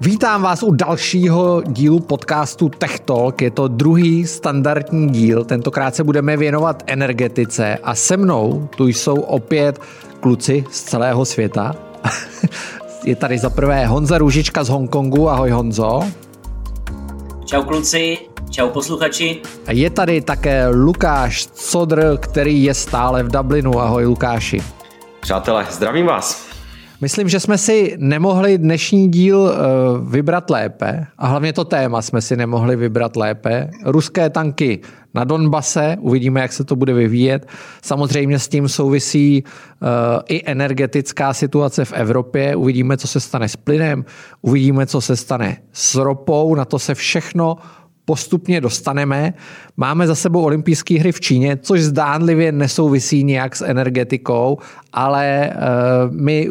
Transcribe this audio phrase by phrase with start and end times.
[0.00, 3.42] Vítám vás u dalšího dílu podcastu Tech Talk.
[3.42, 5.44] Je to druhý standardní díl.
[5.44, 9.80] Tentokrát se budeme věnovat energetice a se mnou tu jsou opět
[10.20, 11.74] kluci z celého světa.
[13.04, 15.28] Je tady za prvé Honza Růžička z Hongkongu.
[15.28, 16.00] Ahoj Honzo.
[17.44, 18.18] Čau kluci,
[18.50, 19.40] čau posluchači.
[19.66, 23.80] A je tady také Lukáš Codr, který je stále v Dublinu.
[23.80, 24.62] Ahoj Lukáši.
[25.20, 26.45] Přátelé, zdravím vás.
[27.00, 29.58] Myslím, že jsme si nemohli dnešní díl eh,
[30.10, 33.70] vybrat lépe a hlavně to téma jsme si nemohli vybrat lépe.
[33.84, 34.80] Ruské tanky
[35.14, 37.46] na Donbase, uvidíme, jak se to bude vyvíjet.
[37.82, 39.88] Samozřejmě s tím souvisí uh,
[40.28, 42.56] i energetická situace v Evropě.
[42.56, 44.04] Uvidíme, co se stane s plynem,
[44.42, 46.54] uvidíme, co se stane s ropou.
[46.54, 47.56] Na to se všechno
[48.04, 49.34] postupně dostaneme.
[49.76, 54.58] Máme za sebou olympijské hry v Číně, což zdánlivě nesouvisí nějak s energetikou,
[54.92, 56.48] ale uh, my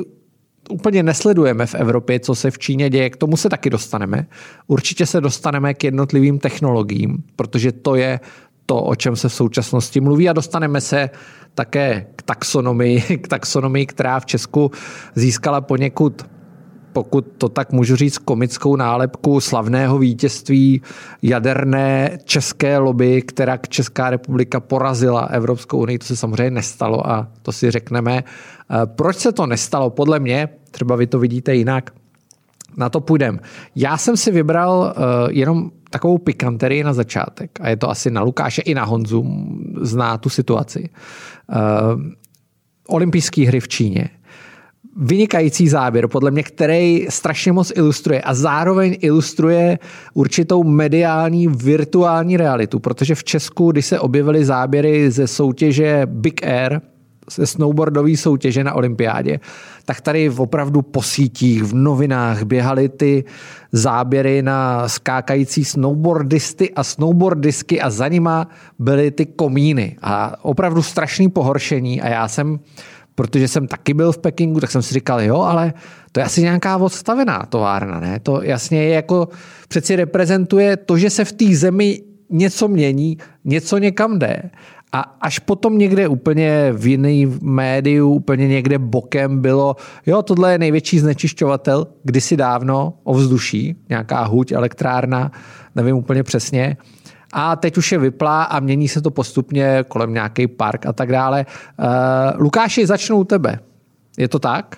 [0.70, 3.10] úplně nesledujeme v Evropě, co se v Číně děje.
[3.10, 4.28] K tomu se taky dostaneme.
[4.68, 8.20] Určitě se dostaneme k jednotlivým technologiím, protože to je
[8.66, 11.10] to, o čem se v současnosti mluví a dostaneme se
[11.54, 14.72] také k taxonomii, k taxonomii, která v Česku
[15.16, 16.26] získala poněkud
[16.96, 20.82] pokud to tak můžu říct, komickou nálepku slavného vítězství
[21.22, 26.00] jaderné české lobby, která Česká republika porazila Evropskou unii.
[26.00, 28.24] To se samozřejmě nestalo a to si řekneme.
[28.24, 29.90] Eh, proč se to nestalo?
[29.90, 31.92] Podle mě, třeba vy to vidíte jinak,
[32.78, 33.40] na to půjdem.
[33.76, 38.22] Já jsem si vybral uh, jenom takovou pikanterii na začátek a je to asi na
[38.22, 39.26] Lukáše i na Honzu,
[39.82, 40.90] zná tu situaci.
[40.90, 42.02] Uh,
[42.88, 44.10] olympijské hry v Číně
[44.96, 49.80] vynikající záběr, podle mě, který strašně moc ilustruje a zároveň ilustruje
[50.14, 56.82] určitou mediální virtuální realitu, protože v Česku, když se objevily záběry ze soutěže Big Air,
[57.32, 59.40] ze snowboardové soutěže na olympiádě,
[59.86, 63.24] tak tady opravdu po sítích, v novinách běhaly ty
[63.72, 68.48] záběry na skákající snowboardisty a snowboardisky a za nima
[68.80, 69.98] byly ty komíny.
[70.02, 72.60] A opravdu strašný pohoršení a já jsem
[73.16, 75.74] protože jsem taky byl v Pekingu, tak jsem si říkal, jo, ale
[76.12, 78.20] to je asi nějaká odstavená továrna, ne?
[78.20, 79.28] To jasně je jako,
[79.68, 84.42] přeci reprezentuje to, že se v té zemi něco mění, něco někam jde.
[84.92, 90.58] A až potom někde úplně v jiný médiu, úplně někde bokem bylo, jo, tohle je
[90.58, 95.32] největší znečišťovatel kdysi dávno ovzduší, nějaká huť, elektrárna,
[95.76, 96.78] nevím úplně přesně
[97.34, 101.12] a teď už je vyplá a mění se to postupně kolem nějaký park a tak
[101.12, 101.46] dále.
[101.80, 103.60] Uh, Lukáši, začnu u tebe.
[104.18, 104.78] Je to tak?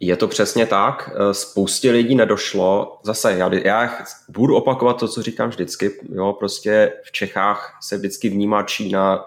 [0.00, 1.10] Je to přesně tak.
[1.14, 2.98] Eh, spoustě lidí nedošlo.
[3.04, 3.90] Zase, já, já
[4.28, 5.90] budu opakovat to, co říkám vždycky.
[6.14, 9.24] Jo, prostě v Čechách se vždycky vnímá Čína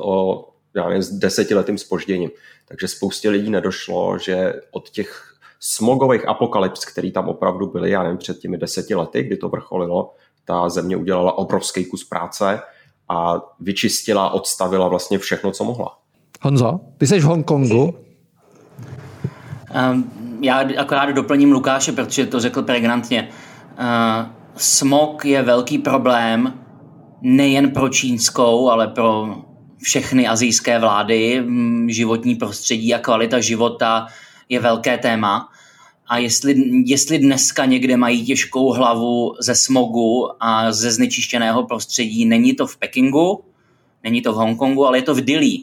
[0.00, 0.44] o
[0.76, 2.30] já nevím, s desetiletým spožděním.
[2.68, 8.18] Takže spoustě lidí nedošlo, že od těch smogových apokalyps, který tam opravdu byly, já nevím,
[8.18, 10.14] před těmi deseti lety, kdy to vrcholilo,
[10.46, 12.60] ta země udělala obrovský kus práce
[13.08, 15.98] a vyčistila, odstavila vlastně všechno, co mohla.
[16.42, 17.94] Honzo, ty jsi v Hongkongu.
[19.92, 23.28] Um, já akorát doplním Lukáše, protože to řekl pregnantně.
[23.78, 26.52] Uh, smog je velký problém
[27.22, 29.36] nejen pro čínskou, ale pro
[29.82, 31.44] všechny azijské vlády.
[31.86, 34.06] Životní prostředí a kvalita života
[34.48, 35.48] je velké téma.
[36.08, 42.54] A jestli, jestli dneska někde mají těžkou hlavu ze smogu a ze znečištěného prostředí, není
[42.54, 43.44] to v Pekingu,
[44.04, 45.58] není to v Hongkongu, ale je to v Dili,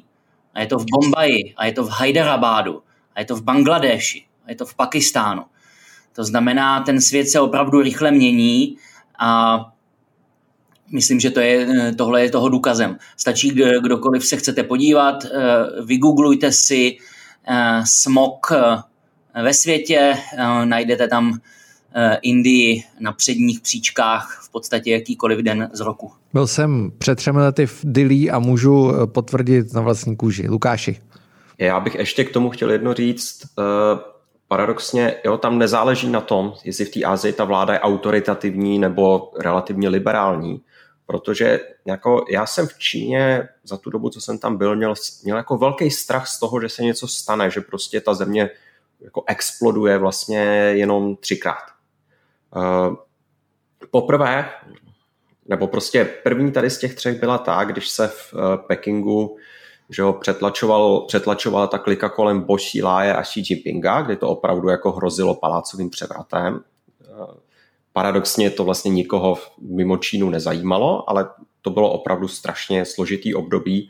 [0.53, 2.81] a je to v Bombaji, a je to v Hyderabadu,
[3.15, 5.43] a je to v Bangladeši, a je to v Pakistánu.
[6.15, 8.77] To znamená, ten svět se opravdu rychle mění
[9.19, 9.59] a
[10.91, 11.67] myslím, že to je,
[11.97, 12.97] tohle je toho důkazem.
[13.17, 13.49] Stačí,
[13.81, 15.29] kdokoliv se chcete podívat, eh,
[15.85, 16.97] vygooglujte si
[17.47, 18.51] eh, smog
[19.41, 20.13] ve světě.
[20.37, 21.39] Eh, najdete tam
[21.95, 26.11] eh, Indii na předních příčkách v podstatě jakýkoliv den z roku.
[26.33, 30.47] Byl jsem před třemi lety v Dili a můžu eh, potvrdit na vlastní kůži.
[30.47, 31.01] Lukáši.
[31.57, 33.41] Já bych ještě k tomu chtěl jedno říct.
[34.47, 39.31] Paradoxně, jo, tam nezáleží na tom, jestli v té Asii ta vláda je autoritativní nebo
[39.39, 40.61] relativně liberální,
[41.05, 44.93] protože jako já jsem v Číně za tu dobu, co jsem tam byl, měl,
[45.23, 48.49] měl jako velký strach z toho, že se něco stane, že prostě ta země
[49.03, 50.39] jako exploduje vlastně
[50.75, 51.63] jenom třikrát.
[52.55, 52.95] Uh,
[53.91, 54.49] poprvé,
[55.45, 59.37] nebo prostě první tady z těch třech byla ta, když se v uh, Pekingu
[59.89, 64.69] že ho přetlačoval, přetlačovala ta klika kolem Bo Xilai a Xi Jinpinga, kdy to opravdu
[64.69, 66.53] jako hrozilo palácovým převratem.
[66.53, 67.25] Uh,
[67.93, 71.29] paradoxně to vlastně nikoho mimo Čínu nezajímalo, ale
[71.61, 73.89] to bylo opravdu strašně složitý období,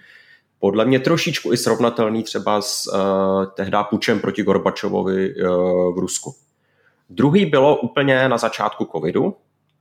[0.63, 6.35] podle mě trošičku i srovnatelný třeba s uh, tehdy pučem proti Gorbačovovi uh, v Rusku,
[7.09, 9.35] Druhý bylo úplně na začátku covidu,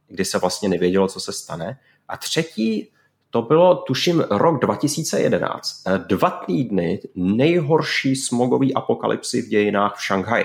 [0.08, 1.79] kdy se vlastně nevědělo, co se stane.
[2.08, 2.90] A třetí,
[3.31, 5.82] to bylo, tuším, rok 2011.
[6.06, 10.44] Dva týdny nejhorší smogový apokalypsy v dějinách v Šanghaji.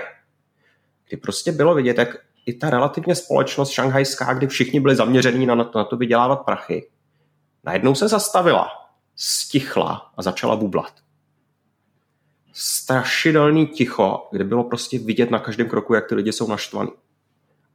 [1.07, 5.55] Kdy prostě bylo vidět, jak i ta relativně společnost šanghajská, kdy všichni byli zaměření na,
[5.55, 6.89] na to vydělávat prachy,
[7.63, 8.86] najednou se zastavila,
[9.17, 10.93] stichla a začala bublat.
[12.53, 16.91] Strašidelný ticho, kde bylo prostě vidět na každém kroku, jak ty lidi jsou naštvaní.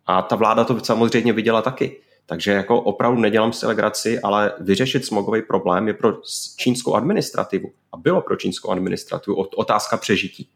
[0.06, 2.00] A ta vláda to samozřejmě viděla taky.
[2.26, 6.12] Takže jako opravdu nedělám si legraci, ale vyřešit smogový problém je pro
[6.56, 7.70] čínskou administrativu.
[7.92, 10.48] A bylo pro čínskou administrativu otázka přežití.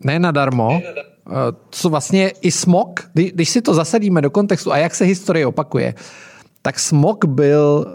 [0.00, 0.80] Ne nadarmo.
[0.84, 1.32] Eh,
[1.70, 5.94] co vlastně i smog, když si to zasadíme do kontextu a jak se historie opakuje,
[6.62, 7.86] tak smog byl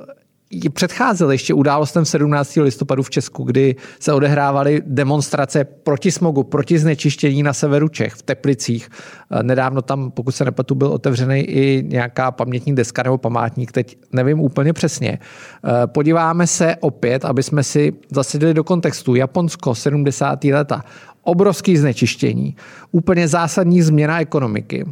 [0.74, 2.56] předcházel ještě událostem 17.
[2.56, 8.22] listopadu v Česku, kdy se odehrávaly demonstrace proti smogu, proti znečištění na severu Čech, v
[8.22, 8.90] Teplicích.
[9.32, 13.98] Eh, nedávno tam, pokud se nepletu, byl otevřený i nějaká pamětní deska nebo památník, teď
[14.12, 15.20] nevím úplně přesně.
[15.20, 19.16] Eh, podíváme se opět, aby jsme si zasedli do kontextu.
[19.16, 20.54] Japonsko, 70.
[20.54, 20.84] leta,
[21.24, 22.56] obrovský znečištění,
[22.92, 24.86] úplně zásadní změna ekonomiky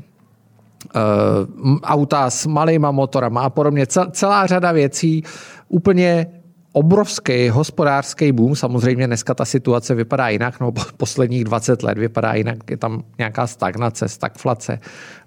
[1.84, 3.86] auta s malýma motorama a podobně.
[4.12, 5.24] Celá řada věcí,
[5.70, 6.28] úplně
[6.76, 8.56] obrovský hospodářský boom.
[8.56, 13.48] Samozřejmě dneska ta situace vypadá jinak, no posledních 20 let vypadá jinak, je tam nějaká
[13.48, 14.80] stagnace, stagflace.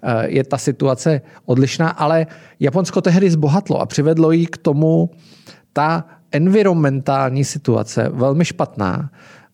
[0.03, 2.27] Eh, je ta situace odlišná, ale
[2.59, 5.09] Japonsko tehdy zbohatlo a přivedlo jí k tomu
[5.73, 9.09] ta environmentální situace velmi špatná.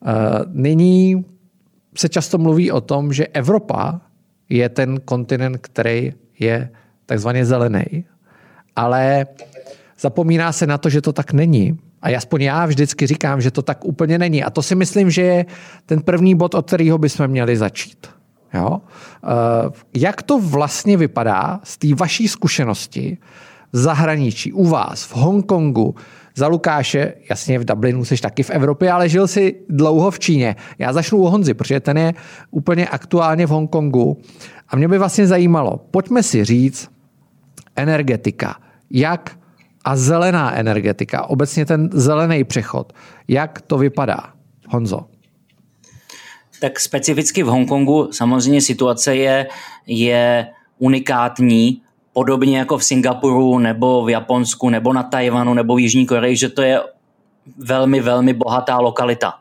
[0.05, 0.11] Eh,
[0.51, 1.25] nyní
[1.97, 4.01] se často mluví o tom, že Evropa
[4.49, 6.69] je ten kontinent, který je
[7.05, 8.05] takzvaně zelený,
[8.75, 9.25] ale
[9.99, 11.79] zapomíná se na to, že to tak není.
[12.01, 14.43] A aspoň já vždycky říkám, že to tak úplně není.
[14.43, 15.45] A to si myslím, že je
[15.85, 18.07] ten první bod, od kterého bychom měli začít.
[18.53, 18.81] Jo?
[18.81, 19.27] Eh,
[19.93, 23.17] jak to vlastně vypadá z té vaší zkušenosti
[23.71, 25.95] v zahraničí, u vás, v Hongkongu,
[26.35, 30.55] za Lukáše, jasně v Dublinu, jsi taky v Evropě, ale žil si dlouho v Číně.
[30.79, 32.13] Já začnu u Honzy, protože ten je
[32.51, 34.21] úplně aktuálně v Hongkongu.
[34.69, 36.89] A mě by vlastně zajímalo, pojďme si říct,
[37.75, 38.55] energetika,
[38.91, 39.37] jak
[39.85, 42.93] a zelená energetika, obecně ten zelený přechod,
[43.27, 44.19] jak to vypadá?
[44.69, 45.05] Honzo.
[46.61, 49.47] Tak specificky v Hongkongu samozřejmě situace je,
[49.87, 50.47] je
[50.77, 51.81] unikátní,
[52.15, 56.49] podobně jako v Singapuru nebo v Japonsku nebo na Tajvanu nebo v Jižní Koreji, že
[56.49, 56.79] to je
[57.57, 59.33] velmi, velmi bohatá lokalita.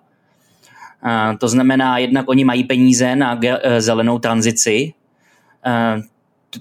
[1.39, 4.93] To znamená, jednak oni mají peníze na e, zelenou tranzici,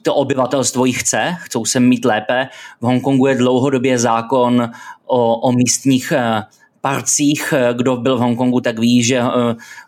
[0.02, 2.48] to obyvatelstvo jich chce, chcou se mít lépe.
[2.82, 4.72] V Hongkongu je dlouhodobě zákon
[5.06, 6.14] o, o místních
[6.82, 7.54] parcích.
[7.74, 9.22] Kdo byl v Hongkongu, tak ví, že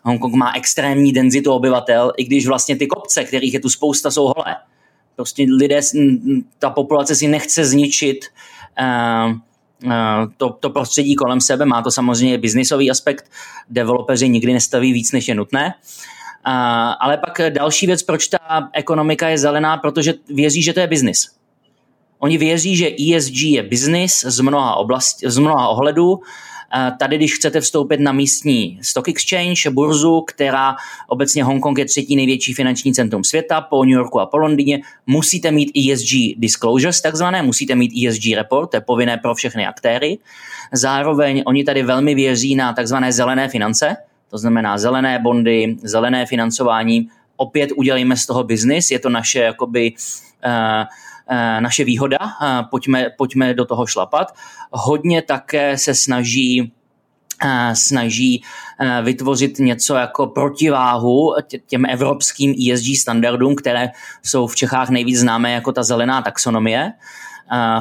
[0.02, 4.32] Hongkong má extrémní denzitu obyvatel, i když vlastně ty kopce, kterých je tu spousta, jsou
[4.36, 4.56] holé.
[5.16, 5.80] Prostě lidé,
[6.58, 8.24] ta populace si nechce zničit
[8.80, 9.32] uh,
[9.84, 9.92] uh,
[10.36, 11.64] to, to prostředí kolem sebe.
[11.64, 13.30] Má to samozřejmě biznisový aspekt.
[13.70, 15.74] Developeři nikdy nestaví víc, než je nutné.
[16.46, 16.52] Uh,
[17.00, 21.36] ale pak další věc, proč ta ekonomika je zelená, protože věří, že to je biznis.
[22.18, 26.20] Oni věří, že ESG je biznis z mnoha, oblast, z mnoha ohledů
[26.98, 30.76] Tady, když chcete vstoupit na místní stock exchange, burzu, která
[31.08, 35.50] obecně Hongkong je třetí největší finanční centrum světa po New Yorku a po Londýně, musíte
[35.50, 40.18] mít ESG disclosures takzvané, musíte mít ESG report, to je povinné pro všechny aktéry.
[40.72, 43.96] Zároveň oni tady velmi věří na takzvané zelené finance,
[44.30, 47.08] to znamená zelené bondy, zelené financování.
[47.36, 50.84] Opět udělejme z toho biznis, je to naše jakoby uh,
[51.60, 54.34] naše výhoda, eh, pojďme, pojďme do toho šlapat.
[54.70, 56.72] Hodně také se snaží
[57.44, 58.42] eh, snaží
[59.02, 61.34] vytvořit něco jako protiváhu
[61.66, 63.88] těm evropským ESG standardům, které
[64.22, 66.92] jsou v Čechách nejvíc známé jako ta zelená taxonomie.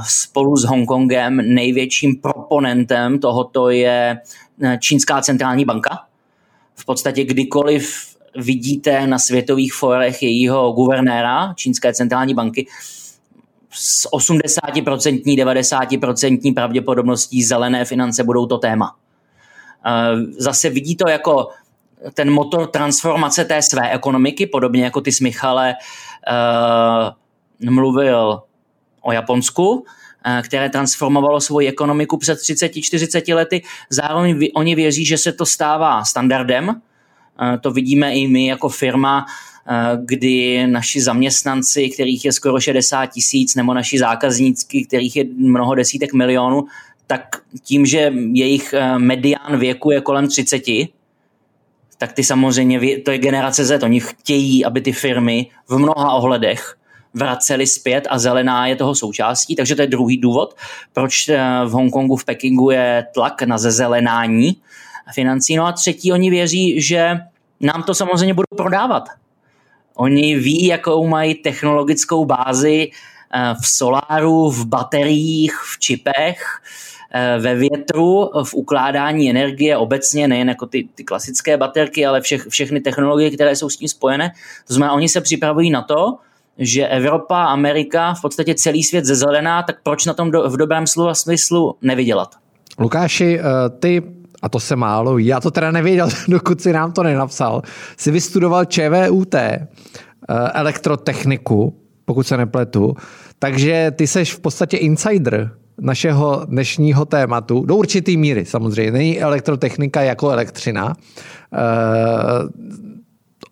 [0.07, 4.19] Spolu s Hongkongem největším proponentem tohoto je
[4.79, 5.99] Čínská centrální banka.
[6.75, 12.67] V podstatě kdykoliv vidíte na světových forech jejího guvernéra Čínské centrální banky,
[13.75, 18.95] s 80%, 90% pravděpodobností zelené finance budou to téma.
[19.85, 21.49] Eh, zase vidí to jako
[22.13, 25.75] ten motor transformace té své ekonomiky, podobně jako ty s Michale
[27.63, 28.41] uh, mluvil
[29.01, 29.83] o Japonsku, uh,
[30.41, 33.61] které transformovalo svoji ekonomiku před 30-40 lety.
[33.89, 36.81] Zároveň oni věří, že se to stává standardem.
[37.61, 39.54] To vidíme i my jako firma, Eh,
[40.05, 46.13] kdy naši zaměstnanci, kterých je skoro 60 tisíc, nebo naši zákazníci, kterých je mnoho desítek
[46.13, 46.65] milionů,
[47.07, 50.63] tak tím, že jejich eh, medián věku je kolem 30,
[51.97, 56.77] tak ty samozřejmě, to je generace Z, oni chtějí, aby ty firmy v mnoha ohledech
[57.13, 60.55] vraceli zpět a zelená je toho součástí, takže to je druhý důvod,
[60.93, 64.57] proč eh, v Hongkongu, v Pekingu je tlak na zezelenání
[65.13, 65.55] financí.
[65.55, 67.17] No a třetí, oni věří, že
[67.59, 69.03] nám to samozřejmě budou prodávat.
[69.95, 72.91] Oni ví, jakou mají technologickou bázi
[73.33, 76.61] eh, v soláru, v bateriích, v čipech,
[77.13, 82.47] eh, ve větru, v ukládání energie obecně, nejen jako ty, ty klasické baterky, ale všech,
[82.49, 84.31] všechny technologie, které jsou s tím spojené.
[84.67, 86.17] To znamená, oni se připravují na to,
[86.57, 90.87] že Evropa, Amerika, v podstatě celý svět zezelená, tak proč na tom do, v dobrém
[90.87, 92.35] slova smyslu nevydělat?
[92.79, 94.03] Lukáši, eh, ty
[94.45, 97.61] a to se málo ví, já to teda nevěděl, dokud si nám to nenapsal,
[97.97, 99.67] si vystudoval ČVUT, eh,
[100.53, 102.95] elektrotechniku, pokud se nepletu,
[103.39, 110.01] takže ty seš v podstatě insider našeho dnešního tématu, do určitý míry samozřejmě, není elektrotechnika
[110.01, 110.85] jako elektřina.
[110.85, 112.49] Uh,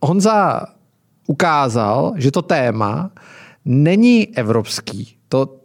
[0.02, 0.66] Honza
[1.28, 3.12] ukázal, že to téma
[3.66, 5.16] není evropský.
[5.30, 5.56] To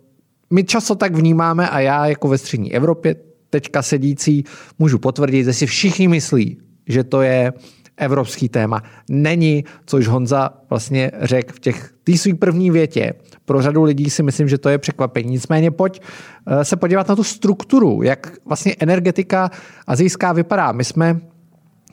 [0.51, 3.17] my často tak vnímáme a já jako ve střední Evropě
[3.51, 4.45] teďka sedící
[4.79, 7.53] můžu potvrdit, že si všichni myslí, že to je
[7.99, 8.83] evropský téma.
[9.11, 13.13] Není, což Honza vlastně řekl v těch té své první větě.
[13.45, 15.31] Pro řadu lidí si myslím, že to je překvapení.
[15.31, 16.01] Nicméně pojď
[16.47, 19.51] eh, se podívat na tu strukturu, jak vlastně energetika
[19.87, 20.73] azijská vypadá.
[20.73, 21.21] My jsme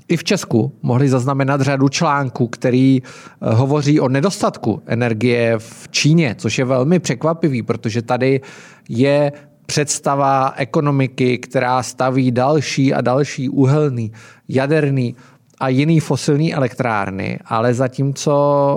[0.08, 6.36] i v Česku mohli zaznamenat řadu článků, který eh, hovoří o nedostatku energie v Číně,
[6.38, 8.42] což je velmi překvapivý, protože tady
[8.90, 9.32] je
[9.66, 14.12] představa ekonomiky, která staví další a další uhelný,
[14.50, 15.16] jaderný
[15.60, 18.34] a jiný fosilní elektrárny, ale zatímco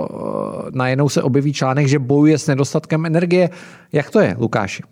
[0.09, 3.49] eh, najednou se objeví článek, že bojuje s nedostatkem energie.
[3.91, 4.83] Jak to je, Lukáši?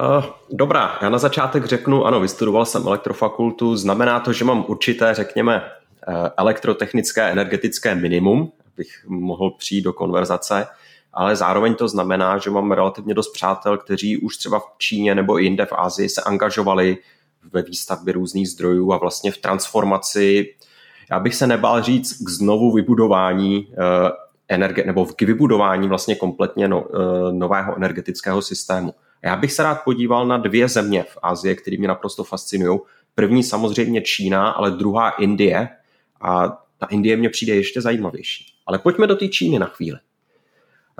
[0.00, 5.14] Uh, dobrá, já na začátek řeknu, ano, vystudoval jsem elektrofakultu, znamená to, že mám určité,
[5.14, 5.62] řekněme,
[6.08, 10.66] Eh, elektrotechnické energetické minimum, abych mohl přijít do konverzace,
[11.12, 15.40] ale zároveň to znamená, že mám relativně dost přátel, kteří už třeba v Číně nebo
[15.40, 16.98] i jinde v Asii se angažovali
[17.52, 20.54] ve výstavbě různých zdrojů a vlastně v transformaci,
[21.10, 24.10] já bych se nebál říct, k znovu vybudování eh,
[24.48, 28.94] energie, nebo k vybudování vlastně kompletně no, eh, nového energetického systému.
[29.22, 32.78] Já bych se rád podíval na dvě země v Asii, které mě naprosto fascinují.
[33.14, 35.68] První samozřejmě Čína, ale druhá Indie,
[36.20, 36.48] a
[36.78, 38.46] ta Indie mě přijde ještě zajímavější.
[38.66, 39.98] Ale pojďme do té Číny na chvíli.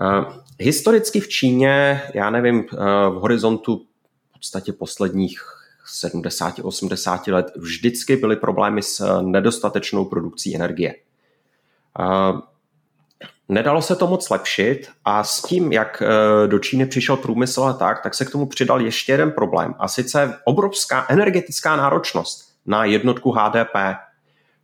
[0.00, 0.25] Uh,
[0.59, 3.76] historicky v Číně, já nevím, uh, v horizontu
[4.30, 5.42] v podstatě posledních
[6.02, 10.95] 70-80 let vždycky byly problémy s nedostatečnou produkcí energie.
[11.99, 12.40] Uh,
[13.49, 16.02] nedalo se to moc lepšit a s tím, jak
[16.47, 19.88] do Číny přišel průmysl a tak, tak se k tomu přidal ještě jeden problém a
[19.88, 23.76] sice obrovská energetická náročnost na jednotku HDP.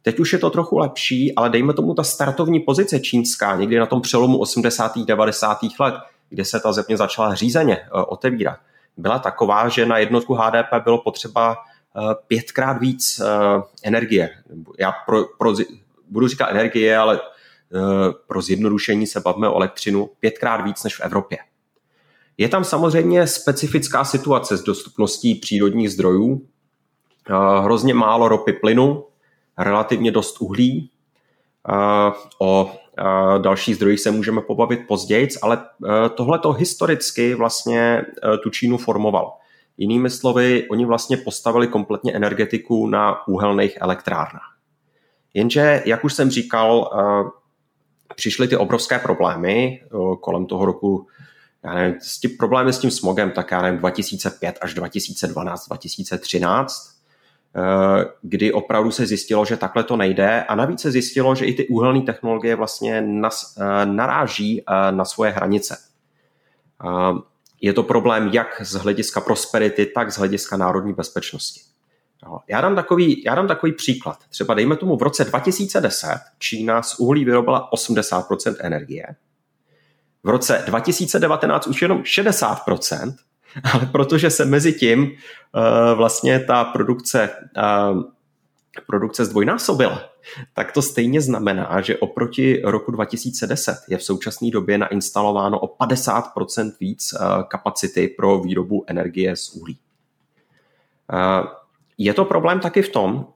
[0.06, 3.86] Teď už je to trochu lepší, ale dejme tomu ta startovní pozice čínská, někdy na
[3.86, 4.98] tom přelomu 80.
[4.98, 5.58] 90.
[5.80, 5.94] let,
[6.28, 8.56] kde se ta země začala řízeně eh, otevírat,
[8.96, 14.30] byla taková, že na jednotku HDP bylo potřeba eh, pětkrát víc eh, energie.
[14.78, 15.54] Já pro, pro,
[16.10, 17.20] budu říkat energie, ale
[18.26, 21.38] pro zjednodušení se bavíme o elektřinu pětkrát víc než v Evropě.
[22.38, 26.46] Je tam samozřejmě specifická situace s dostupností přírodních zdrojů,
[27.62, 29.04] hrozně málo ropy plynu,
[29.58, 30.90] relativně dost uhlí.
[32.38, 32.72] O
[33.38, 38.02] dalších zdrojích se můžeme pobavit později, ale e, tohle to historicky vlastně
[38.42, 39.32] tu Čínu formoval.
[39.76, 44.56] Jinými slovy, oni vlastně postavili kompletně energetiku na úhelných elektrárnách.
[45.34, 46.90] Jenže, jak už jsem říkal,
[48.14, 49.82] přišly ty obrovské problémy
[50.20, 51.06] kolem toho roku,
[51.64, 56.95] já nevím, s tím problémy s tím smogem, tak já nevím, 2005 až 2012, 2013,
[56.95, 56.95] Eh,
[58.22, 61.68] kdy opravdu se zjistilo, že takhle to nejde a navíc se zjistilo, že i ty
[61.68, 65.76] úhelné technologie vlastně nas, eh, naráží eh, na svoje hranice.
[67.60, 71.60] Je to problém jak z hlediska prosperity, tak z hlediska národní bezpečnosti.
[72.48, 74.18] Já dám, takový, já dám takový příklad.
[74.28, 79.06] Třeba dejme tomu v roce 2010 Čína z uhlí vyrobila 80% energie.
[80.22, 83.14] V roce 2019 už jenom 60%,
[83.72, 85.10] ale protože se mezi tím uh,
[85.96, 88.02] vlastně ta produkce, uh,
[88.86, 90.02] produkce zdvojnásobila,
[90.54, 96.72] tak to stejně znamená, že oproti roku 2010 je v současné době nainstalováno o 50%
[96.80, 99.78] víc uh, kapacity pro výrobu energie z uhlí.
[101.12, 101.46] Uh,
[101.98, 103.26] je to problém taky v tom,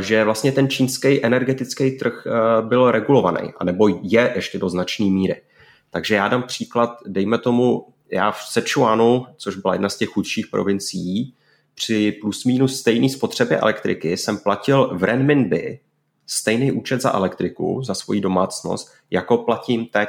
[0.00, 2.26] že vlastně ten čínský energetický trh
[2.60, 5.42] byl regulovaný, anebo je ještě do značné míry.
[5.90, 10.46] Takže já dám příklad, dejme tomu já v Sichuanu, což byla jedna z těch chudších
[10.46, 11.34] provincií,
[11.74, 15.80] při plus minus stejné spotřebě elektriky jsem platil v renminbi
[16.26, 20.08] stejný účet za elektriku, za svoji domácnost, jako platím teď,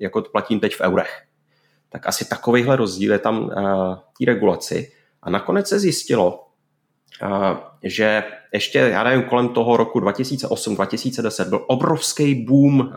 [0.00, 1.22] jako platím teď v eurech.
[1.88, 3.50] Tak asi takovýhle rozdíl je tam
[4.18, 4.92] té regulaci.
[5.22, 6.46] A nakonec se zjistilo,
[7.82, 12.92] že ještě, já nevím, kolem toho roku 2008-2010 byl obrovský boom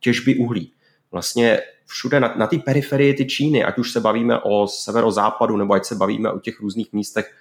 [0.00, 0.72] těžby uhlí.
[1.12, 5.74] Vlastně všude na, na té periferii ty Číny, ať už se bavíme o severozápadu, nebo
[5.74, 7.34] ať se bavíme o těch různých místech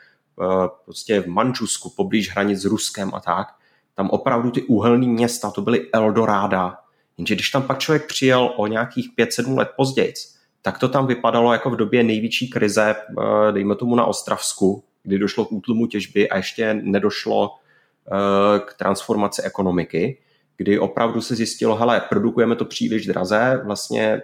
[0.85, 3.47] prostě v Mančusku, poblíž hranic s Ruskem a tak,
[3.95, 6.77] tam opravdu ty uhelné města, to byly Eldoráda.
[7.17, 10.13] Jenže když tam pak člověk přijel o nějakých 5-7 let později,
[10.61, 12.95] tak to tam vypadalo jako v době největší krize,
[13.51, 19.41] dejme tomu na Ostravsku, kdy došlo k útlumu těžby a ještě nedošlo eh, k transformaci
[19.41, 20.17] ekonomiky,
[20.57, 24.21] kdy opravdu se zjistilo, hele, produkujeme to příliš draze, vlastně eh,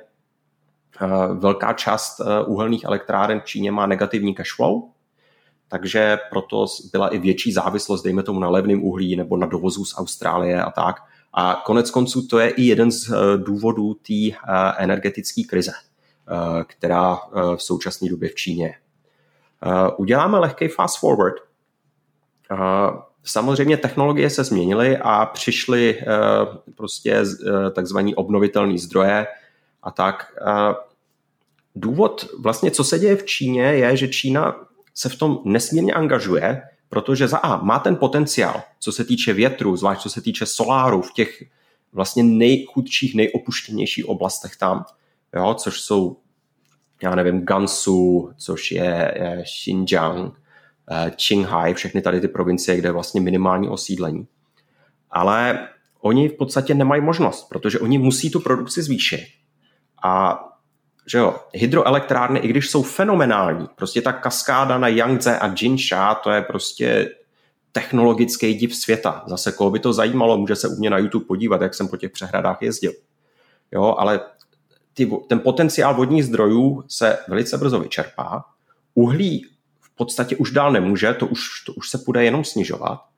[1.34, 4.90] velká část eh, uhelných elektráren v Číně má negativní cash flow,
[5.68, 9.98] takže proto byla i větší závislost, dejme tomu na levném uhlí nebo na dovozu z
[9.98, 10.96] Austrálie a tak.
[11.34, 14.38] A konec konců to je i jeden z důvodů té
[14.78, 15.72] energetické krize,
[16.68, 17.18] která
[17.56, 18.74] v současné době v Číně je.
[19.98, 21.36] Uděláme lehký fast forward.
[23.24, 26.00] Samozřejmě technologie se změnily a přišly
[26.76, 27.24] prostě
[27.74, 29.28] takzvaní obnovitelné zdroje
[29.84, 30.34] a tak.
[31.76, 34.56] Důvod vlastně, co se děje v Číně, je, že Čína
[34.94, 39.78] se v tom nesmírně angažuje, protože za A má ten potenciál, co se týče větru,
[39.78, 41.44] zvlášť co se týče soláru v těch
[41.94, 44.86] vlastně nejchudších, nejopuštěnějších oblastech tam,
[45.36, 46.18] jo, což jsou
[47.04, 50.34] já nevím, Gansu, což je, je Xinjiang,
[50.92, 54.28] eh, Qinghai, všechny tady ty provincie, kde je vlastně minimální osídlení.
[55.12, 55.68] Ale
[56.02, 59.28] oni v podstatě nemají možnost, protože oni musí tu produkci zvýšit.
[60.04, 60.40] A
[61.10, 66.32] že jo, hydroelektrárny, i když jsou fenomenální, prostě ta kaskáda na Yangtze a Jinsha, to
[66.32, 67.10] je prostě
[67.72, 69.24] technologický div světa.
[69.28, 71.98] Zase koho by to zajímalo, může se u mě na YouTube podívat, jak jsem po
[71.98, 72.94] těch přehradách jezdil.
[73.72, 74.20] Jo, ale
[74.94, 78.46] ty, ten potenciál vodních zdrojů se velice brzo vyčerpá.
[78.94, 79.46] Uhlí
[79.80, 83.09] v podstatě už dál nemůže, to už, to už se bude jenom snižovat.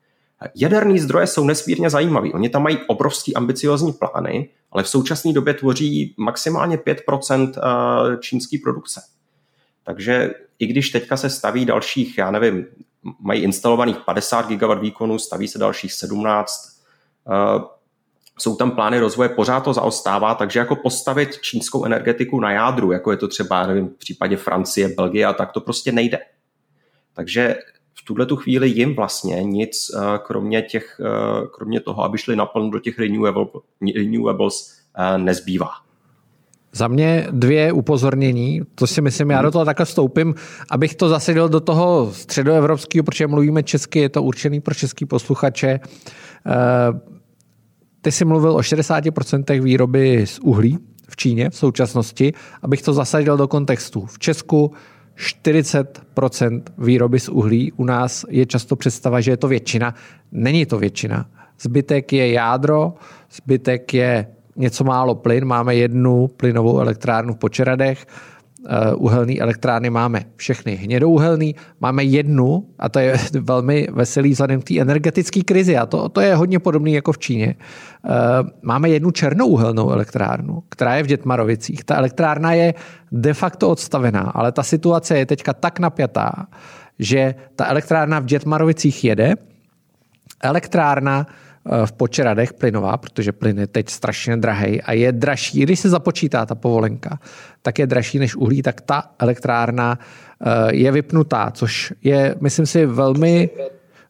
[0.54, 2.28] Jaderní zdroje jsou nesmírně zajímavé.
[2.32, 8.56] Oni tam mají obrovský ambiciozní plány, ale v současné době tvoří maximálně 5% eh, čínské
[8.62, 9.02] produkce.
[9.84, 12.66] Takže i když teďka se staví dalších, já nevím,
[13.20, 16.82] mají instalovaných 50 GW výkonů, staví se dalších 17,
[18.38, 23.10] jsou tam plány rozvoje, pořád to zaostává, takže jako postavit čínskou energetiku na jádru, jako
[23.10, 26.18] je to třeba nevím, v případě Francie, Belgie, a tak to prostě nejde.
[27.14, 27.56] Takže
[28.02, 32.36] v tuhle tu chvíli jim vlastně nic, eh, kromě, těch, eh, kromě toho, aby šli
[32.36, 32.98] naplno do těch
[33.94, 35.70] renewables, eh, nezbývá.
[36.72, 40.34] Za mě dvě upozornění, to si myslím, já do toho takhle vstoupím,
[40.70, 45.80] abych to zasedil do toho středoevropského, protože mluvíme česky, je to určený pro český posluchače.
[48.00, 53.36] Ty jsi mluvil o 60% výroby z uhlí v Číně v současnosti, abych to zasadil
[53.36, 54.06] do kontextu.
[54.06, 54.72] V Česku
[55.16, 57.72] 40% výroby z uhlí.
[57.72, 59.94] U nás je často představa, že je to většina.
[60.32, 61.26] Není to většina.
[61.60, 62.94] Zbytek je jádro,
[63.32, 65.44] zbytek je něco málo plyn.
[65.44, 68.06] Máme jednu plynovou elektrárnu v Počeradech,
[68.96, 74.80] uhelné elektrárny máme všechny hnědouhelný, máme jednu, a to je velmi veselý vzhledem k té
[74.80, 77.54] energetické krizi, a to, to je hodně podobné jako v Číně.
[77.54, 78.10] Eh,
[78.62, 81.84] máme jednu černouhelnou elektrárnu, která je v Dětmarovicích.
[81.84, 82.74] Ta elektrárna je
[83.12, 86.46] de facto odstavená, ale ta situace je teďka tak napjatá,
[86.98, 89.34] že ta elektrárna v Dětmarovicích jede,
[90.42, 91.51] elektrárna Eh,
[91.84, 96.46] v Počeradech plynová, protože plyn je teď strašně drahý a je dražší, když se započítá
[96.46, 97.18] ta povolenka,
[97.62, 102.86] tak je dražší než uhlí, tak ta elektrárna eh, je vypnutá, což je, myslím si,
[102.86, 103.50] velmi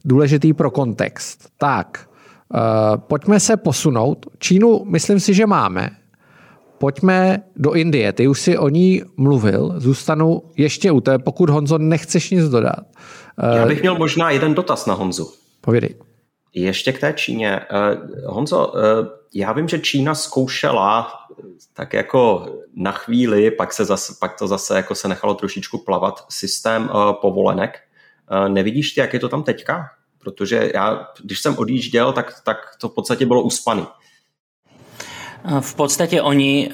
[0.05, 1.49] důležitý pro kontext.
[1.59, 2.09] Tak,
[2.55, 2.59] eh,
[2.97, 4.27] pojďme se posunout.
[4.39, 5.91] Čínu, myslím si, že máme.
[6.79, 8.13] Pojďme do Indie.
[8.13, 9.75] Ty už si o ní mluvil.
[9.77, 12.87] Zůstanu ještě u té, pokud Honzo nechceš nic dodat.
[13.57, 15.33] Já bych měl možná jeden dotaz na Honzu.
[15.61, 15.95] Povědej.
[16.55, 17.61] Ještě k té Číně.
[17.61, 18.81] Uh, Honzo, uh,
[19.35, 21.13] já vím, že Čína zkoušela
[21.73, 26.25] tak jako na chvíli, pak, se zase, pak to zase jako se nechalo trošičku plavat
[26.29, 27.79] systém uh, povolenek.
[28.49, 29.91] Nevidíš ty, jak je to tam teďka?
[30.19, 33.87] Protože já, když jsem odjížděl, tak, tak to v podstatě bylo uspaný.
[35.61, 36.71] V podstatě oni,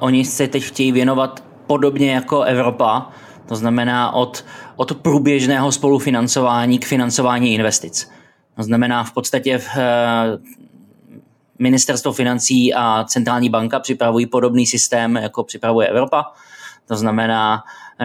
[0.00, 3.10] oni se teď chtějí věnovat podobně jako Evropa,
[3.48, 4.44] to znamená od,
[4.76, 8.10] od průběžného spolufinancování k financování investic.
[8.58, 10.38] To znamená v podstatě v, eh,
[11.58, 16.32] ministerstvo financí a centrální banka připravují podobný systém, jako připravuje Evropa.
[16.88, 17.62] To znamená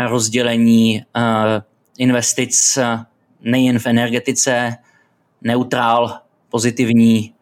[0.10, 1.62] rozdělení eh,
[1.98, 3.06] investic eh,
[3.42, 4.78] nejen v energetice,
[5.42, 7.34] neutrál pozitivní,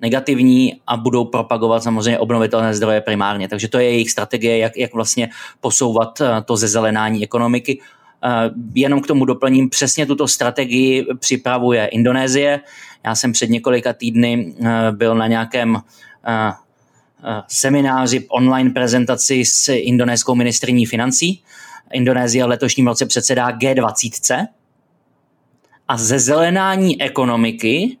[0.00, 3.48] negativní a budou propagovat samozřejmě obnovitelné zdroje primárně.
[3.48, 5.30] Takže to je jejich strategie, jak, jak vlastně
[5.60, 7.80] posouvat to zezelenání ekonomiky.
[8.24, 8.30] Uh,
[8.74, 12.60] jenom k tomu doplním, přesně tuto strategii připravuje Indonésie.
[13.04, 15.78] Já jsem před několika týdny uh, byl na nějakém
[17.48, 21.42] semináři, online prezentaci s indonéskou ministriní financí.
[21.92, 24.46] Indonésie v letošním roce předsedá G20
[25.88, 27.96] a ze zelenání ekonomiky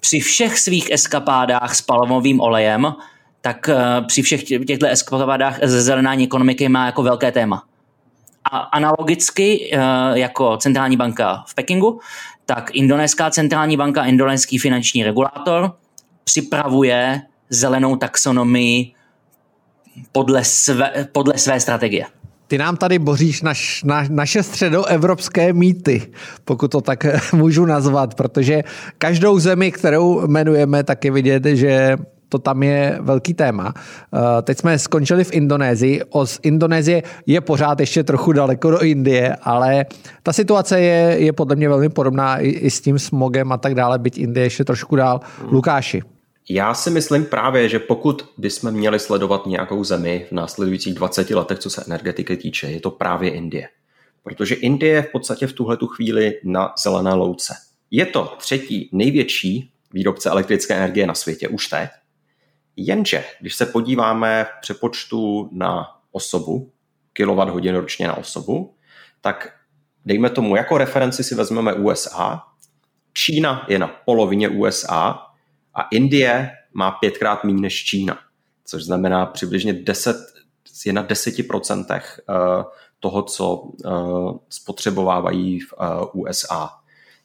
[0.00, 2.94] při všech svých eskapádách s palmovým olejem,
[3.40, 7.64] tak eh, při všech těchto eskapádách ze zelenání ekonomiky má jako velké téma.
[8.44, 9.78] A analogicky eh,
[10.18, 12.00] jako centrální banka v Pekingu,
[12.46, 15.72] tak indonéská centrální banka, indonéský finanční regulátor
[16.24, 18.92] připravuje zelenou taxonomii
[20.12, 22.06] podle své, podle své strategie.
[22.46, 26.12] Ty nám tady boříš naš, na, naše středoevropské mýty,
[26.44, 28.62] pokud to tak můžu nazvat, protože
[28.98, 31.96] každou zemi, kterou jmenujeme, tak je vidět, že
[32.30, 33.74] to tam je velký téma.
[33.76, 36.00] Eh, teď jsme skončili v Indonésii.
[36.24, 39.86] Z Indonésie je pořád ještě trochu daleko do Indie, ale
[40.22, 43.74] ta situace je, je podle mě velmi podobná i, i s tím smogem a tak
[43.74, 45.20] dále, byť Indie ještě trošku dál.
[45.50, 46.02] Lukáši.
[46.52, 51.58] Já si myslím právě, že pokud bychom měli sledovat nějakou zemi v následujících 20 letech,
[51.58, 53.68] co se energetiky týče, je to právě Indie.
[54.22, 57.54] Protože Indie je v podstatě v tuhle chvíli na zelené louce.
[57.90, 61.88] Je to třetí největší výrobce elektrické energie na světě už teď.
[62.82, 66.72] Jenže, když se podíváme v přepočtu na osobu,
[67.12, 68.74] kWh ročně na osobu,
[69.20, 69.52] tak
[70.04, 72.42] dejme tomu, jako referenci si vezmeme USA.
[73.12, 75.30] Čína je na polovině USA,
[75.74, 78.18] a Indie má pětkrát méně než Čína,
[78.64, 80.16] což znamená přibližně 10,
[80.86, 82.64] je na 10% eh,
[83.00, 83.90] toho, co eh,
[84.48, 86.79] spotřebovávají v eh, USA.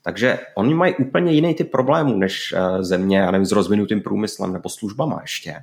[0.06, 4.70] Takže oni mají úplně jiný typ problémů než země, já nevím, s rozvinutým průmyslem nebo
[4.70, 5.56] službama ještě.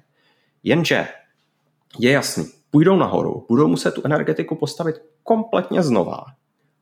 [0.63, 1.09] Jenže
[1.99, 6.25] je jasný, půjdou nahoru, budou muset tu energetiku postavit kompletně znova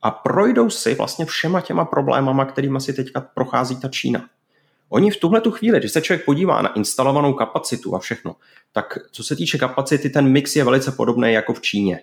[0.01, 4.25] a projdou si vlastně všema těma problémama, kterými si teďka prochází ta Čína.
[4.89, 8.35] Oni v tuhle tu chvíli, když se člověk podívá na instalovanou kapacitu a všechno,
[8.71, 12.01] tak co se týče kapacity, ten mix je velice podobný jako v Číně.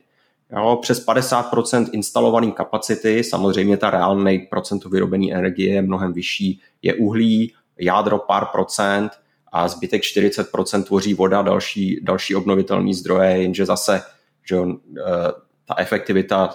[0.52, 6.94] Jo, přes 50% instalované kapacity, samozřejmě ta reálný procent vyrobené energie je mnohem vyšší, je
[6.94, 9.12] uhlí, jádro pár procent
[9.52, 14.02] a zbytek 40% tvoří voda, další, další obnovitelné zdroje, jenže zase
[14.48, 15.32] že on, eh,
[15.64, 16.50] ta efektivita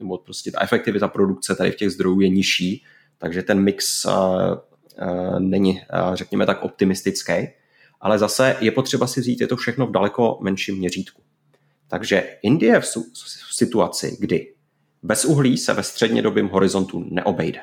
[0.00, 2.84] nebo prostě ta efektivita produkce tady v těch zdrojů je nižší,
[3.18, 4.10] takže ten mix eh,
[4.98, 5.80] Eh, není,
[6.14, 7.32] řekněme tak, optimistický,
[8.00, 11.22] ale zase je potřeba si říct, je to všechno v daleko menším měřítku.
[11.88, 12.84] Takže Indie v,
[13.48, 14.54] v situaci, kdy
[15.02, 17.60] bez uhlí se ve střednědobém horizontu neobejde.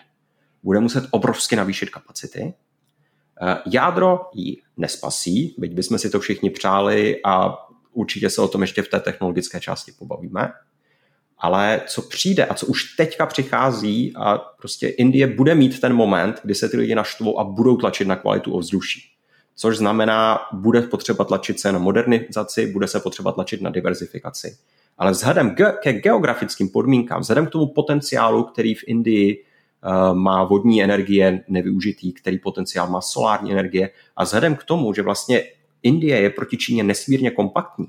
[0.64, 2.54] Bude muset obrovsky navýšit kapacity.
[3.42, 7.54] Eh, jádro ji nespasí, byť bychom si to všichni přáli a
[7.94, 10.52] určitě se o tom ještě v té technologické části pobavíme
[11.42, 16.40] ale co přijde a co už teďka přichází a prostě Indie bude mít ten moment,
[16.44, 19.11] kdy se ty lidi naštvou a budou tlačit na kvalitu ovzduší.
[19.56, 24.58] Což znamená, bude potřeba tlačit se na modernizaci, bude se potřeba tlačit na diverzifikaci.
[24.98, 29.44] Ale vzhledem ke geografickým podmínkám, vzhledem k tomu potenciálu, který v Indii
[29.84, 35.02] uh, má vodní energie nevyužitý, který potenciál má solární energie a vzhledem k tomu, že
[35.02, 35.44] vlastně
[35.84, 37.88] Indie je proti Číně nesmírně kompaktní,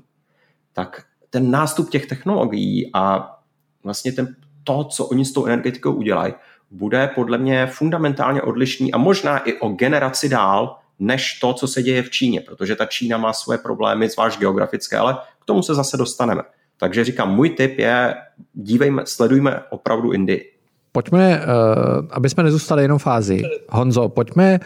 [0.73, 3.35] tak ten nástup těch technologií a
[3.83, 6.33] vlastně ten, to, co oni s tou energetikou udělají,
[6.71, 11.83] bude podle mě fundamentálně odlišný a možná i o generaci dál, než to, co se
[11.83, 15.75] děje v Číně, protože ta Čína má svoje problémy, zvlášť geografické, ale k tomu se
[15.75, 16.41] zase dostaneme.
[16.77, 18.15] Takže říkám, můj tip je,
[18.53, 20.51] dívejme, sledujme opravdu Indii.
[20.91, 21.45] Pojďme, eh,
[22.09, 23.41] aby jsme nezůstali jenom fázi.
[23.69, 24.59] Honzo, pojďme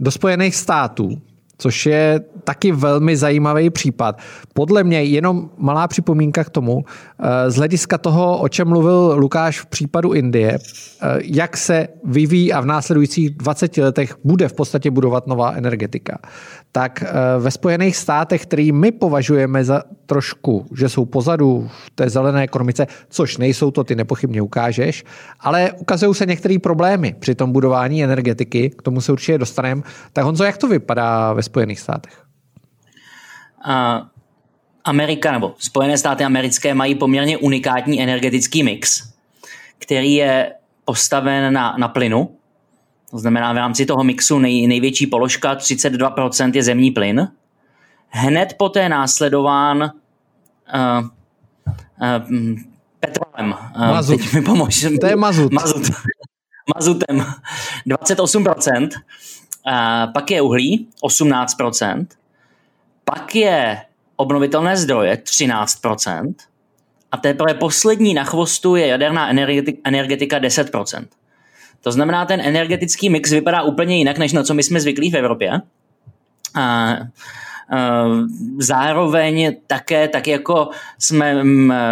[0.00, 1.22] do Spojených států,
[1.58, 4.18] což je taky velmi zajímavý případ.
[4.54, 9.60] Podle mě jenom malá připomínka k tomu, eh, z hlediska toho, o čem mluvil Lukáš
[9.60, 14.90] v případu Indie, eh, jak se vyvíjí a v následujících 20 letech bude v podstatě
[14.90, 16.18] budovat nová energetika.
[16.76, 17.06] Tak eh,
[17.38, 22.86] ve Spojených státech, který my považujeme za trošku, že jsou pozadu v té zelené ekonomice,
[23.08, 25.04] což nejsou to, ty nepochybně ukážeš,
[25.40, 29.82] ale ukazují se některé problémy při tom budování energetiky, k tomu se určitě dostaneme.
[30.12, 32.24] Tak Honzo, jak to vypadá ve Spojených státech?
[33.66, 34.06] Uh,
[34.84, 39.12] Amerika nebo Spojené státy americké mají poměrně unikátní energetický mix,
[39.78, 40.52] který je
[40.84, 42.36] postaven na, na plynu.
[43.10, 47.28] To znamená, v rámci toho mixu nej, největší položka, 32% je zemní plyn.
[48.08, 49.90] Hned poté následován uh,
[51.04, 52.58] uh,
[53.00, 53.54] petrolem.
[53.76, 54.32] Uh, mazut.
[54.32, 54.86] mi pomož.
[55.00, 55.52] To je mazut.
[55.52, 55.90] mazut.
[56.74, 57.26] Mazutem
[57.86, 58.88] 28%.
[60.14, 62.06] pak je uhlí 18%,
[63.04, 63.80] pak je
[64.16, 66.34] obnovitelné zdroje 13%,
[67.14, 69.30] a teprve poslední na chvostu je jaderná
[69.84, 71.06] energetika 10%.
[71.84, 75.16] To znamená, ten energetický mix vypadá úplně jinak, než na co my jsme zvyklí v
[75.16, 75.60] Evropě.
[76.54, 76.96] A,
[78.58, 80.68] Zároveň také, tak jako
[80.98, 81.44] jsme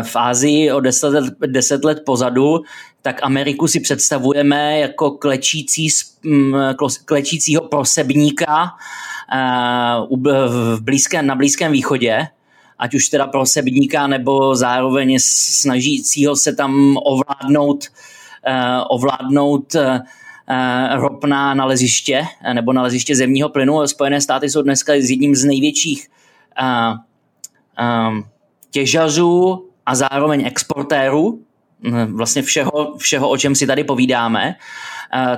[0.02, 2.60] v Ázii o deset let, deset let pozadu,
[3.02, 5.88] tak Ameriku si představujeme jako klečící,
[7.04, 8.70] klečícího prosebníka
[10.48, 12.28] v blízkém, na Blízkém východě,
[12.78, 17.84] ať už teda prosebníka nebo zároveň snažícího se tam ovládnout,
[18.88, 19.76] ovládnout
[20.48, 23.86] Eh, ropná naleziště eh, nebo naleziště zemního plynu.
[23.86, 26.08] Spojené státy jsou dneska jedním z největších
[26.62, 28.22] eh,
[28.70, 31.40] těžařů a zároveň exportérů
[32.06, 34.54] vlastně všeho, všeho, o čem si tady povídáme.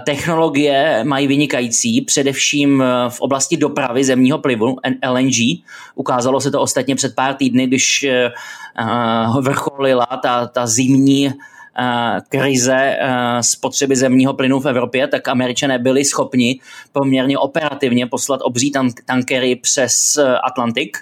[0.06, 4.76] Technologie mají vynikající, především v oblasti dopravy zemního plynu,
[5.08, 5.64] LNG.
[5.94, 8.06] Ukázalo se to ostatně před pár týdny, když
[9.40, 11.32] vrcholila ta, ta zimní Eh,
[12.28, 12.98] krize eh,
[13.40, 16.60] spotřeby zemního plynu v Evropě, tak američané byli schopni
[16.92, 18.72] poměrně operativně poslat obří
[19.04, 20.96] tankery přes eh, Atlantik.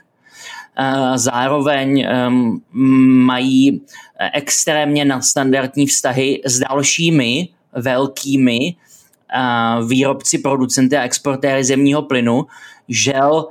[1.14, 2.06] Zároveň
[2.72, 3.82] mají
[4.32, 8.74] extrémně nadstandardní vztahy s dalšími velkými
[9.88, 12.46] výrobci, producenty a exportéry zemního plynu.
[12.88, 13.46] Žel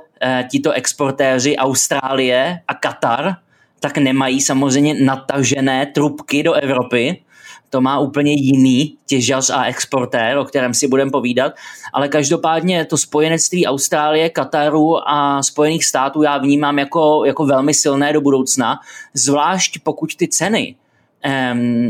[0.50, 3.36] tito exportéři Austrálie a Katar
[3.82, 7.22] tak nemají samozřejmě natažené trubky do Evropy.
[7.70, 11.52] To má úplně jiný těžař a exportér, o kterém si budeme povídat.
[11.92, 18.12] Ale každopádně to spojenectví Austrálie, Kataru a Spojených států já vnímám jako, jako velmi silné
[18.12, 18.78] do budoucna,
[19.14, 20.74] zvlášť pokud ty ceny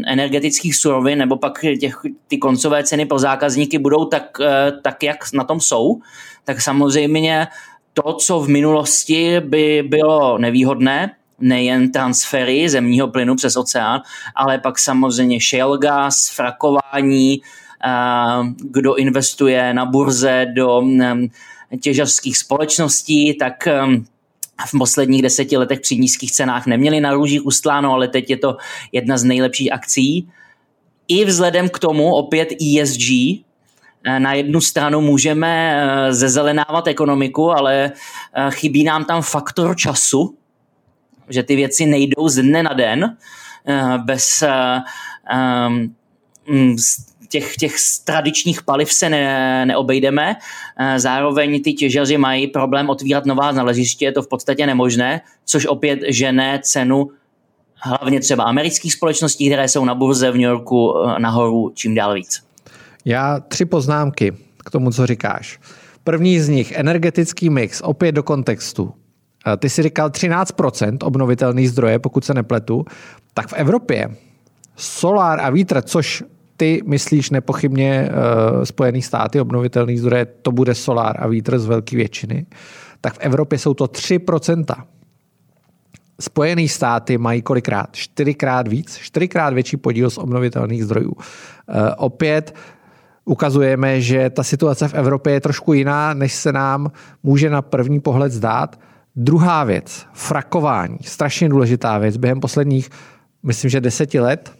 [0.07, 5.33] energetických surovin nebo pak těch, ty koncové ceny pro zákazníky budou tak, eh, tak, jak
[5.33, 6.01] na tom jsou,
[6.45, 7.47] tak samozřejmě
[7.95, 11.11] to, co v minulosti by bylo nevýhodné,
[11.43, 14.01] nejen transfery zemního plynu přes oceán,
[14.35, 17.43] ale pak samozřejmě shale gas, frakování,
[18.57, 20.83] kdo investuje na burze do
[21.81, 23.69] těžařských společností, tak
[24.67, 28.57] v posledních deseti letech při nízkých cenách neměli na růžích ustláno, ale teď je to
[28.93, 30.29] jedna z nejlepších akcí.
[31.09, 33.11] I vzhledem k tomu opět ESG,
[34.19, 35.77] na jednu stranu můžeme
[36.11, 37.93] zezelenávat ekonomiku, ale
[38.51, 40.35] chybí nám tam faktor času,
[41.33, 43.17] že ty věci nejdou z dne na den
[43.67, 44.45] eh, bez
[45.69, 45.95] um,
[47.29, 50.37] těch, těch tradičních paliv se ne, neobejdeme.
[50.97, 56.01] Zároveň ty těžaři mají problém otvírat nová naleziště, je to v podstatě nemožné, což opět
[56.09, 57.11] žene cenu
[57.77, 62.43] hlavně třeba amerických společností, které jsou na burze v New Yorku nahoru čím dál víc.
[63.05, 64.33] Já tři poznámky
[64.65, 65.61] k tomu, co říkáš.
[66.05, 68.95] První z nich, energetický mix, opět do kontextu.
[69.59, 72.85] Ty si říkal 13% obnovitelných zdroje, pokud se nepletu,
[73.35, 74.17] tak v Evropě
[74.77, 76.25] solár a vítr, což
[76.57, 81.97] ty myslíš nepochybně uh, Spojený státy, obnovitelných zdroje, to bude solár a vítr z velké
[81.97, 82.47] většiny,
[83.01, 84.65] tak v Evropě jsou to 3%.
[86.21, 87.89] Spojené státy mají kolikrát?
[87.93, 91.11] Čtyřikrát víc, čtyřikrát větší podíl z obnovitelných zdrojů.
[91.11, 91.23] Uh,
[91.97, 92.55] opět
[93.25, 98.01] ukazujeme, že ta situace v Evropě je trošku jiná, než se nám může na první
[98.01, 98.79] pohled zdát.
[99.17, 102.17] Druhá věc, frakování, strašně důležitá věc.
[102.17, 102.91] Během posledních,
[103.43, 104.53] myslím, že deseti let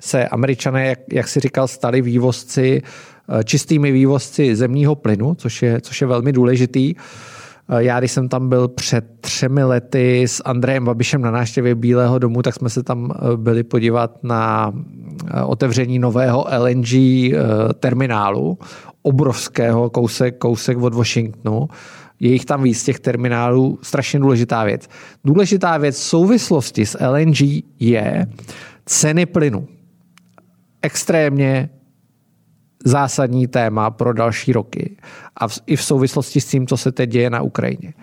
[0.00, 5.80] se američané, jak, jak si říkal, stali vývozci, eh, čistými vývozci zemního plynu, což je,
[5.80, 6.94] což je velmi důležitý.
[6.96, 12.18] Eh, já, když jsem tam byl před třemi lety s Andrejem Babišem na návštěvě Bílého
[12.18, 14.72] domu, tak jsme se tam eh, byli podívat na
[15.44, 16.88] otevření nového LNG
[17.80, 18.58] terminálu,
[19.02, 21.68] obrovského kousek, kousek od Washingtonu
[22.20, 24.88] je jich tam víc těch terminálů, strašně důležitá věc.
[25.24, 27.40] Důležitá věc v souvislosti s LNG
[27.80, 28.26] je
[28.86, 29.68] ceny plynu.
[30.82, 31.70] Extrémně
[32.84, 34.96] zásadní téma pro další roky
[35.36, 37.94] a v, i v souvislosti s tím, co se teď děje na Ukrajině.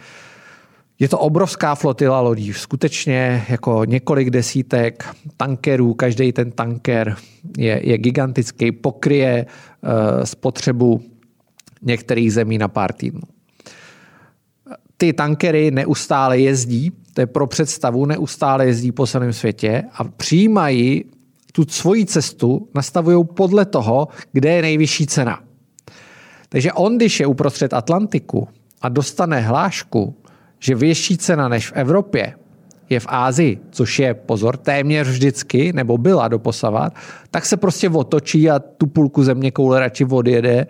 [0.99, 7.15] Je to obrovská flotila lodí, skutečně jako několik desítek tankerů, každý ten tanker
[7.57, 11.01] je, je gigantický, pokryje uh, spotřebu
[11.81, 13.36] některých zemí na pár týdnů
[14.97, 21.05] ty tankery neustále jezdí, to je pro představu, neustále jezdí po celém světě a přijímají
[21.51, 25.39] tu svoji cestu, nastavují podle toho, kde je nejvyšší cena.
[26.49, 28.47] Takže on, když je uprostřed Atlantiku
[28.81, 30.15] a dostane hlášku,
[30.59, 32.33] že vyšší cena než v Evropě,
[32.89, 36.93] je v Ázii, což je, pozor, téměř vždycky, nebo byla doposavat,
[37.31, 40.67] tak se prostě otočí a tu půlku země koule radši odjede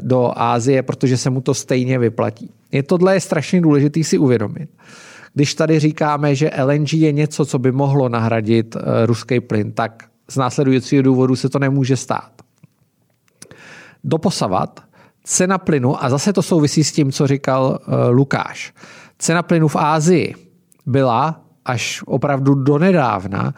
[0.00, 2.50] do Ázie, protože se mu to stejně vyplatí.
[2.72, 4.70] Je tohle je strašně důležité si uvědomit.
[5.34, 10.04] Když tady říkáme, že LNG je něco, co by mohlo nahradit eh, ruský plyn, tak
[10.30, 12.32] z následujícího důvodu se to nemůže stát.
[14.04, 14.80] Doposavat
[15.24, 18.74] cena plynu, a zase to souvisí s tím, co říkal uh, Lukáš,
[19.18, 20.34] cena plynu v Ázii
[20.86, 23.54] byla až opravdu donedávna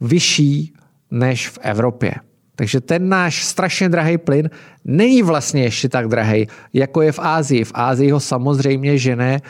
[0.00, 0.74] vyšší
[1.10, 2.14] než v Evropě.
[2.56, 4.50] Takže ten náš strašně drahý plyn
[4.84, 7.64] není vlastně ještě tak drahý, jako je v Ázii.
[7.64, 9.40] V Ázii ho samozřejmě žene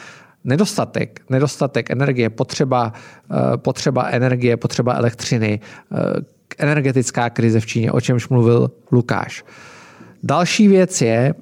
[0.44, 2.92] nedostatek, nedostatek energie, potřeba,
[3.30, 5.96] eh, potřeba energie, potřeba elektřiny, eh,
[6.58, 9.44] energetická krize v Číně, o čemž mluvil Lukáš.
[10.22, 11.34] Další věc je,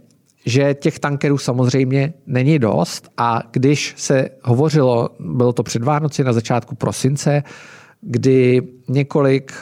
[0.47, 6.33] že těch tankerů samozřejmě není dost a když se hovořilo, bylo to před Vánoci na
[6.33, 7.43] začátku prosince,
[8.01, 9.53] kdy několik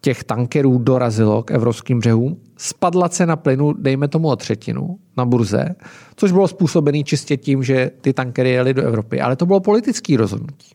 [0.00, 5.74] těch tankerů dorazilo k evropským břehům, spadla cena plynu, dejme tomu o třetinu na burze,
[6.16, 9.20] což bylo způsobené čistě tím, že ty tankery jeli do Evropy.
[9.20, 10.74] Ale to bylo politické rozhodnutí.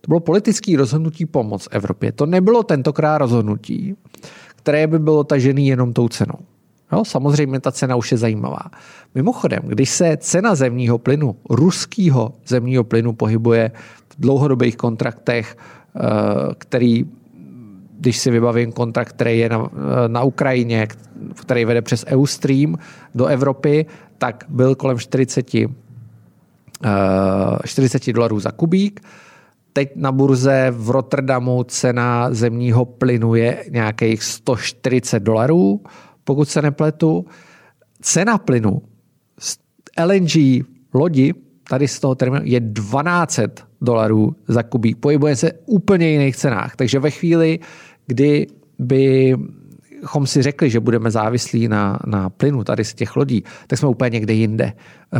[0.00, 2.12] To bylo politické rozhodnutí pomoc Evropě.
[2.12, 3.94] To nebylo tentokrát rozhodnutí,
[4.56, 6.38] které by bylo tažené jenom tou cenou.
[6.92, 8.62] No, samozřejmě ta cena už je zajímavá.
[9.14, 13.70] Mimochodem, když se cena zemního plynu, ruského zemního plynu pohybuje
[14.08, 16.00] v dlouhodobých kontraktech, eh,
[16.58, 17.04] který,
[18.00, 20.88] když si vybavím kontrakt, který je na, eh, na Ukrajině,
[21.40, 22.76] který vede přes Eustream
[23.14, 23.86] do Evropy,
[24.18, 25.68] tak byl kolem 40,
[27.64, 29.00] 40 eh, dolarů za kubík.
[29.72, 35.80] Teď na burze v Rotterdamu cena zemního plynu je nějakých 140 dolarů
[36.24, 37.26] pokud se nepletu.
[38.00, 38.82] Cena plynu
[39.38, 39.58] z
[40.04, 41.34] LNG lodi
[41.68, 43.40] tady z toho termínu je 12
[43.80, 44.98] dolarů za kubík.
[44.98, 46.76] Pohybuje se úplně jiných cenách.
[46.76, 47.58] Takže ve chvíli,
[48.10, 48.46] kdy
[48.78, 49.34] by
[50.04, 53.88] chom si řekli, že budeme závislí na, na plynu tady z těch lodí, tak jsme
[53.88, 54.72] úplně někde jinde.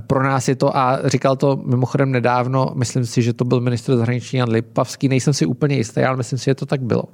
[0.06, 3.96] Pro nás je to, a říkal to mimochodem nedávno, myslím si, že to byl ministr
[3.96, 7.04] zahraničí Jan Lipavský, nejsem si úplně jistý, ale myslím si, že to tak bylo.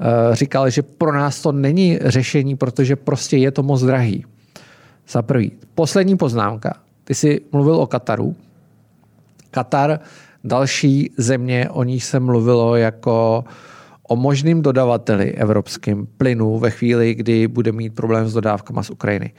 [0.00, 4.24] Eh, říkal, že pro nás to není řešení, protože prostě je to moc drahý.
[5.08, 5.52] Za prvý.
[5.74, 6.74] Poslední poznámka.
[7.04, 8.36] Ty jsi mluvil o Kataru.
[9.50, 10.00] Katar,
[10.44, 13.44] další země, o ní se mluvilo jako
[14.14, 19.32] o možným dodavateli evropským plynu ve chvíli, kdy bude mít problém s dodávkama z Ukrajiny.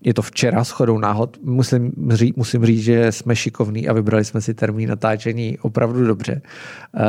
[0.00, 1.36] Je to včera s chodou náhod.
[1.42, 6.40] Musím, říct, musím říct, že jsme šikovní a vybrali jsme si termín natáčení opravdu dobře.
[6.40, 7.00] Eh,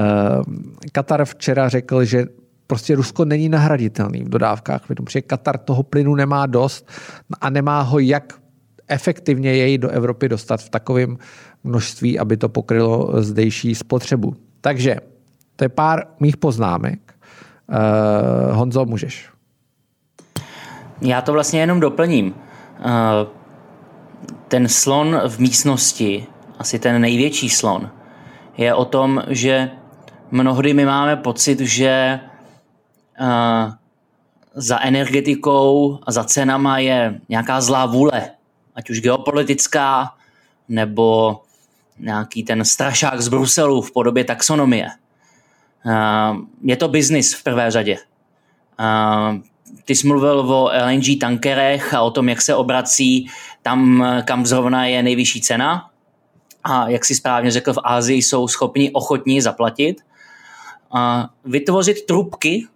[0.91, 2.25] Katar včera řekl, že
[2.67, 6.89] prostě Rusko není nahraditelný v dodávkách protože Katar toho plynu nemá dost
[7.41, 8.33] a nemá ho jak
[8.87, 11.17] efektivně jej do Evropy dostat v takovém
[11.63, 14.35] množství, aby to pokrylo zdejší spotřebu.
[14.61, 14.95] Takže
[15.59, 16.99] to je pár mých poznámek.
[17.67, 19.29] Uh, Honzo, můžeš.
[21.01, 22.25] Já to vlastně jenom doplním.
[22.31, 22.33] Uh,
[24.47, 26.25] ten slon v místnosti,
[26.59, 27.91] asi ten největší slon,
[28.57, 29.71] je o tom, že
[30.31, 32.19] mnohdy my máme pocit, že
[34.55, 38.29] za energetikou a za cenama je nějaká zlá vůle,
[38.75, 40.13] ať už geopolitická,
[40.69, 41.39] nebo
[41.99, 44.87] nějaký ten strašák z Bruselu v podobě taxonomie.
[46.61, 47.97] Je to biznis v prvé řadě.
[49.85, 53.29] Ty jsi mluvil o LNG tankerech a o tom, jak se obrací
[53.61, 55.89] tam, kam zrovna je nejvyšší cena.
[56.63, 60.01] A jak si správně řekl, v Ázii jsou schopni ochotní zaplatit.
[61.45, 62.67] Vytvořit trubky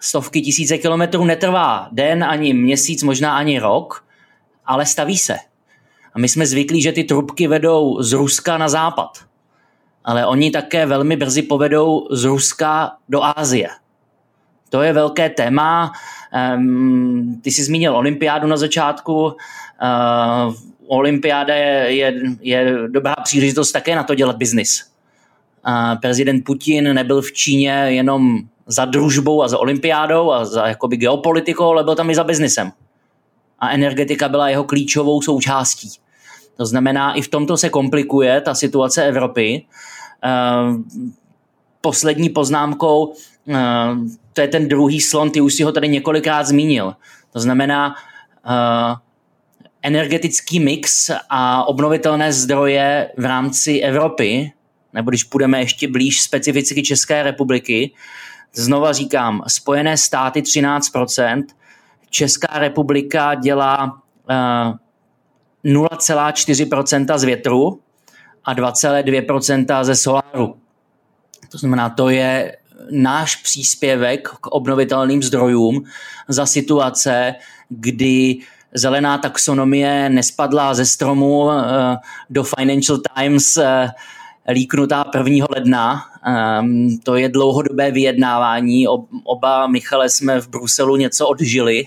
[0.00, 4.04] stovky tisíce kilometrů netrvá den, ani měsíc, možná ani rok,
[4.66, 5.36] ale staví se.
[6.14, 9.24] A my jsme zvyklí, že ty trubky vedou z Ruska na západ.
[10.04, 13.68] Ale oni také velmi brzy povedou z Ruska do Ázie.
[14.70, 15.92] To je velké téma.
[17.42, 19.24] Ty jsi zmínil olympiádu na začátku.
[19.24, 20.54] Uh,
[20.86, 24.90] olympiáda je, je, je dobrá příležitost také na to dělat biznis.
[25.66, 30.96] Uh, prezident Putin nebyl v Číně jenom za družbou a za olympiádou a za jakoby
[30.96, 32.72] geopolitikou, ale byl tam i za biznisem.
[33.58, 35.88] A energetika byla jeho klíčovou součástí.
[36.56, 39.64] To znamená, i v tomto se komplikuje ta situace Evropy.
[40.22, 40.84] Ehm,
[41.80, 43.14] poslední poznámkou,
[43.48, 46.94] ehm, to je ten druhý slon, ty už si ho tady několikrát zmínil.
[47.32, 47.94] To znamená,
[48.44, 48.96] ehm,
[49.82, 54.52] energetický mix a obnovitelné zdroje v rámci Evropy,
[54.92, 57.90] nebo když půjdeme ještě blíž specificky České republiky,
[58.54, 61.44] Znova říkám, Spojené státy 13%,
[62.10, 64.72] Česká republika dělá uh,
[65.64, 67.80] eh, 0,4% z větru
[68.44, 70.56] a 2,2% ze soláru.
[71.50, 72.56] To znamená, to je
[72.90, 75.84] náš příspěvek k obnovitelným zdrojům
[76.28, 77.34] za situace,
[77.68, 78.38] kdy
[78.74, 81.96] zelená taxonomie nespadla ze stromu eh,
[82.30, 83.88] do Financial Times eh,
[84.52, 85.46] líknutá 1.
[85.50, 86.04] ledna.
[86.26, 88.86] Ehm, to je dlouhodobé vyjednávání.
[89.24, 91.86] Oba Michale jsme v Bruselu něco odžili,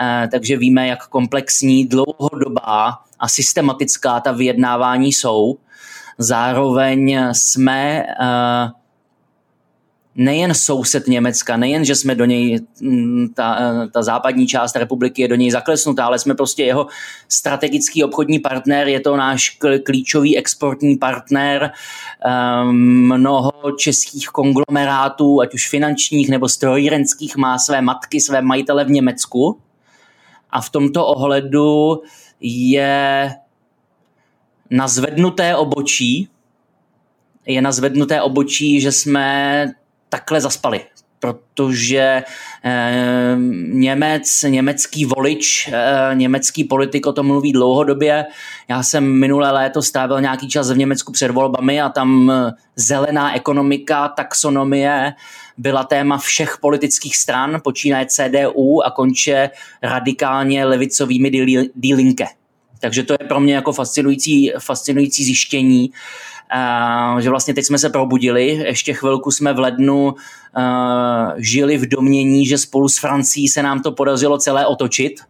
[0.00, 5.58] eh, takže víme, jak komplexní, dlouhodobá a systematická ta vyjednávání jsou.
[6.18, 8.06] Zároveň jsme
[10.16, 15.28] nejen soused Německa, nejen, že jsme do něj, mm, ta, ta západní část republiky je
[15.28, 16.86] do něj zaklesnutá, ale jsme prostě jeho
[17.28, 21.70] strategický obchodní partner, je to náš klíčový exportní partner,
[22.24, 22.76] ehm,
[23.16, 29.58] mnoho českých konglomerátů, ať už finančních nebo strojírenských, má své matky, své majitele v Německu.
[30.50, 32.02] A v tomto ohledu
[32.40, 33.34] je
[34.70, 36.28] na zvednuté obočí,
[37.46, 39.66] je na zvednuté obočí, že jsme
[40.08, 40.80] takhle zaspali,
[41.20, 42.22] protože
[42.64, 43.36] eh,
[43.72, 48.24] Němec, německý volič, eh, německý politik o tom mluví dlouhodobě.
[48.68, 53.36] Já jsem minulé léto strávil nějaký čas v Německu před volbami a tam eh, zelená
[53.36, 55.14] ekonomika, taxonomie
[55.58, 59.50] byla téma všech politických stran, počínaje CDU a konče
[59.82, 61.30] radikálně levicovými
[61.74, 62.26] dílinke.
[62.80, 65.90] Takže to je pro mě jako fascinující, fascinující zjištění
[67.20, 70.14] že vlastně teď jsme se probudili, ještě chvilku jsme v lednu
[71.36, 75.20] žili v domění, že spolu s Francií se nám to podařilo celé otočit.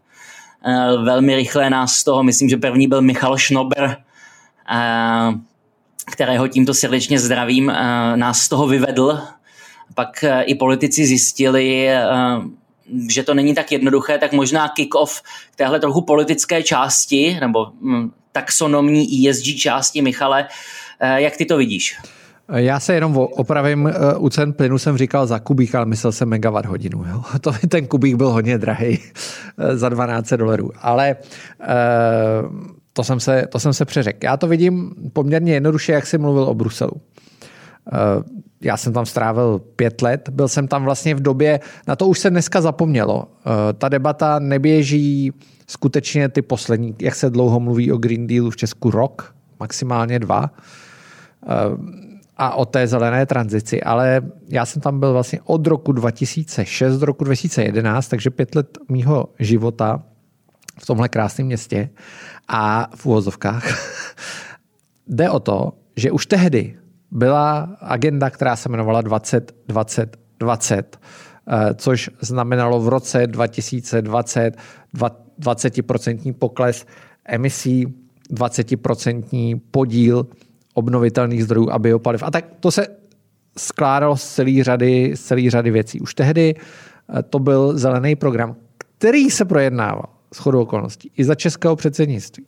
[1.05, 3.97] Velmi rychle nás z toho, myslím, že první byl Michal Schnober,
[6.07, 7.73] kterého tímto srdečně zdravím,
[8.17, 9.21] nás z toho vyvedl.
[9.95, 11.89] Pak i politici zjistili,
[13.11, 15.23] že to není tak jednoduché, tak možná kick-off
[15.57, 20.49] téhle trochu politické části, nebo hm, taxonomní ESG části, Michale,
[21.01, 21.99] Eh, jak ty to vidíš?
[22.55, 26.29] Já se jenom opravím, eh, u cen plynu jsem říkal za kubík, ale myslel jsem
[26.29, 27.05] megawatt hodinu.
[27.09, 27.23] Jo?
[27.41, 28.99] To, ten kubík byl hodně drahý
[29.59, 30.71] eh, za 12 dolarů.
[30.81, 31.17] Ale
[32.93, 34.19] to jsem, se, to jsem se přeřekl.
[34.23, 36.93] Já to vidím poměrně jednoduše, jak jsi mluvil o Bruselu.
[38.61, 42.19] Já jsem tam strávil pět let, byl jsem tam vlastně v době, na to už
[42.19, 43.29] se dneska zapomnělo.
[43.79, 45.33] Ta debata neběží
[45.67, 50.51] skutečně ty poslední, jak se dlouho mluví o Green Dealu v Česku, rok, maximálně dva
[52.37, 57.07] a o té zelené tranzici, ale já jsem tam byl vlastně od roku 2006 do
[57.07, 60.03] roku 2011, takže pět let mýho života
[60.81, 61.91] v tomhle krásném městě
[62.49, 63.65] a v úvozovkách.
[65.09, 66.77] Jde o to, že už tehdy
[67.17, 70.99] byla agenda, která se jmenovala 20, 20, 20,
[71.77, 74.57] což znamenalo v roce 2020
[75.41, 76.87] 20% pokles
[77.25, 77.87] emisí,
[78.31, 80.27] 20% podíl
[80.75, 82.23] obnovitelných zdrojů a biopaliv.
[82.23, 82.87] A tak to se
[83.59, 86.01] skládalo z celé řady, z celé řady věcí.
[86.01, 88.57] Už tehdy eh, to byl zelený program,
[88.99, 92.47] který se projednával s chodou okolností i za českého předsednictví.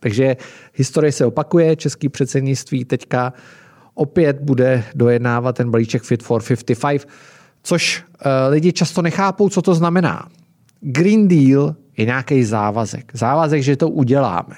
[0.00, 0.36] Takže
[0.74, 3.32] historie se opakuje, český předsednictví teďka
[3.94, 7.08] opět bude dojednávat ten balíček Fit for 55,
[7.62, 10.28] což uh, lidi často nechápou, co to znamená.
[10.80, 13.12] Green Deal je nějaký závazek.
[13.14, 14.54] Závazek, že to uděláme.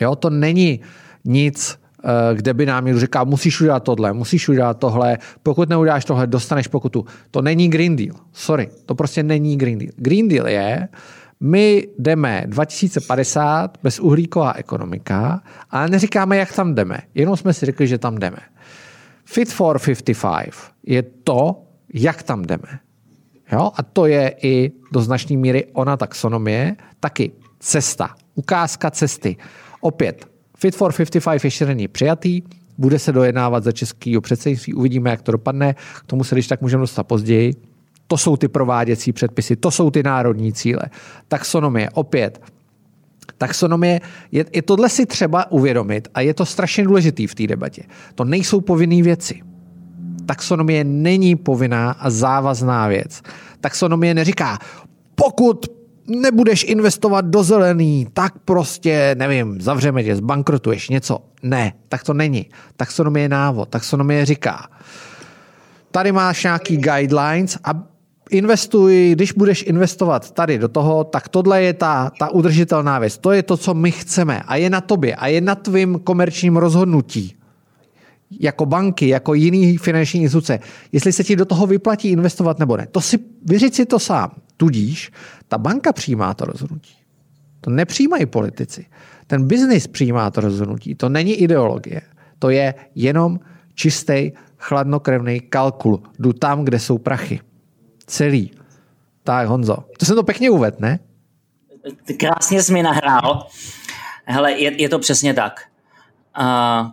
[0.00, 0.80] Jo, to není
[1.24, 6.04] nic, Eh, kde by nám někdo říkal, musíš udělat tohle, musíš udělat tohle, pokud neuděláš
[6.04, 7.04] tohle, dostaneš pokutu.
[7.30, 8.16] To není Green Deal.
[8.32, 9.92] Sorry, to prostě není Green Deal.
[9.96, 10.88] Green Deal je,
[11.40, 16.98] my jdeme 2050 uhlíková ekonomika, ale neříkáme, jak tam jdeme.
[17.14, 18.38] Jenom jsme si řekli, že tam jdeme.
[19.24, 20.54] Fit for 55
[20.86, 21.62] je to,
[21.94, 22.78] jak tam jdeme.
[23.52, 23.72] Jo?
[23.74, 29.36] A to je i do značné míry ona taxonomie, taky cesta, ukázka cesty.
[29.80, 30.26] Opět,
[30.56, 32.42] Fit for 55 ještě není přijatý,
[32.78, 36.60] bude se dojednávat za českého předsednictví, uvidíme, jak to dopadne, k tomu se když tak
[36.60, 37.54] můžeme dostat později.
[38.06, 40.82] To jsou ty prováděcí předpisy, to jsou ty národní cíle.
[41.28, 42.40] Taxonomie, opět,
[43.38, 44.00] Taxonomie,
[44.32, 47.82] je, je tohle si třeba uvědomit a je to strašně důležitý v té debatě.
[48.14, 49.42] To nejsou povinné věci.
[50.26, 53.22] Taxonomie není povinná a závazná věc.
[53.60, 54.58] Taxonomie neříká,
[55.14, 55.66] pokud
[56.06, 61.18] nebudeš investovat do zelený, tak prostě, nevím, zavřeme tě, zbankrotuješ něco.
[61.42, 62.46] Ne, tak to není.
[62.76, 63.68] Taxonomie je návod.
[63.68, 64.68] Taxonomie říká,
[65.90, 67.93] tady máš nějaký guidelines a
[68.30, 73.18] investuj, když budeš investovat tady do toho, tak tohle je ta, ta udržitelná věc.
[73.18, 76.56] To je to, co my chceme a je na tobě a je na tvým komerčním
[76.56, 77.36] rozhodnutí
[78.40, 80.60] jako banky, jako jiný finanční instituce,
[80.92, 82.86] jestli se ti do toho vyplatí investovat nebo ne.
[82.90, 84.30] To si, vyřiď si to sám.
[84.56, 85.12] Tudíž
[85.48, 86.94] ta banka přijímá to rozhodnutí.
[87.60, 88.86] To nepřijímají politici.
[89.26, 90.94] Ten biznis přijímá to rozhodnutí.
[90.94, 92.00] To není ideologie.
[92.38, 93.40] To je jenom
[93.74, 96.02] čistý, chladnokrevný kalkul.
[96.18, 97.40] Jdu tam, kde jsou prachy.
[98.06, 98.50] Celý.
[99.22, 99.76] Tak, Honzo.
[99.98, 100.98] To jsem to pěkně uvedl, ne?
[102.18, 103.46] Krásně jsi mi nahrál.
[104.24, 105.60] Hele, je, je to přesně tak.
[106.40, 106.90] Uh,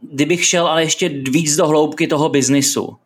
[0.00, 2.96] kdybych šel ale ještě víc do hloubky toho biznisu,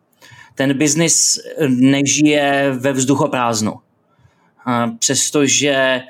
[0.55, 3.71] ten biznis nežije ve vzduchoprázdnu.
[3.71, 6.01] Uh, přestože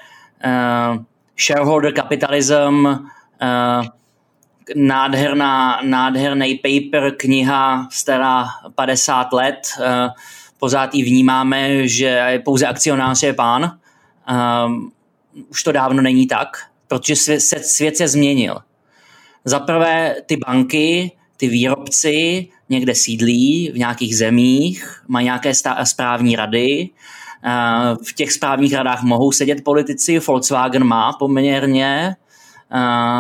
[0.46, 1.04] uh,
[1.40, 3.86] shareholder capitalism, uh,
[4.76, 9.86] nádherná, nádherný paper, kniha stará 50 let, uh,
[10.64, 13.80] pořád ji vnímáme, že pouze akcionář je pán.
[14.66, 14.92] Um,
[15.50, 16.48] už to dávno není tak,
[16.88, 18.58] protože svět se, svět se změnil.
[19.46, 25.52] Za prvé ty banky, ty výrobci někde sídlí v nějakých zemích, mají nějaké
[25.84, 26.90] správní rady,
[28.08, 32.16] v těch správních radách mohou sedět politici, Volkswagen má poměrně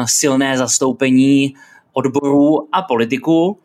[0.05, 1.55] silné zastoupení
[1.93, 3.59] odborů a politiků.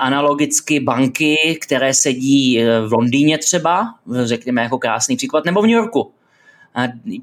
[0.00, 3.94] Analogicky banky, které sedí v Londýně třeba,
[4.24, 6.12] řekněme jako krásný příklad, nebo v New Yorku.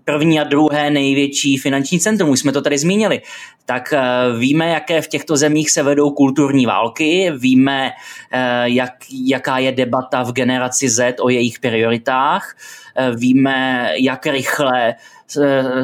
[0.06, 3.22] První a druhé největší finanční centrum, už jsme to tady zmínili,
[3.66, 4.02] tak eh,
[4.40, 7.92] víme, jaké v těchto zemích se vedou kulturní války, víme,
[8.32, 8.94] eh, jak,
[9.26, 12.56] jaká je debata v generaci Z o jejich prioritách,
[12.96, 14.96] eh, víme, jak rychle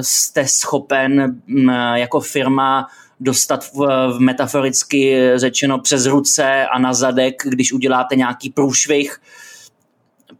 [0.02, 2.88] jste schopen mm, jako firma
[3.20, 3.78] dostat v,
[4.16, 9.22] v metaforicky řečeno přes ruce a na zadek, když uděláte nějaký průšvih,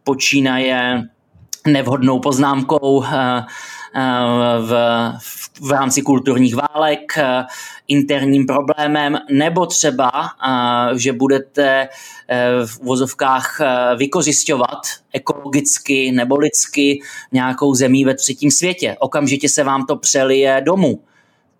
[0.04, 1.08] počínaje
[1.66, 3.44] nevhodnou poznámkou eh,
[3.96, 4.02] eh,
[4.60, 4.72] v,
[5.60, 7.44] v rámci kulturních válek, eh,
[7.88, 10.10] interním problémem, nebo třeba,
[10.96, 11.88] že budete
[12.66, 13.60] v vozovkách
[13.96, 14.78] vykořišťovat
[15.12, 17.00] ekologicky nebo lidsky
[17.32, 18.96] nějakou zemí ve třetím světě.
[19.00, 21.00] Okamžitě se vám to přelije domů.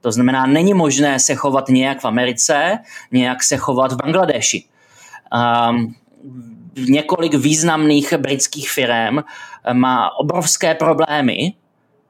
[0.07, 2.79] To znamená, není možné se chovat nějak v Americe,
[3.13, 4.65] nějak se chovat v Bangladeši.
[5.71, 5.95] Um,
[6.89, 9.19] několik významných britských firm
[9.73, 11.55] má obrovské problémy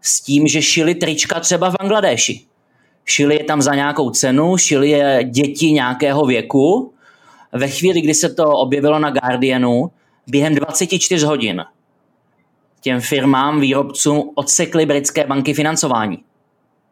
[0.01, 2.41] s tím, že šili trička třeba v Bangladeši.
[3.05, 6.93] Šili je tam za nějakou cenu, šili je děti nějakého věku.
[7.53, 9.91] Ve chvíli, kdy se to objevilo na Guardianu,
[10.27, 11.65] během 24 hodin
[12.81, 16.26] těm firmám, výrobcům odsekly britské banky financování.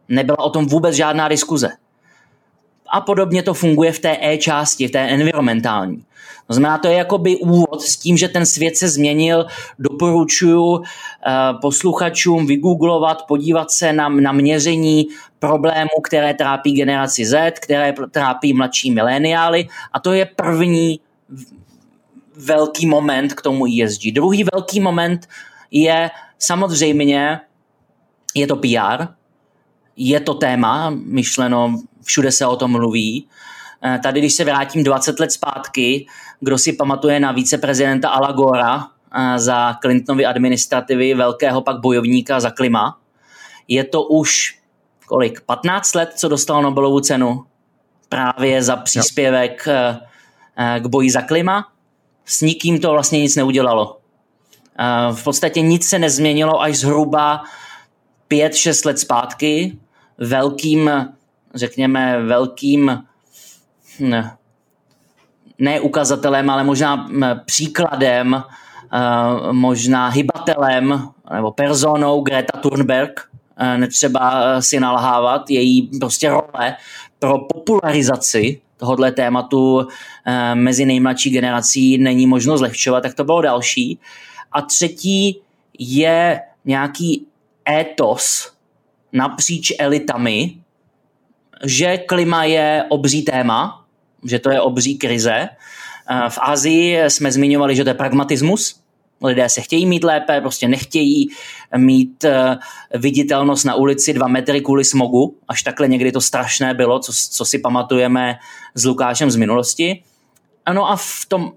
[0.09, 1.69] Nebyla o tom vůbec žádná diskuze.
[2.89, 6.05] A podobně to funguje v té E-části, v té environmentální.
[6.47, 9.47] To znamená, to je jakoby úvod s tím, že ten svět se změnil.
[9.79, 10.85] Doporučuji uh,
[11.61, 15.07] posluchačům vygooglovat, podívat se na, na měření
[15.39, 21.01] problémů, které trápí generaci Z, které trápí mladší mileniály a to je první
[22.37, 24.01] velký moment k tomu ESG.
[24.13, 25.29] Druhý velký moment
[25.71, 27.41] je samozřejmě,
[28.35, 29.07] je to PR,
[29.97, 33.27] je to téma, myšleno, všude se o tom mluví,
[33.87, 36.07] Eh, tady, když se vrátím 20 let zpátky,
[36.41, 38.87] kdo si pamatuje na viceprezidenta Alagora
[39.17, 42.99] eh, za Clintonovy administrativy, velkého pak bojovníka za klima,
[43.69, 44.59] je to už
[45.07, 47.45] kolik, 15 let, co dostal Nobelovu cenu
[48.09, 49.69] právě za příspěvek.
[49.69, 50.01] Eh,
[50.81, 51.69] k boji za klima.
[52.25, 53.99] S nikým to vlastně nic neudělalo.
[55.13, 57.43] V podstatě nic se nezměnilo až zhruba
[58.29, 59.79] 5-6 let zpátky
[60.19, 60.91] velkým,
[61.55, 63.05] řekněme, velkým
[64.01, 64.37] ne,
[65.59, 67.09] ne ukazatelem, ale možná
[67.45, 73.21] příkladem, eh, možná hybatelem nebo personou Greta Thunberg,
[73.57, 76.77] eh, netřeba eh, si nalhávat, její prostě role
[77.19, 79.89] pro popularizaci tohohle tématu
[80.55, 83.99] mezi nejmladší generací není možno zlehčovat, tak to bylo další.
[84.53, 85.41] A třetí
[85.79, 87.27] je nějaký
[87.69, 88.54] étos
[89.15, 90.57] napříč elitami,
[91.65, 93.85] že klima je obří téma,
[94.25, 95.49] že to je obří krize.
[96.29, 98.81] V Asii jsme zmiňovali, že to je pragmatismus,
[99.23, 101.29] lidé se chtějí mít lépe, prostě nechtějí
[101.77, 102.59] mít eh,
[102.95, 107.45] viditelnost na ulici dva metry kvůli smogu, až takhle někdy to strašné bylo, co, co
[107.45, 108.39] si pamatujeme
[108.75, 110.03] s Lukášem z minulosti.
[110.67, 111.53] Ano a v tom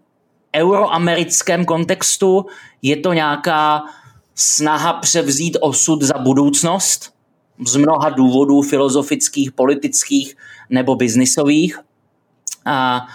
[0.55, 2.45] euroamerickém kontextu
[2.81, 3.83] je to nějaká
[4.35, 7.16] snaha převzít osud za budoucnost
[7.65, 10.37] z mnoha důvodů filozofických, politických
[10.69, 11.79] nebo biznisových.
[12.65, 13.07] A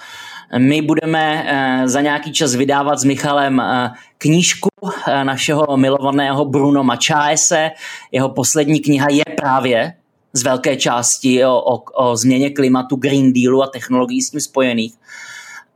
[0.58, 4.68] my budeme eh, za nějaký čas vydávat s Michalem eh, knížku
[5.08, 7.70] eh, našeho milovaného Bruno Mačáese.
[8.12, 9.94] Jeho poslední kniha je právě
[10.32, 14.94] z velké části o, o, o změně klimatu, Green Dealu a technologií s tím spojených.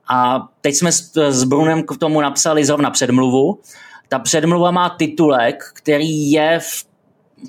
[0.09, 3.61] A teď jsme s, s Brunem k tomu napsali zrovna předmluvu.
[4.09, 6.86] Ta předmluva má titulek, který je v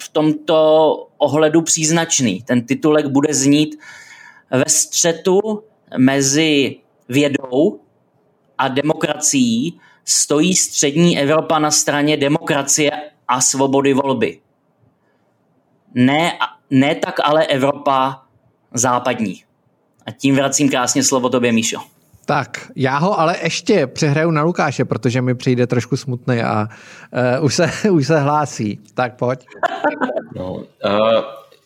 [0.02, 2.44] v tomto ohledu příznačný.
[2.44, 3.80] Ten titulek bude znít
[4.52, 5.64] ve střetu
[5.98, 6.80] mezi
[7.10, 7.80] vědou
[8.58, 12.92] a demokracií stojí střední Evropa na straně demokracie
[13.28, 14.40] a svobody volby.
[15.94, 16.38] Ne,
[16.70, 18.24] ne tak ale Evropa
[18.74, 19.44] západní.
[20.06, 21.97] A tím vracím krásně slovo tobě, Míšo.
[22.28, 26.68] Tak, já ho ale ještě přehraju na Lukáše, protože mi přijde trošku smutný a
[27.40, 28.80] uh, už, se, už se hlásí.
[28.94, 29.46] Tak pojď.
[30.36, 30.64] No, uh,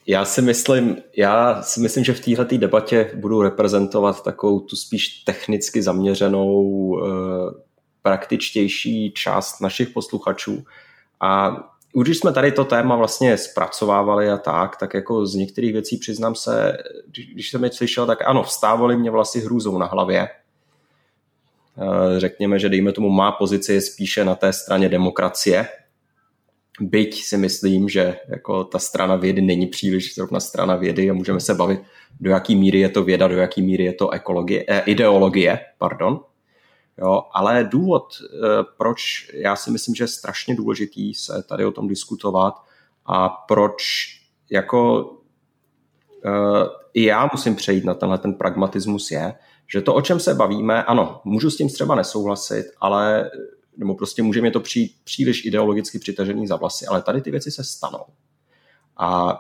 [0.08, 5.08] já si myslím, já si myslím, že v této debatě budu reprezentovat takovou tu spíš
[5.08, 7.02] technicky zaměřenou, uh,
[8.02, 10.64] praktičtější část našich posluchačů.
[11.22, 11.58] A
[11.94, 16.36] když jsme tady to téma vlastně zpracovávali a tak, tak jako z některých věcí přiznám
[16.36, 16.78] se,
[17.34, 20.28] když jsem je slyšel, tak ano, vstávali mě vlastně hrůzou na hlavě.
[21.78, 25.68] Eh, řekněme, že dejme tomu má pozici spíše na té straně demokracie,
[26.82, 31.40] byť si myslím, že jako ta strana vědy není příliš zrovna strana vědy a můžeme
[31.40, 31.82] se bavit,
[32.20, 36.20] do jaký míry je to věda, do jaký míry je to ekologie, eh, ideologie, pardon.
[36.98, 41.72] Jo, ale důvod, eh, proč já si myslím, že je strašně důležitý se tady o
[41.72, 42.54] tom diskutovat
[43.06, 43.84] a proč
[44.52, 45.04] jako
[46.26, 49.34] uh, i já musím přejít na tenhle ten pragmatismus je,
[49.74, 53.32] že to, o čem se bavíme, ano, můžu s tím třeba nesouhlasit, ale
[53.78, 57.52] nebo prostě může mě to přijít příliš ideologicky přitažený za vlasy, ale tady ty věci
[57.52, 58.06] se stanou.
[58.98, 59.40] A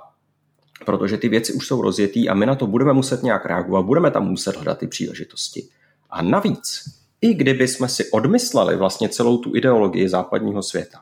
[0.86, 4.12] protože ty věci už jsou rozjetý a my na to budeme muset nějak reagovat, budeme
[4.12, 5.68] tam muset hledat ty příležitosti.
[6.10, 6.84] A navíc,
[7.22, 11.00] i kdyby jsme si odmysleli vlastně celou tu ideologii západního světa,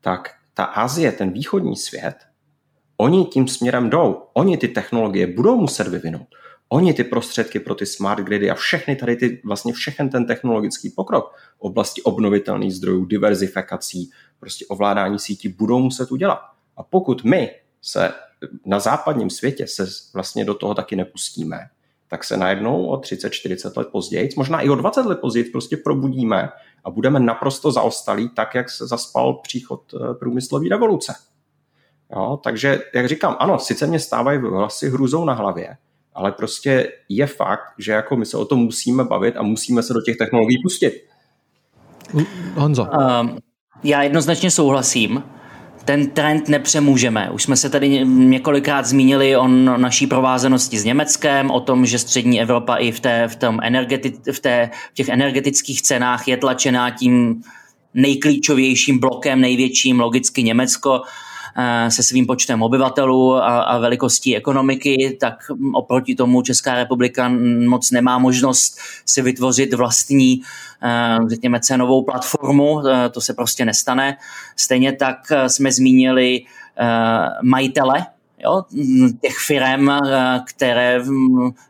[0.00, 2.14] tak ta Azie, ten východní svět,
[2.96, 4.22] oni tím směrem jdou.
[4.32, 6.28] Oni ty technologie budou muset vyvinout.
[6.72, 10.90] Oni ty prostředky pro ty smart gridy a všechny tady ty, vlastně všechen ten technologický
[10.90, 14.10] pokrok v oblasti obnovitelných zdrojů, diverzifikací,
[14.40, 16.38] prostě ovládání sítí budou muset udělat.
[16.76, 17.50] A pokud my
[17.82, 18.12] se
[18.66, 21.58] na západním světě se vlastně do toho taky nepustíme,
[22.08, 26.48] tak se najednou o 30-40 let později, možná i o 20 let později prostě probudíme
[26.84, 31.14] a budeme naprosto zaostalí, tak jak se zaspal příchod eh, průmyslové revoluce.
[32.16, 35.76] Jo, takže, jak říkám, ano, sice mě stávají vlasy hrůzou na hlavě,
[36.14, 39.94] ale prostě je fakt, že jako my se o tom musíme bavit a musíme se
[39.94, 41.04] do těch technologií pustit.
[42.54, 42.88] Honzo.
[43.20, 43.38] Um,
[43.84, 45.22] já jednoznačně souhlasím
[45.84, 47.30] ten trend nepřemůžeme.
[47.30, 52.40] Už jsme se tady několikrát zmínili o naší provázanosti s Německem, o tom, že střední
[52.40, 56.90] Evropa i v, té, v, tom energeti, v, té, v těch energetických cenách je tlačená
[56.90, 57.42] tím
[57.94, 61.02] nejklíčovějším blokem, největším, logicky Německo.
[61.04, 61.31] Eh,
[61.88, 65.34] se svým počtem obyvatelů a, a velikostí ekonomiky, tak
[65.74, 67.28] oproti tomu Česká republika
[67.68, 70.42] moc nemá možnost si vytvořit vlastní,
[70.82, 72.82] eh, řekněme, cenovou platformu.
[72.86, 74.16] Eh, to se prostě nestane.
[74.56, 76.40] Stejně tak jsme zmínili
[77.42, 78.06] majitele
[78.44, 78.62] jo,
[79.20, 79.88] těch firm,
[80.46, 81.00] které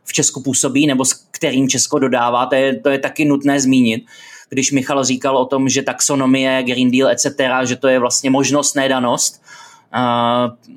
[0.03, 4.03] v Česku působí nebo s kterým Česko dodává, to je, to je taky nutné zmínit
[4.49, 7.25] když Michal říkal o tom, že taxonomie, Green Deal, etc.,
[7.63, 9.41] že to je vlastně možnost, nedanost,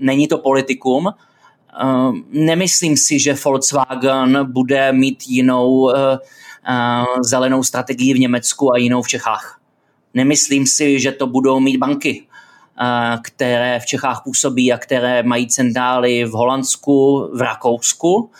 [0.00, 1.08] není to politikum.
[2.30, 5.92] Nemyslím si, že Volkswagen bude mít jinou
[7.20, 9.60] zelenou strategii v Německu a jinou v Čechách.
[10.14, 12.26] Nemyslím si, že to budou mít banky,
[13.22, 18.30] které v Čechách působí a které mají centrály v Holandsku, v Rakousku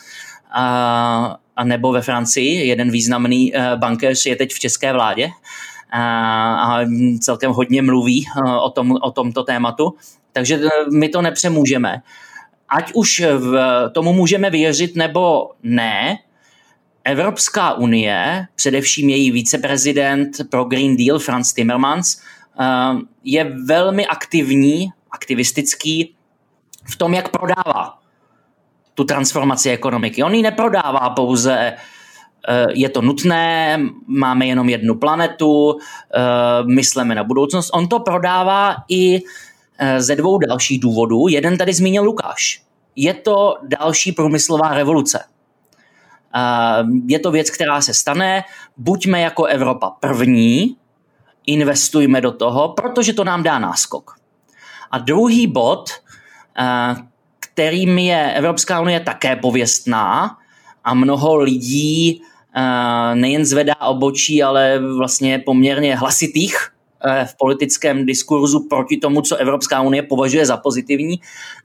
[0.51, 2.66] a, a nebo ve Francii.
[2.66, 5.29] Jeden významný bankéř je teď v české vládě
[5.93, 6.79] a
[7.20, 8.27] celkem hodně mluví
[8.62, 9.95] o, tom, o tomto tématu.
[10.37, 12.03] Takže eh, my to nepřemůžeme.
[12.68, 13.55] Ať už v
[13.95, 16.18] tomu můžeme věřit nebo ne,
[17.05, 22.20] Evropská unie, především její viceprezident pro Green Deal Franz Timmermans,
[22.61, 22.64] eh,
[23.24, 26.14] je velmi aktivní, aktivistický
[26.84, 27.99] v tom, jak prodává
[28.95, 30.22] tu transformaci ekonomiky.
[30.22, 31.72] On ji neprodává pouze
[32.49, 35.78] eh, je to nutné, máme jenom jednu planetu,
[36.66, 37.70] myslíme na budoucnost.
[37.72, 39.22] On to prodává i
[39.99, 41.29] ze dvou dalších důvodů.
[41.29, 42.62] Jeden tady zmínil Lukáš.
[42.97, 45.24] Je to další průmyslová revoluce.
[46.37, 48.45] Eh, je to věc, která se stane.
[48.77, 50.77] Buďme jako Evropa první,
[51.47, 54.16] investujme do toho, protože to nám dá náskok.
[54.91, 55.91] A druhý bod,
[56.59, 56.95] eh,
[57.41, 60.37] kterým je Evropská unie také pověstná
[60.85, 62.22] a mnoho lidí
[63.14, 66.76] nejen zvedá obočí, ale vlastně poměrně hlasitých, Eh,
[67.25, 71.21] v politickém diskurzu proti tomu, co Evropská unie považuje za pozitivní.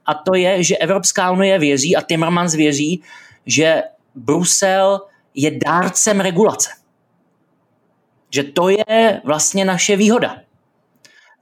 [0.05, 3.01] A to je, že Evropská unie věří a Timmermans věří,
[3.45, 3.83] že
[4.15, 5.01] Brusel
[5.35, 6.69] je dárcem regulace.
[8.33, 10.37] Že to je vlastně naše výhoda.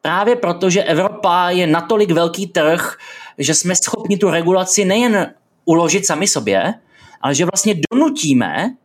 [0.01, 2.97] Právě proto, že Evropa je natolik velký trh,
[3.37, 5.33] že jsme schopni tu regulaci nejen
[5.65, 6.73] uložit sami sobě,
[7.21, 8.75] ale že vlastně donutíme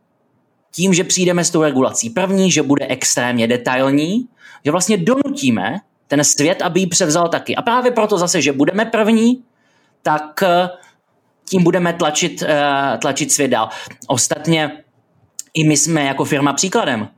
[0.75, 4.29] tím, že přijdeme s tou regulací první, že bude extrémně detailní,
[4.65, 7.57] že vlastně donutíme ten svět, aby ji převzal taky.
[7.57, 9.43] A právě proto zase, že budeme první,
[10.03, 10.69] tak eh,
[11.49, 13.69] tím budeme tlačit, eh, tlačit svět dál.
[14.07, 14.85] Ostatně
[15.55, 17.09] i my jsme jako firma příkladem.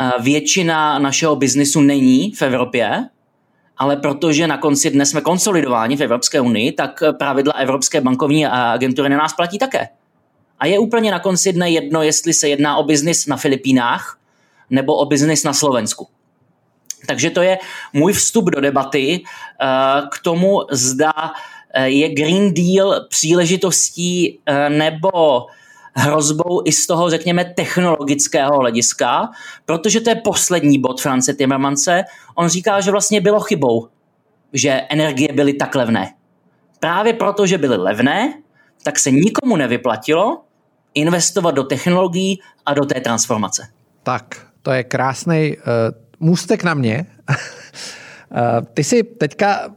[0.00, 3.04] Eh, většina našeho biznisu není v Evropě,
[3.76, 9.08] ale protože na konci dne jsme konsolidováni v Evropské unii, tak pravidla Evropské bankovní agentury
[9.08, 9.88] na nás platí také.
[10.58, 14.18] A je úplně na konci dne jedno, jestli se jedná o biznis na Filipínách
[14.70, 16.08] nebo o biznis na Slovensku.
[17.08, 17.58] Takže to je
[17.92, 19.66] můj vstup do debaty eh,
[20.12, 21.12] k tomu, zda
[21.74, 25.46] eh, je Green Deal příležitostí eh, nebo
[25.94, 29.28] hrozbou i z toho, řekněme, technologického hlediska,
[29.64, 32.04] protože to je poslední bod France Timmermanse.
[32.34, 33.88] On říká, že vlastně bylo chybou,
[34.52, 36.14] že energie byly tak levné.
[36.80, 38.34] Právě proto, že byly levné,
[38.82, 40.40] tak se nikomu nevyplatilo
[40.94, 43.68] investovat do technologií a do té transformace.
[44.02, 47.06] Tak, to je krásný uh, můstek na mě.
[47.28, 48.36] uh,
[48.74, 49.68] ty si teďka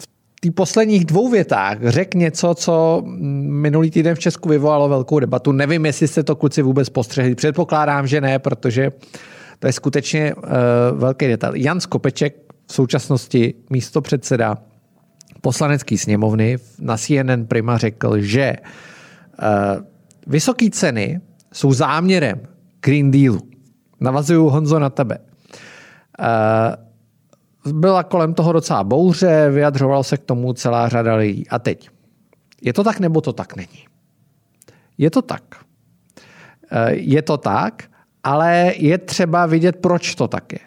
[0.00, 5.52] v té posledních dvou větách řekl něco, co minulý týden v Česku vyvolalo velkou debatu.
[5.52, 7.34] Nevím, jestli jste to kluci vůbec postřehli.
[7.34, 8.92] Předpokládám, že ne, protože
[9.58, 10.42] to je skutečně uh,
[10.92, 11.54] velký detail.
[11.56, 12.36] Jan Skopeček
[12.66, 14.58] v současnosti místo předseda
[15.40, 18.56] poslanecký sněmovny na CNN Prima řekl, že
[19.42, 19.82] uh,
[20.28, 21.20] Vysoké ceny
[21.52, 22.40] jsou záměrem
[22.80, 23.40] Green Dealu.
[24.00, 25.18] Navazuju Honzo na tebe.
[26.18, 31.48] Uh, byla kolem toho docela bouře, vyjadřoval se k tomu celá řada lidí.
[31.48, 31.88] A teď,
[32.62, 33.84] je to tak nebo to tak není?
[34.98, 35.42] Je to tak.
[36.72, 37.84] Uh, je to tak,
[38.24, 40.58] ale je třeba vidět, proč to tak je.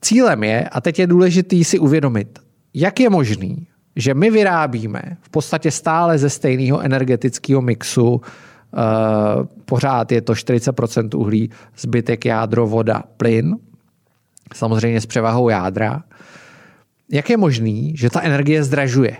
[0.00, 2.38] Cílem je, a teď je důležité si uvědomit,
[2.74, 8.20] jak je možný, že my vyrábíme v podstatě stále ze stejného energetického mixu
[8.76, 13.56] Eh, pořád je to 40% uhlí, zbytek jádro, voda, plyn,
[14.54, 16.02] samozřejmě s převahou jádra.
[17.10, 19.16] Jak je možný, že ta energie zdražuje?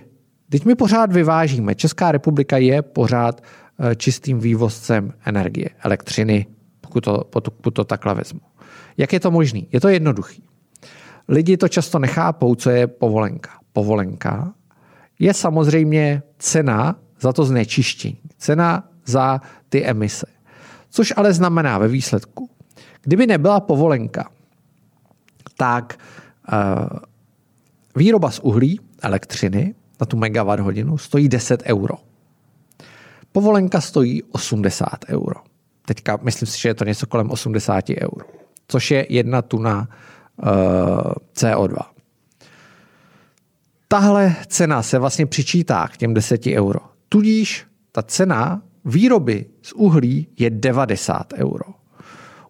[0.50, 1.74] Teď my pořád vyvážíme.
[1.74, 6.46] Česká republika je pořád eh, čistým vývozcem energie, elektřiny,
[6.80, 8.40] pokud to, pokud to takhle vezmu.
[8.96, 9.68] Jak je to možný?
[9.72, 10.42] Je to jednoduchý.
[11.28, 13.50] Lidi to často nechápou, co je povolenka.
[13.72, 14.52] Povolenka
[15.18, 18.18] je samozřejmě cena za to znečištění.
[18.38, 20.26] Cena za ty emise.
[20.90, 22.50] Což ale znamená ve výsledku,
[23.02, 24.30] kdyby nebyla povolenka,
[25.62, 25.98] tak
[26.52, 26.98] uh,
[27.96, 31.94] výroba z uhlí, elektřiny na tu megawatt hodinu stojí 10 euro.
[33.32, 35.34] Povolenka stojí 80 euro.
[35.86, 38.26] Teďka myslím si, že je to něco kolem 80 euro,
[38.68, 39.88] což je jedna tuna
[40.36, 40.48] uh,
[41.34, 41.76] CO2.
[43.88, 46.80] Tahle cena se vlastně přičítá k těm 10 euro.
[47.08, 51.64] Tudíž ta cena výroby z uhlí je 90 euro.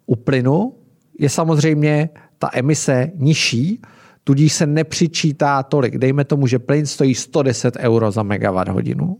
[0.06, 0.74] U plynu
[1.18, 2.08] je samozřejmě
[2.42, 3.82] ta emise nižší,
[4.24, 5.98] tudíž se nepřičítá tolik.
[5.98, 9.16] Dejme tomu, že plyn stojí 110 euro za megawatt hodinu.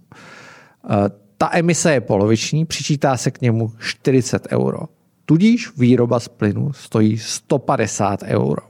[0.91, 4.79] Eh, ta emise je poloviční, přičítá se k němu 40 euro.
[5.27, 8.63] Tudíž výroba z plynu stojí 150 euro.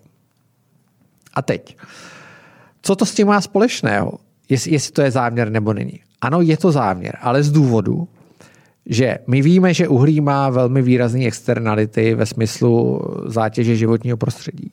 [1.35, 1.77] A teď,
[2.83, 4.19] co to s tím má společného?
[4.49, 6.01] Jestli, jestli to je záměr nebo není.
[6.21, 8.09] Ano, je to záměr, ale z důvodu,
[8.87, 14.73] že my víme, že uhlí má velmi výrazné externality ve smyslu zátěže životního prostředí.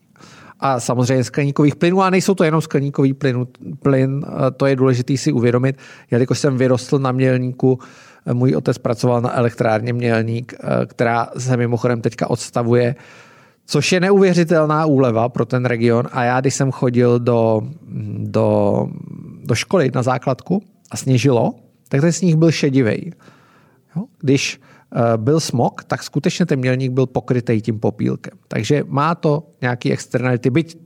[0.60, 3.47] A samozřejmě skleníkových plynů, a nejsou to jenom skleníkový plyn,
[3.82, 4.26] plyn,
[4.57, 5.78] to je důležité si uvědomit,
[6.12, 7.80] jelikož jsem vyrostl na mělníku,
[8.34, 10.53] můj otec pracoval na elektrárně Mělník,
[10.86, 12.95] která se mimochodem teďka odstavuje,
[13.66, 16.07] což je neuvěřitelná úleva pro ten region.
[16.12, 17.62] A já, když jsem chodil do,
[18.18, 18.88] do,
[19.43, 21.55] do školy na základku a sněžilo,
[21.89, 23.14] tak ten sníh byl šedivý.
[24.19, 24.61] Když
[24.95, 28.33] uh, byl smog, tak skutečně ten mělník byl pokrytý tím popílkem.
[28.47, 30.77] Takže má to nějaký externality, byť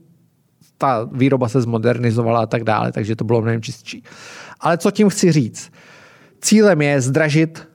[0.78, 4.02] ta výroba se zmodernizovala a tak dále, takže to bylo mnohem čistší.
[4.60, 5.72] Ale co tím chci říct?
[6.40, 7.68] Cílem je zdražit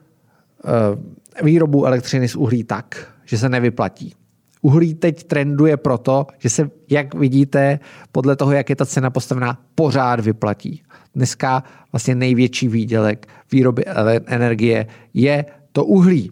[0.64, 4.14] uh, výrobu elektřiny z uhlí tak, že se nevyplatí.
[4.62, 7.80] Uhlí teď trenduje proto, že se, jak vidíte,
[8.12, 10.82] podle toho, jak je ta cena postavená, pořád vyplatí.
[11.14, 13.84] Dneska vlastně největší výdělek výroby
[14.26, 16.30] energie je to uhlí.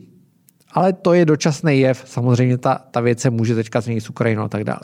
[0.73, 2.03] Ale to je dočasný jev.
[2.07, 4.81] Samozřejmě ta, ta věc se může teďka změnit s Ukrajinou a tak dále.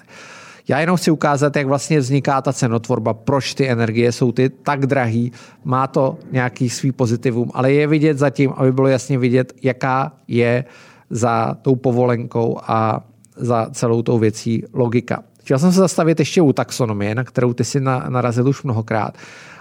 [0.69, 4.87] Já jenom chci ukázat, jak vlastně vzniká ta cenotvorba, proč ty energie jsou ty tak
[4.87, 5.33] drahý.
[5.65, 10.65] Má to nějaký svý pozitivum, ale je vidět zatím, aby bylo jasně vidět, jaká je
[11.11, 13.05] za tou povolenkou a
[13.37, 15.23] za celou tou věcí logika.
[15.41, 19.15] Chtěl jsem se zastavit ještě u taxonomie, na kterou ty si narazil už mnohokrát.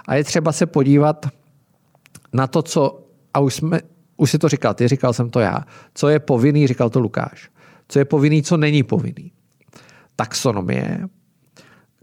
[0.07, 1.25] A je třeba se podívat
[2.33, 3.79] na to, co, a už, jsme,
[4.17, 7.49] už si to říkal, ty říkal jsem to já, co je povinný, říkal to Lukáš.
[7.87, 9.31] Co je povinný, co není povinný.
[10.15, 11.07] Taxonomie,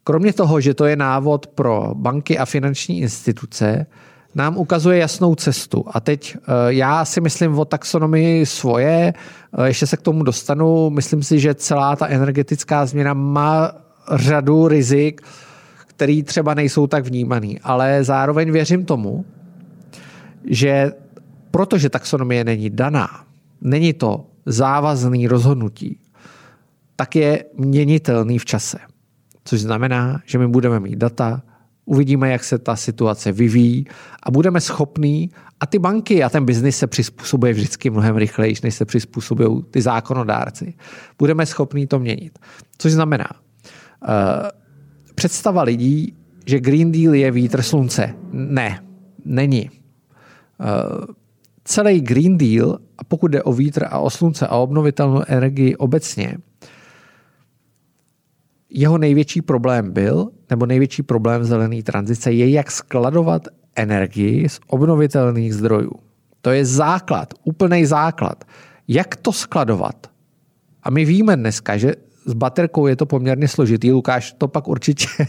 [0.04, 3.86] kromě toho, že to je návod pro banky a finanční instituce,
[4.34, 5.84] nám ukazuje jasnou cestu.
[5.86, 9.14] A teď eh, já si myslím o taxonomii svoje,
[9.58, 10.90] eh, ještě se k tomu dostanu.
[10.90, 13.72] Myslím si, že celá ta energetická změna má
[14.12, 15.20] řadu rizik,
[16.00, 19.24] který třeba nejsou tak vnímaný, ale zároveň věřím tomu,
[20.44, 20.92] že
[21.50, 23.08] protože taxonomie není daná,
[23.60, 26.00] není to závazný rozhodnutí,
[26.96, 28.78] tak je měnitelný v čase.
[29.44, 31.42] Což znamená, že my budeme mít data,
[31.84, 33.86] uvidíme, jak se ta situace vyvíjí
[34.22, 35.30] a budeme schopní,
[35.60, 39.82] a ty banky a ten biznis se přizpůsobuje vždycky mnohem rychleji, než se přizpůsobují ty
[39.82, 40.74] zákonodárci.
[41.18, 42.38] Budeme schopní to měnit.
[42.78, 43.28] Což znamená,
[44.08, 44.59] uh,
[45.20, 46.16] představa lidí,
[46.46, 48.14] že Green Deal je vítr slunce.
[48.32, 48.80] Ne,
[49.24, 49.70] není.
[49.70, 51.04] Uh,
[51.64, 56.36] celý Green Deal, a pokud jde o vítr a o slunce a obnovitelnou energii obecně,
[58.70, 65.54] jeho největší problém byl, nebo největší problém zelené tranzice je, jak skladovat energii z obnovitelných
[65.54, 65.92] zdrojů.
[66.40, 68.44] To je základ, úplný základ.
[68.88, 70.06] Jak to skladovat?
[70.82, 71.94] A my víme dneska, že
[72.24, 73.92] s baterkou je to poměrně složitý.
[73.92, 75.06] Lukáš to pak určitě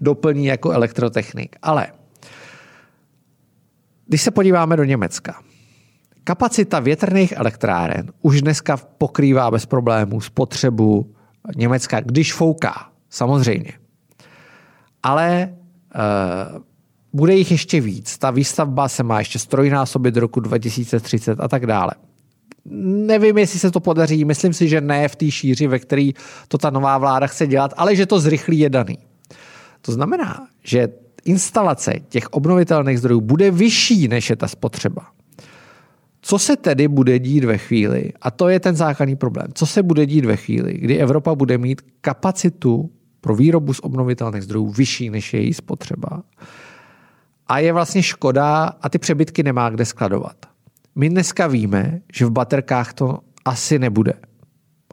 [0.00, 1.56] doplní jako elektrotechnik.
[1.62, 1.86] Ale
[4.06, 5.40] když se podíváme do Německa,
[6.24, 11.14] kapacita větrných elektráren už dneska pokrývá bez problémů spotřebu
[11.56, 13.72] Německa, když fouká, samozřejmě.
[15.02, 15.54] Ale
[15.94, 16.62] uh,
[17.12, 18.18] bude jich ještě víc.
[18.18, 21.90] Ta výstavba se má ještě strojnásobit do roku 2030 a tak dále.
[22.64, 26.14] Nevím, jestli se to podaří, myslím si, že ne v té šíři, ve který
[26.48, 28.98] to ta nová vláda chce dělat, ale že to zrychlí je daný.
[29.80, 30.88] To znamená, že
[31.24, 35.06] instalace těch obnovitelných zdrojů bude vyšší, než je ta spotřeba.
[36.20, 39.82] Co se tedy bude dít ve chvíli, a to je ten základní problém, co se
[39.82, 42.90] bude dít ve chvíli, kdy Evropa bude mít kapacitu
[43.20, 46.22] pro výrobu z obnovitelných zdrojů vyšší než je její spotřeba
[47.46, 50.36] a je vlastně škoda a ty přebytky nemá kde skladovat.
[50.94, 54.12] My dneska víme, že v baterkách to asi nebude.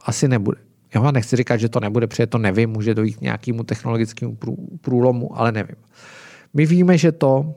[0.02, 0.58] Asi nebude.
[0.94, 4.38] Já vám nechci říkat, že to nebude, protože to nevím, může dojít k nějakému technologickému
[4.80, 5.76] průlomu, ale nevím.
[6.54, 7.54] My víme, že to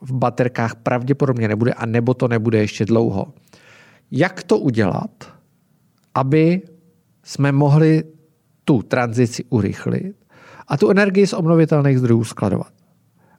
[0.00, 3.32] v baterkách pravděpodobně nebude a nebo to nebude ještě dlouho.
[4.10, 5.32] Jak to udělat,
[6.14, 6.62] aby
[7.22, 8.04] jsme mohli
[8.64, 10.16] tu tranzici urychlit
[10.68, 12.72] a tu energii z obnovitelných zdrojů skladovat?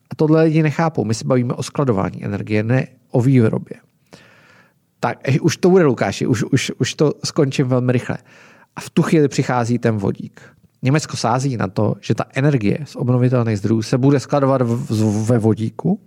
[0.10, 1.04] A tohle lidi nechápou.
[1.04, 3.87] My se bavíme o skladování energie, ne o výrobě.
[5.00, 8.18] Tak, eh, už to bude, Lukáši, už, už, už to skončím velmi rychle.
[8.76, 10.42] A v tu chvíli přichází ten vodík.
[10.82, 14.62] Německo sází na to, že ta energie z obnovitelných zdrojů se bude skladovat
[15.26, 16.00] ve vodíku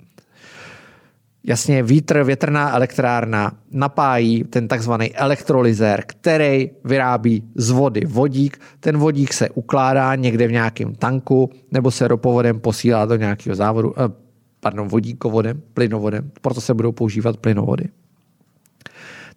[1.45, 8.61] Jasně, vítr, větrná elektrárna napájí ten takzvaný elektrolyzér, který vyrábí z vody vodík.
[8.81, 13.95] Ten vodík se ukládá někde v nějakém tanku nebo se ropovodem posílá do nějakého závodu,
[14.01, 14.03] eh,
[14.61, 17.85] pardon, vodíkovodem, plynovodem, proto se budou používat plynovody.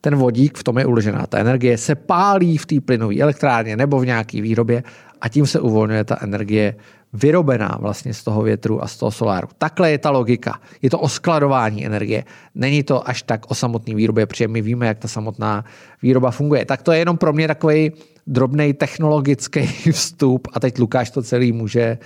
[0.03, 3.99] Ten vodík, v tom je uložená ta energie, se pálí v té plynové elektrárně nebo
[3.99, 4.83] v nějaké výrobě
[5.21, 6.75] a tím se uvolňuje ta energie
[7.13, 9.47] vyrobená vlastně z toho větru a z toho soláru.
[9.57, 10.59] Takhle je ta logika.
[10.81, 12.23] Je to o skladování energie.
[12.55, 15.63] Není to až tak o samotné výrobě, protože my víme, jak ta samotná
[16.01, 16.65] výroba funguje.
[16.65, 17.91] Tak to je jenom pro mě takový
[18.27, 21.97] drobný technologický vstup a teď Lukáš to celý může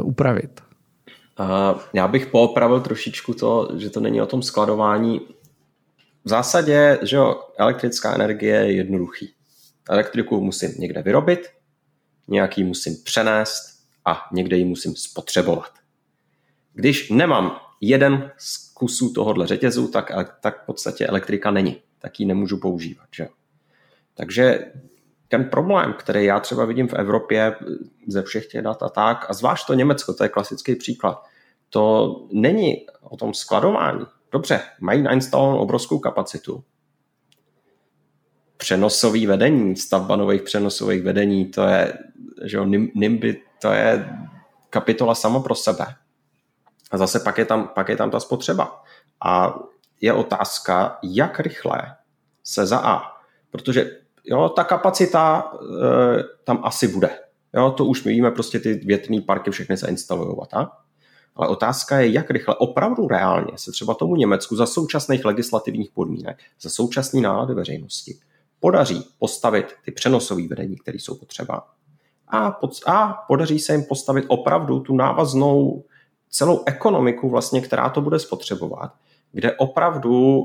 [0.00, 0.60] uh, upravit.
[1.40, 5.20] Uh, já bych poopravil trošičku to, že to není o tom skladování.
[6.26, 9.34] V zásadě, že jo, elektrická energie je jednoduchý.
[9.90, 11.48] Elektriku musím někde vyrobit,
[12.28, 15.70] nějaký musím přenést, a někde ji musím spotřebovat.
[16.74, 21.82] Když nemám jeden z kusů tohohle řetězu, tak, tak v podstatě elektrika není.
[21.98, 23.06] Tak ji nemůžu používat.
[23.16, 23.28] Že?
[24.14, 24.72] Takže
[25.28, 27.56] ten problém, který já třeba vidím v Evropě
[28.06, 31.22] ze všech těch dat a tak, a zvlášť to Německo, to je klasický příklad,
[31.70, 34.06] to není o tom skladování.
[34.32, 36.64] Dobře, mají nainstalovanou obrovskou kapacitu.
[38.56, 41.92] Přenosový vedení, stavba nových přenosových vedení, to je,
[42.44, 42.64] že jo,
[42.94, 44.08] NIMBY to je
[44.70, 45.86] kapitola samo pro sebe.
[46.90, 48.82] A zase pak je tam, pak je tam ta spotřeba.
[49.24, 49.54] A
[50.00, 51.96] je otázka, jak rychle
[52.44, 53.02] se za A.
[53.50, 53.90] Protože
[54.24, 57.10] jo, ta kapacita e, tam asi bude.
[57.54, 60.68] Jo, to už my víme, prostě ty větrné parky všechny se instalují a tak.
[61.36, 66.38] Ale otázka je, jak rychle, opravdu reálně se třeba tomu Německu za současných legislativních podmínek,
[66.60, 68.14] za současný nálady veřejnosti
[68.60, 71.66] podaří postavit ty přenosové vedení, které jsou potřeba.
[72.28, 75.84] A, pod, a podaří se jim postavit opravdu tu návaznou
[76.30, 78.92] celou ekonomiku, vlastně, která to bude spotřebovat,
[79.32, 80.44] kde opravdu,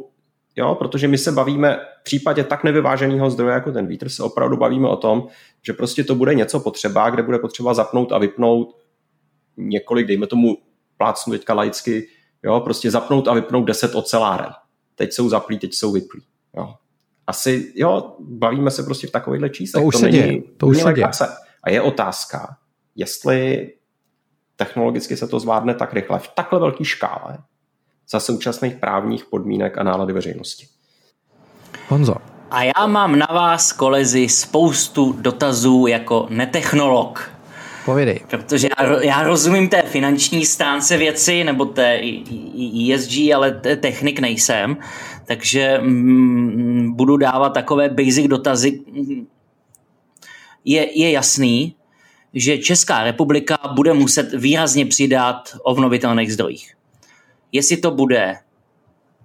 [0.55, 4.57] jo, protože my se bavíme v případě tak nevyváženého zdroje jako ten vítr, se opravdu
[4.57, 5.27] bavíme o tom,
[5.61, 8.75] že prostě to bude něco potřeba, kde bude potřeba zapnout a vypnout
[9.57, 10.57] několik, dejme tomu,
[11.01, 12.07] plácnu teďka laicky,
[12.43, 14.51] jo, prostě zapnout a vypnout 10 oceláren.
[14.95, 16.21] Teď jsou zaplí, teď jsou vyplí.
[16.57, 16.73] Jo.
[17.27, 19.81] Asi, jo, bavíme se prostě v takovýchhle číslech.
[19.81, 20.41] To už to se není, děje.
[20.57, 21.07] To už se děje.
[21.63, 22.57] A je otázka,
[22.95, 23.69] jestli
[24.55, 27.37] technologicky se to zvládne tak rychle v takhle velké škále
[28.09, 30.67] za současných právních podmínek a nálady veřejnosti.
[31.87, 32.15] Honzo.
[32.51, 37.31] A já mám na vás, kolezi, spoustu dotazů jako netechnolog.
[37.85, 38.19] Povědej.
[38.29, 42.01] Protože já, já rozumím té finanční stránce věci, nebo té
[42.93, 44.77] ESG, ale té technik nejsem,
[45.25, 48.79] takže mm, budu dávat takové basic dotazy.
[50.65, 51.75] Je, je jasný,
[52.33, 56.73] že Česká republika bude muset výrazně přidat obnovitelných zdrojích.
[57.51, 58.37] Jestli to bude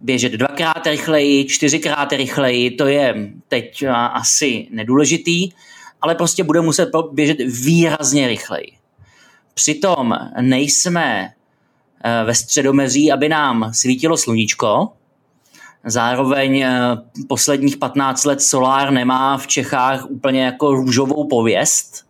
[0.00, 5.50] běžet dvakrát rychleji, čtyřikrát rychleji, to je teď asi nedůležitý,
[6.00, 8.72] ale prostě bude muset běžet výrazně rychleji.
[9.54, 11.28] Přitom nejsme
[12.04, 14.92] eh, ve středomezí, aby nám svítilo sluníčko,
[15.88, 16.72] Zároveň eh,
[17.28, 22.06] posledních 15 let Solár nemá v Čechách úplně jako růžovou pověst.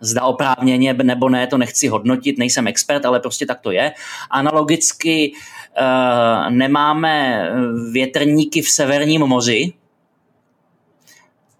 [0.00, 3.92] Zda oprávněně nebo ne, to nechci hodnotit, nejsem expert, ale prostě tak to je.
[4.30, 7.44] Analogicky uh, nemáme
[7.92, 9.72] větrníky v severním moři,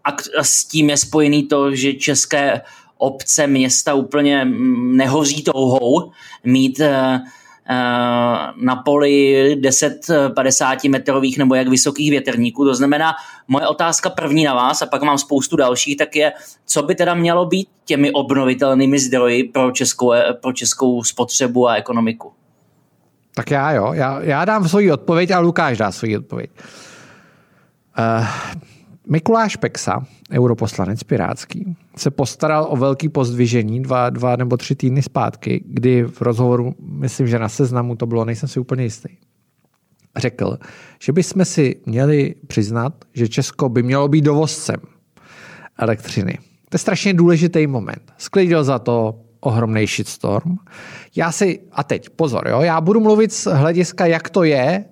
[0.08, 2.60] a s tím je spojený to, že české
[2.98, 4.44] obce, města úplně
[4.78, 6.10] nehoří touhou
[6.44, 6.86] mít uh,
[8.56, 12.64] na poli 10-50 metrových nebo jak vysokých větrníků.
[12.64, 13.14] To znamená,
[13.48, 16.32] moje otázka první na vás, a pak mám spoustu dalších, tak je,
[16.66, 22.32] co by teda mělo být těmi obnovitelnými zdroji pro českou, pro českou spotřebu a ekonomiku?
[23.34, 26.50] Tak já jo, já, já dám svoji odpověď a Lukáš dá svoji odpověď.
[27.98, 28.26] Uh,
[29.10, 35.64] Mikuláš Peksa, europoslanec pirátský, se postaral o velký pozdvižení dva, dva nebo tři týdny zpátky,
[35.66, 39.08] kdy v rozhovoru, myslím, že na seznamu to bylo, nejsem si úplně jistý,
[40.16, 40.58] řekl,
[41.02, 44.76] že bychom si měli přiznat, že Česko by mělo být dovozcem
[45.78, 46.38] elektřiny.
[46.68, 48.12] To je strašně důležitý moment.
[48.18, 50.56] Sklidil za to ohromný shitstorm.
[51.16, 54.84] Já si, a teď pozor, jo, já budu mluvit z hlediska, jak to je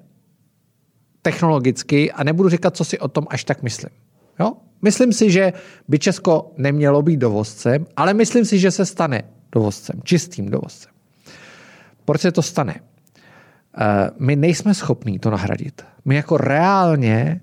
[1.22, 4.05] technologicky a nebudu říkat, co si o tom až tak myslím.
[4.40, 4.52] Jo?
[4.82, 5.52] Myslím si, že
[5.88, 9.22] by Česko nemělo být dovozcem, ale myslím si, že se stane
[9.52, 10.92] dovozcem, čistým dovozcem.
[12.04, 12.80] Proč se to stane?
[13.78, 15.84] Eh, my nejsme schopní to nahradit.
[16.04, 17.40] My jako reálně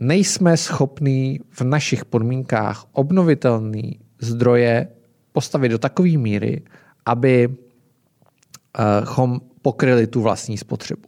[0.00, 4.88] nejsme schopní v našich podmínkách obnovitelné zdroje
[5.32, 6.62] postavit do takové míry,
[7.06, 7.48] aby
[9.04, 11.02] chom pokryli tu vlastní spotřebu.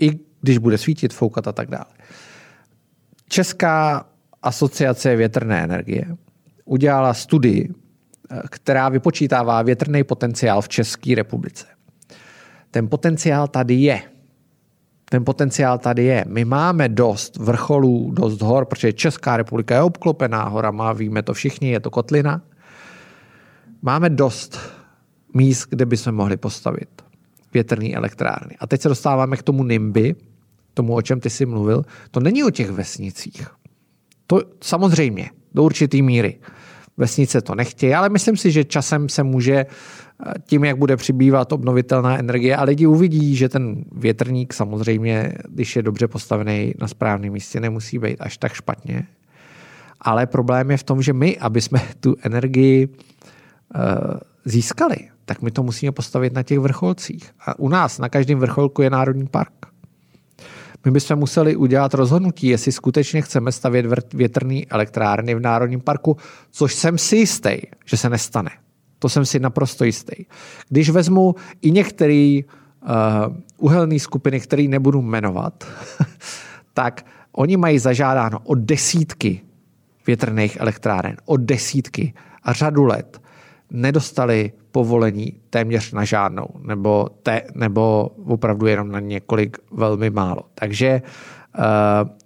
[0.00, 1.86] I když bude svítit, foukat a tak dále.
[3.28, 4.06] Česká
[4.42, 6.16] asociace větrné energie
[6.64, 7.74] udělala studii,
[8.50, 11.66] která vypočítává větrný potenciál v České republice.
[12.70, 14.02] Ten potenciál tady je.
[15.10, 16.24] Ten potenciál tady je.
[16.28, 21.70] My máme dost vrcholů, dost hor, protože Česká republika je obklopená horama, víme to všichni,
[21.70, 22.42] je to kotlina.
[23.82, 24.58] Máme dost
[25.34, 27.02] míst, kde bychom mohli postavit
[27.54, 28.56] větrné elektrárny.
[28.60, 30.14] A teď se dostáváme k tomu NIMBY,
[30.74, 31.84] tomu, o čem ty jsi mluvil.
[32.10, 33.46] To není o těch vesnicích.
[34.32, 36.38] To samozřejmě, do určitý míry.
[36.96, 41.52] Vesnice to nechtějí, ale myslím si, že časem se může eh, tím, jak bude přibývat
[41.52, 47.32] obnovitelná energie a lidi uvidí, že ten větrník samozřejmě, když je dobře postavený na správném
[47.32, 49.06] místě, nemusí být až tak špatně.
[50.00, 53.80] Ale problém je v tom, že my, aby jsme tu energii uh,
[54.44, 57.30] získali, tak my to musíme postavit na těch vrcholcích.
[57.46, 59.71] A u nás na každém vrcholku je národní park.
[60.84, 66.16] My bychom museli udělat rozhodnutí, jestli skutečně chceme stavět větrné elektrárny v Národním parku,
[66.50, 67.50] což jsem si jistý,
[67.84, 68.50] že se nestane.
[68.98, 70.24] To jsem si naprosto jistý.
[70.68, 72.88] Když vezmu i některé uh,
[73.56, 75.64] uhelné skupiny, které nebudu jmenovat,
[76.74, 79.40] tak oni mají zažádáno o desítky
[80.06, 83.22] větrných elektráren, o desítky a řadu let
[83.72, 90.42] nedostali povolení téměř na žádnou, nebo, te, nebo opravdu jenom na několik velmi málo.
[90.54, 91.02] Takže
[91.58, 91.64] uh,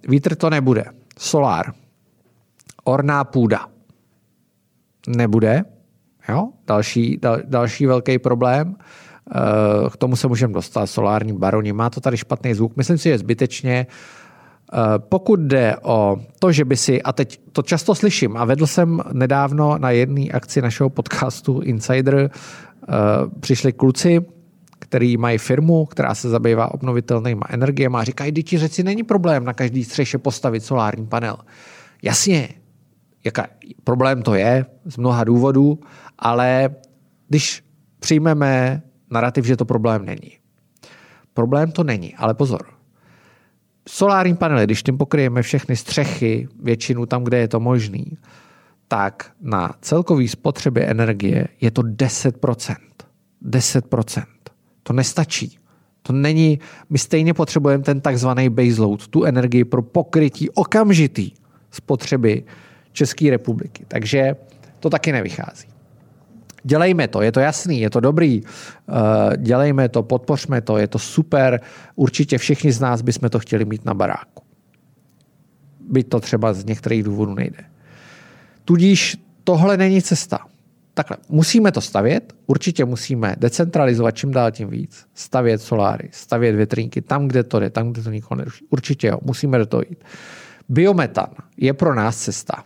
[0.09, 0.85] vítr to nebude.
[1.19, 1.73] Solár.
[2.83, 3.67] Orná půda.
[5.07, 5.63] Nebude.
[6.29, 6.49] Jo?
[6.67, 8.67] Další, dal, další velký problém.
[8.67, 10.87] Uh, k tomu se můžeme dostat.
[10.87, 11.73] Solární baroni.
[11.73, 12.77] Má to tady špatný zvuk.
[12.77, 13.87] Myslím si, že zbytečně
[14.97, 19.01] pokud jde o to, že by si, a teď to často slyším, a vedl jsem
[19.13, 22.29] nedávno na jedné akci našeho podcastu Insider,
[23.39, 24.25] přišli kluci,
[24.79, 29.53] který mají firmu, která se zabývá obnovitelnými energiemi a říkají, ti řeci není problém na
[29.53, 31.37] každý střeše postavit solární panel.
[32.03, 32.49] Jasně,
[33.23, 33.47] jaká
[33.83, 35.79] problém to je z mnoha důvodů,
[36.19, 36.69] ale
[37.27, 37.63] když
[37.99, 40.31] přijmeme narrativ, že to problém není.
[41.33, 42.76] Problém to není, ale pozor.
[43.87, 48.17] Solární panely, když tím pokryjeme všechny střechy, většinu tam, kde je to možný,
[48.87, 52.75] tak na celkový spotřebě energie je to 10%.
[53.45, 54.23] 10%.
[54.83, 55.57] To nestačí.
[56.01, 56.59] To není,
[56.89, 61.31] my stejně potřebujeme ten takzvaný baseload, tu energii pro pokrytí okamžitý
[61.71, 62.43] spotřeby
[62.91, 63.85] České republiky.
[63.87, 64.35] Takže
[64.79, 65.76] to taky nevychází.
[66.67, 70.99] Dělejme to, je to jasný, je to dobrý, eh, dělejme to, podpořme to, je to
[70.99, 71.61] super.
[71.95, 74.43] Určitě všichni z nás bychom to chtěli mít na baráku.
[75.89, 77.63] Byť to třeba z některých důvodů nejde.
[78.65, 80.39] Tudíž tohle není cesta.
[80.93, 87.01] Takhle, musíme to stavět, určitě musíme decentralizovat čím dál tím víc, stavět soláry, stavět větrníky
[87.01, 88.65] tam, kde to jde, tam, kde to nikoho neruší.
[88.69, 90.03] Určitě jo, musíme do toho jít.
[90.69, 92.63] Biometan je pro nás cesta.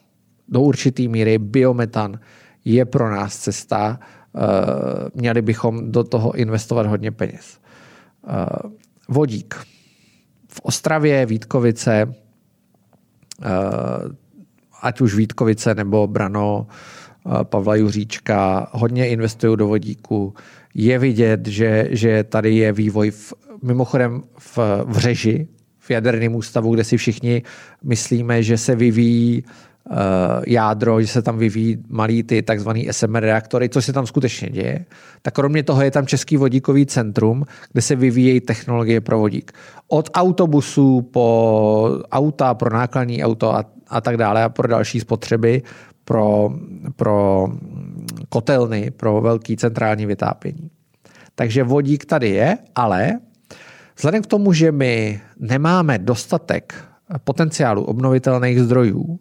[0.49, 2.19] Do určitý míry biometan
[2.66, 3.99] je pro nás cesta.
[4.36, 4.39] Eh,
[5.16, 7.59] měli bychom do toho investovat hodně peněz.
[8.28, 8.45] Eh,
[9.09, 9.55] vodík.
[10.47, 12.16] V Ostravě, Vítkovice,
[13.41, 13.47] eh,
[14.82, 16.68] ať už Vítkovice nebo Brano,
[17.43, 20.34] Pavla Juříčka, hodně investují do vodíku.
[20.74, 23.34] Je vidět, že, že tady je vývoj v,
[23.64, 25.47] mimochodem v, v řeži,
[25.80, 27.43] v jaderném ústavu, kde si všichni
[27.84, 29.49] myslíme, že se vyvíjí uh,
[30.47, 34.86] jádro, že se tam vyvíjí malý ty takzvaný SMR reaktory, co se tam skutečně děje.
[35.21, 39.51] Tak kromě toho je tam Český vodíkový centrum, kde se vyvíjejí technologie pro vodík.
[39.88, 45.61] Od autobusů po auta, pro nákladní auto a, a tak dále a pro další spotřeby
[46.05, 46.49] pro,
[46.95, 47.47] pro
[48.29, 50.69] kotelny, pro velký centrální vytápění.
[51.36, 53.19] Takže vodík tady je, ale
[53.95, 56.75] vzhledem k tomu, že my nemáme dostatek
[57.23, 59.19] potenciálu obnovitelných zdrojů,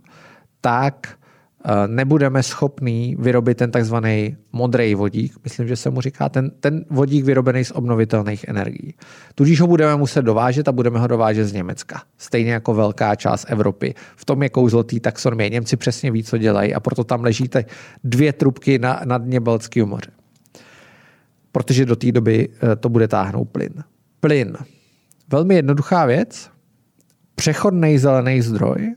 [0.60, 1.20] tak
[1.64, 6.84] Eh, nebudeme schopní vyrobit ten takzvaný modrý vodík, myslím, že se mu říká, ten, ten
[6.90, 8.94] vodík vyrobený z obnovitelných energií.
[9.34, 12.02] Tudíž ho budeme muset dovážet a budeme ho dovážet z Německa.
[12.18, 13.94] Stejně jako velká část Evropy.
[14.16, 15.50] V tom je kouzlo té taxonomie.
[15.50, 17.64] Němci přesně ví, co dělají a proto tam ležíte
[18.04, 20.10] dvě trubky na, na dně Balckého moře.
[21.52, 23.84] Protože do té doby eh, to bude táhnout plyn.
[24.20, 24.56] Plyn.
[25.28, 26.50] Velmi jednoduchá věc.
[27.34, 28.94] Přechodný zelený zdroj,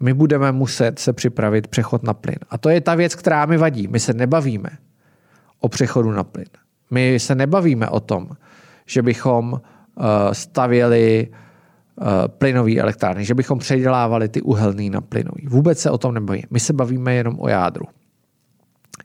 [0.00, 2.38] my budeme muset se připravit přechod na plyn.
[2.50, 3.88] A to je ta věc, která mi vadí.
[3.88, 4.70] My se nebavíme
[5.60, 6.46] o přechodu na plyn.
[6.90, 8.28] My se nebavíme o tom,
[8.86, 9.60] že bychom uh,
[10.32, 15.46] stavěli uh, plynové elektrárny, že bychom předělávali ty uhelný na plynový.
[15.48, 16.46] Vůbec se o tom nebavíme.
[16.50, 17.84] My se bavíme jenom o jádru.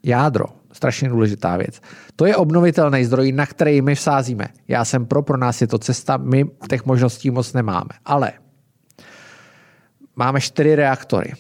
[0.04, 1.82] Jádro, strašně důležitá věc.
[2.16, 4.48] To je obnovitelný zdroj, na který my vsázíme.
[4.68, 7.90] Já jsem pro, pro nás je to cesta, my těch možností moc nemáme.
[8.06, 8.32] Ale
[10.16, 11.34] máme čtyři reaktory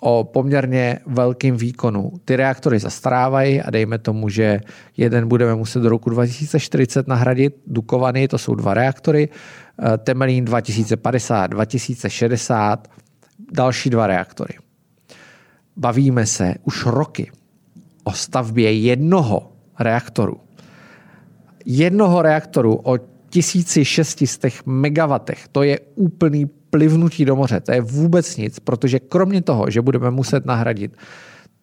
[0.00, 2.12] o poměrně velkým výkonu.
[2.24, 4.60] Ty reaktory zastarávají a dejme tomu, že
[4.96, 7.56] jeden budeme muset do roku 2040 nahradit.
[7.66, 12.88] Dukovany, to jsou dva reaktory, eh, Temelín 2050, 2060,
[13.52, 14.54] další dva reaktory.
[15.76, 17.30] Bavíme se už roky
[18.04, 20.40] o stavbě jednoho reaktoru.
[21.66, 22.98] Jednoho reaktoru o
[23.30, 25.48] 1600 megawatech.
[25.52, 27.60] To je úplný plivnutí do moře.
[27.60, 30.96] To je vůbec nic, protože kromě toho, že budeme muset nahradit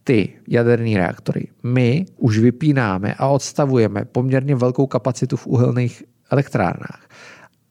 [0.04, 7.10] ty jaderné reaktory, my už vypínáme a odstavujeme poměrně velkou kapacitu v uhelných elektrárnách.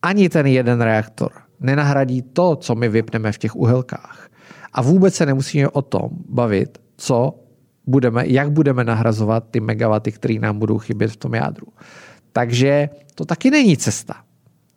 [0.03, 4.29] Ani ten jeden reaktor nenahradí to, co my vypneme v těch uhelkách.
[4.73, 7.35] A vůbec se nemusíme o tom bavit, co
[7.87, 11.67] budeme, jak budeme nahrazovat ty megawaty, které nám budou chybět v tom jádru.
[12.33, 14.15] Takže to taky není cesta.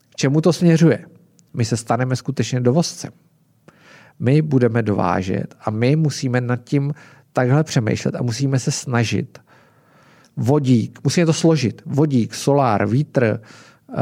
[0.10, 1.11] K čemu to směřuje?
[1.54, 3.12] My se staneme skutečně dovozcem.
[4.20, 6.94] My budeme dovážet a my musíme nad tím
[7.34, 9.40] takhle přemýšlet a musíme se snažit
[10.38, 13.42] vodík, musíme to složit, vodík, solár, vítr,
[13.90, 13.96] uh,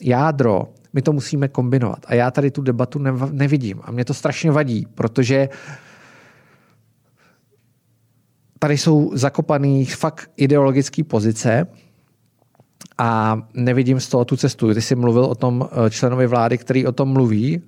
[0.00, 1.98] jádro, my to musíme kombinovat.
[2.06, 2.98] A já tady tu debatu
[3.30, 5.48] nevidím a mě to strašně vadí, protože
[8.58, 11.66] tady jsou zakopaný fakt ideologické pozice,
[12.98, 14.74] a nevidím z toho tu cestu.
[14.74, 17.62] Ty jsi mluvil o tom eh, členovi vlády, který o tom mluví,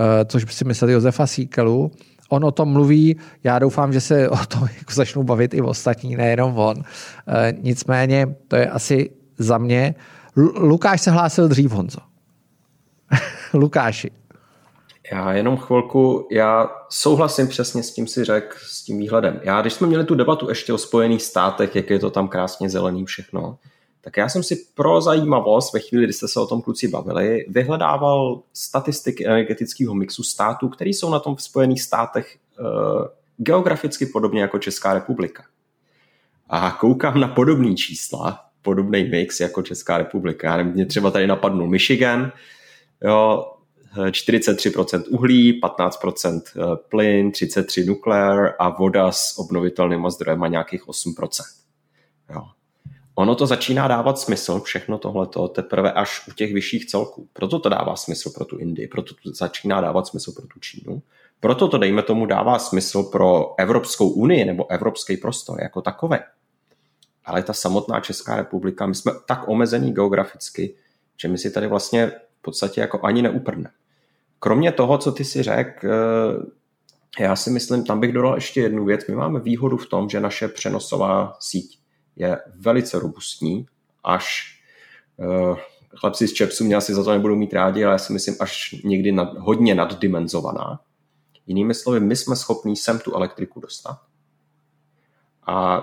[0.00, 1.90] eh, což by si myslel Josefa Síkelu.
[2.28, 6.16] On o tom mluví, já doufám, že se o tom jako začnou bavit i ostatní,
[6.16, 6.76] nejenom on.
[7.28, 9.94] Eh, nicméně to je asi za mě.
[10.56, 12.00] Lukáš se hlásil dřív, Honzo.
[13.54, 14.10] Lukáši.
[15.12, 19.40] Já jenom chvilku, já souhlasím přesně s tím si řekl, s tím výhledem.
[19.42, 22.70] Já, když jsme měli tu debatu ještě o Spojených státech, jak je to tam krásně
[22.70, 23.58] zelený všechno,
[24.04, 27.46] tak já jsem si pro zajímavost, ve chvíli, kdy jste se o tom kluci bavili,
[27.48, 32.62] vyhledával statistiky energetického mixu států, které jsou na tom v Spojených státech e,
[33.36, 35.44] geograficky podobně jako Česká republika.
[36.48, 40.46] A koukám na podobné čísla, podobný mix jako Česká republika.
[40.46, 42.32] Já nevím, mě třeba tady napadnul Michigan,
[43.04, 43.52] jo,
[43.96, 51.28] 43% uhlí, 15% eh, plyn, 33% nukleár a voda s obnovitelnými zdrojem nějakých 8%.
[52.30, 52.42] Jo.
[53.14, 57.28] Ono to začíná dávat smysl, všechno tohleto, teprve až u těch vyšších celků.
[57.32, 61.02] Proto to dává smysl pro tu Indii, proto to začíná dávat smysl pro tu Čínu.
[61.40, 66.20] Proto to, dejme tomu, dává smysl pro Evropskou unii nebo evropský prostor jako takové.
[67.24, 70.74] Ale ta samotná Česká republika, my jsme tak omezení geograficky,
[71.16, 72.06] že my si tady vlastně
[72.38, 73.70] v podstatě jako ani neuprneme.
[74.38, 78.84] Kromě toho, co ty si řekl, eh, já si myslím, tam bych dodal ještě jednu
[78.84, 79.06] věc.
[79.06, 81.81] My máme výhodu v tom, že naše přenosová síť
[82.16, 83.66] je velice robustní,
[84.04, 84.56] až
[85.16, 85.58] uh,
[85.96, 88.74] chlapci z Čepsu mě asi za to nebudou mít rádi, ale já si myslím až
[88.84, 90.80] někdy nad, hodně naddimenzovaná.
[91.46, 94.00] Jinými slovy, my jsme schopní sem tu elektriku dostat.
[95.46, 95.82] A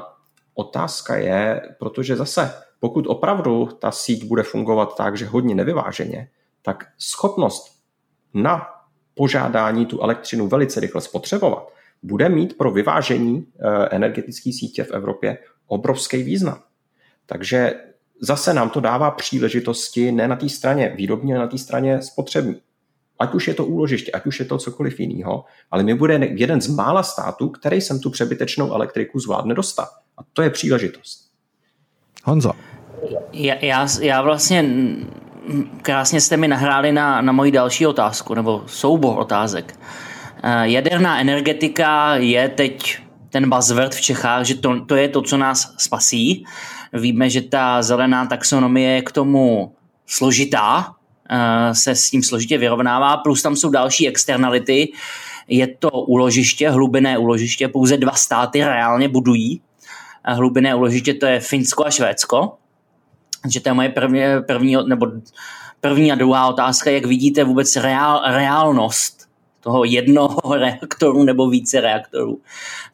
[0.54, 6.30] otázka je, protože zase, pokud opravdu ta síť bude fungovat tak, že hodně nevyváženě,
[6.62, 7.80] tak schopnost
[8.34, 8.68] na
[9.14, 11.74] požádání tu elektřinu velice rychle spotřebovat,
[12.04, 15.38] bude mít pro vyvážení eh, energetické sítě v Evropě
[15.70, 16.62] obrovský význam.
[17.26, 17.74] Takže
[18.22, 22.56] zase nám to dává příležitosti ne na té straně výrobní, ale na té straně spotřební.
[23.20, 26.62] Ať už je to úložiště, ať už je to cokoliv jiného, ale my bude jeden
[26.62, 29.90] z mála států, který sem tu přebytečnou elektriku zvládne dostat.
[30.18, 31.30] A to je příležitost.
[32.24, 32.52] Honzo.
[33.34, 34.66] Já, já, já vlastně
[35.82, 39.80] krásně jste mi nahráli na, na moji další otázku, nebo soubor otázek.
[40.44, 43.00] Eh, jaderná energetika je teď
[43.30, 46.46] ten buzzword v Čechách, že to, to je to, co nás spasí.
[46.94, 49.74] Víme, že ta zelená taxonomie je k tomu
[50.06, 50.96] složitá,
[51.30, 54.92] eh, se s tím složitě vyrovnává, plus tam jsou další externality.
[55.48, 59.62] Je to uložiště, hlubinné uložiště, pouze dva státy reálně budují.
[60.26, 62.58] Hlubinné uložiště to je Finsko a Švédsko.
[63.42, 65.08] Takže to je moje první, první, nebo
[65.82, 69.19] první a druhá otázka, jak vidíte vůbec reál, reálnost
[69.60, 72.42] toho jednoho reaktoru nebo více reaktorů.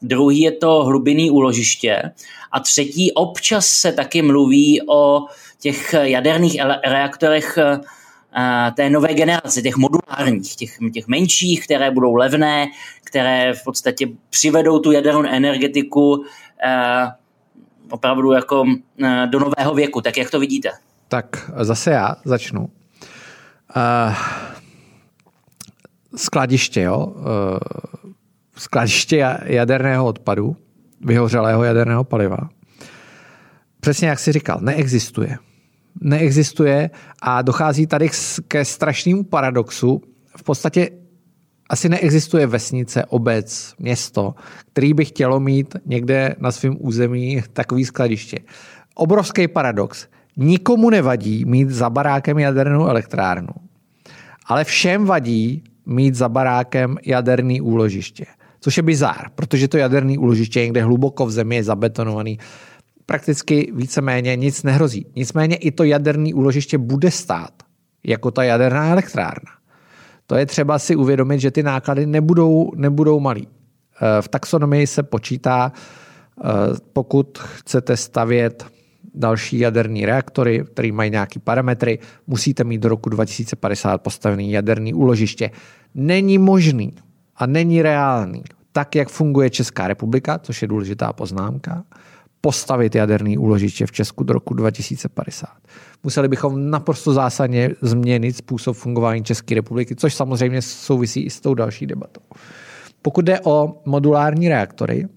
[0.02, 2.12] Druhý je to hlubinný úložiště
[2.52, 5.26] a třetí občas se taky mluví o
[5.60, 12.68] těch jaderných reaktorech eh, té nové generace, těch modulárních, těch, těch menších, které budou levné,
[13.04, 16.26] které v podstatě přivedou tu jadernou energetiku
[16.66, 17.12] eh,
[17.90, 18.66] opravdu jako
[19.04, 20.02] eh, do nového věku.
[20.02, 20.70] Tak jak to vidíte?
[21.08, 22.70] Tak zase já začnu.
[23.76, 24.14] Uh,
[26.16, 27.06] skladiště, jo?
[27.06, 27.24] Uh,
[28.58, 30.56] skladiště jaderného odpadu,
[31.02, 32.38] vyhořelého jaderného paliva.
[33.80, 35.38] Přesně jak jsi říkal, neexistuje.
[36.02, 36.90] Neexistuje
[37.22, 38.10] a dochází tady
[38.48, 40.02] ke strašnému paradoxu.
[40.38, 40.90] V podstatě
[41.70, 44.36] asi neexistuje vesnice, obec, město,
[44.72, 48.40] který by chtělo mít někde na svém území takový skladiště.
[48.96, 50.08] Obrovský paradox.
[50.38, 53.54] Nikomu nevadí mít za barákem jadernou elektrárnu,
[54.46, 58.26] ale všem vadí mít za barákem jaderný úložiště.
[58.60, 62.40] Což je bizár, protože to jaderný úložiště někde hluboko v zemi je zabetonovaný.
[63.06, 65.06] Prakticky víceméně nic nehrozí.
[65.16, 67.54] Nicméně i to jaderné úložiště bude stát
[68.04, 69.52] jako ta jaderná elektrárna.
[70.28, 73.48] To je třeba si uvědomit, že ty náklady nebudou, nebudou malý.
[73.48, 76.44] Eh, v taxonomii se počítá, eh,
[76.94, 78.66] pokud chcete stavět
[79.18, 85.52] další jaderní reaktory, které mají nějaké parametry, musíte mít do roku 2050 postavený jaderný úložiště.
[85.96, 86.94] Není možný
[87.36, 91.84] a není reálný, tak jak funguje Česká republika, což je důležitá poznámka,
[92.42, 95.50] postavit jaderný úložiště v Česku do roku 2050.
[96.04, 101.54] Museli bychom naprosto zásadně změnit způsob fungování České republiky, což samozřejmě souvisí i s tou
[101.54, 102.22] další debatou.
[103.02, 105.08] Pokud jde o modulární reaktory,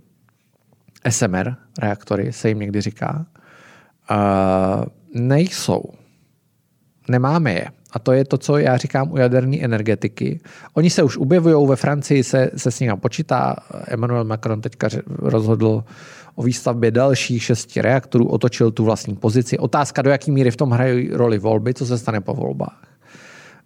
[1.08, 3.26] SMR reaktory se jim někdy říká,
[4.10, 5.82] uh, nejsou.
[7.08, 7.66] Nemáme je.
[7.92, 10.40] A to je to, co já říkám u jaderné energetiky.
[10.74, 13.56] Oni se už objevují, ve Francii se, se s nimi počítá.
[13.86, 15.84] Emmanuel Macron teďka rozhodl
[16.34, 19.58] o výstavbě dalších šesti reaktorů, otočil tu vlastní pozici.
[19.58, 22.82] Otázka, do jaký míry v tom hrají roli volby, co se stane po volbách.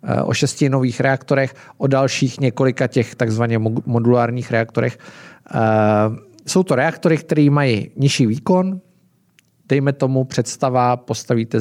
[0.04, 4.98] Eh, o šesti nových reaktorech, o dalších několika těch takzvaně modulárních reaktorech.
[5.54, 5.58] Eh,
[6.46, 8.80] jsou to reaktory, které mají nižší výkon,
[9.72, 11.60] dejme tomu představa, postavíte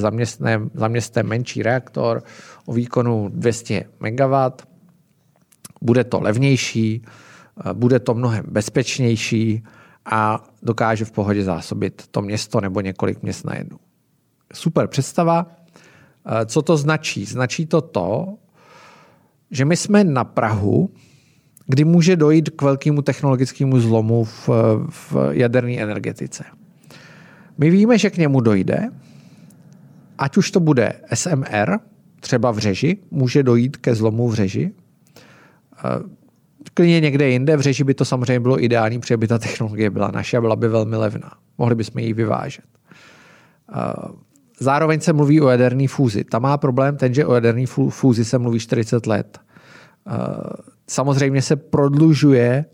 [0.74, 2.24] za městem, menší reaktor
[2.66, 4.36] o výkonu 200 MW,
[5.82, 7.02] Bude to levnější,
[7.74, 9.64] bude to mnohem bezpečnější
[10.06, 13.80] a dokáže v pohodě zásobit to město nebo několik měst najednou.
[14.54, 15.48] Super představa.
[16.46, 17.26] Co to značí?
[17.26, 18.38] Značí to to,
[19.52, 20.90] že my jsme na Prahu,
[21.66, 24.50] kdy může dojít k velkému technologickému zlomu v,
[24.90, 26.61] v jaderné energetice.
[27.62, 28.90] My víme, že k němu dojde,
[30.18, 31.78] ať už to bude SMR,
[32.20, 34.72] třeba v řeži, může dojít ke zlomu v řeži.
[36.74, 40.12] Klidně někde jinde, v řeži by to samozřejmě bylo ideální, protože by ta technologie byla
[40.12, 41.32] naše a byla by velmi levná.
[41.58, 42.66] Mohli bychom ji vyvážet.
[44.60, 46.24] Zároveň se mluví o jaderné fúzi.
[46.24, 49.40] Ta má problém ten, že o jaderné fúzi se mluví 40 let.
[50.88, 52.66] Samozřejmě se prodlužuje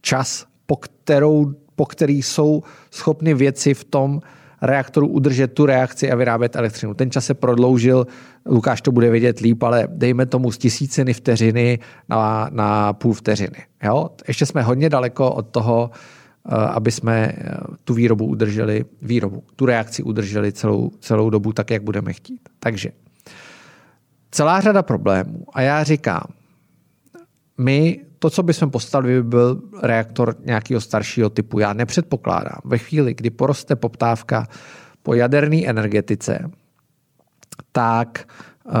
[0.00, 4.20] čas, po, kterou, po který jsou schopny věci v tom
[4.62, 6.94] reaktoru udržet tu reakci a vyrábět elektřinu.
[6.94, 8.06] Ten čas se prodloužil,
[8.46, 11.78] Lukáš to bude vědět líp, ale dejme tomu z tisíciny vteřiny
[12.08, 13.66] na, na půl vteřiny.
[13.82, 14.10] Jo?
[14.28, 17.54] Ještě jsme hodně daleko od toho, eh, aby jsme eh,
[17.84, 22.48] tu výrobu udrželi, výrobu, tu reakci udrželi celou, celou dobu tak, jak budeme chtít.
[22.58, 22.90] Takže
[24.30, 25.46] celá řada problémů.
[25.52, 26.30] A já říkám,
[27.58, 31.58] my to, co bychom postavili, by byl reaktor nějakého staršího typu.
[31.58, 34.48] Já nepředpokládám ve chvíli, kdy poroste poptávka
[35.02, 36.50] po jaderné energetice,
[37.72, 38.28] tak
[38.64, 38.72] uh,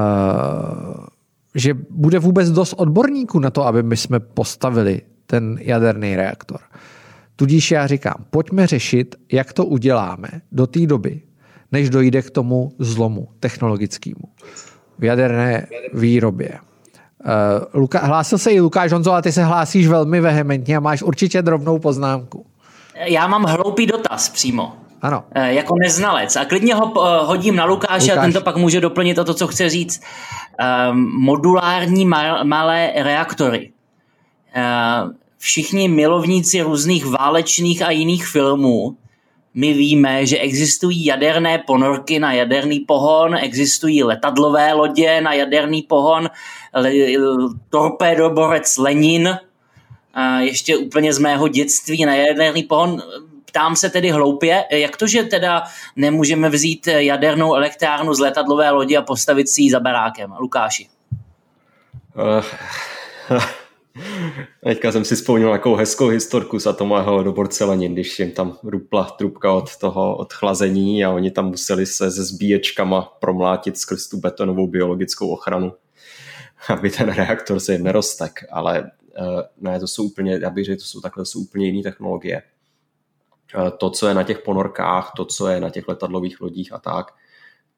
[1.54, 6.60] že bude vůbec dost odborníků na to, aby my jsme postavili ten jaderný reaktor.
[7.36, 11.20] Tudíž já říkám, pojďme řešit, jak to uděláme do té doby,
[11.72, 14.24] než dojde k tomu zlomu technologickému
[14.98, 16.58] v jaderné výrobě.
[17.24, 21.02] Uh, Luka, hlásil se i Lukáš Honzo, a ty se hlásíš velmi vehementně a máš
[21.02, 22.46] určitě drobnou poznámku.
[23.04, 24.72] Já mám hloupý dotaz přímo.
[25.02, 25.24] Ano.
[25.36, 26.36] Uh, jako neznalec.
[26.36, 28.18] A klidně ho uh, hodím na Lukáše Lukáš.
[28.18, 30.02] a ten to pak může doplnit o to, co chce říct.
[30.60, 33.72] Uh, modulární mal, malé reaktory.
[34.56, 38.96] Uh, všichni milovníci různých válečných a jiných filmů
[39.54, 46.30] my víme, že existují jaderné ponorky na jaderný pohon, existují letadlové lodě na jaderný pohon,
[47.70, 49.38] torpédoborec Lenin,
[50.38, 53.02] ještě úplně z mého dětství na jaderný pohon.
[53.44, 55.62] Ptám se tedy hloupě, jak to, že teda
[55.96, 60.34] nemůžeme vzít jadernou elektrárnu z letadlové lodi a postavit si ji za barákem?
[60.38, 60.88] Lukáši.
[63.30, 63.40] Uh,
[64.64, 69.04] Teďka jsem si vzpomněl takovou hezkou historku z atomového do Borcelanin, když jim tam rupla
[69.04, 74.66] trubka od toho odchlazení a oni tam museli se se zbíječkama promlátit skrz tu betonovou
[74.66, 75.72] biologickou ochranu,
[76.68, 78.44] aby ten reaktor se jim nerostek.
[78.50, 81.66] Ale eh, ne, to jsou úplně, já bych řekl, to jsou takhle to jsou úplně
[81.66, 82.42] jiné technologie.
[83.54, 86.78] Eh, to, co je na těch ponorkách, to, co je na těch letadlových lodích a
[86.78, 87.14] tak,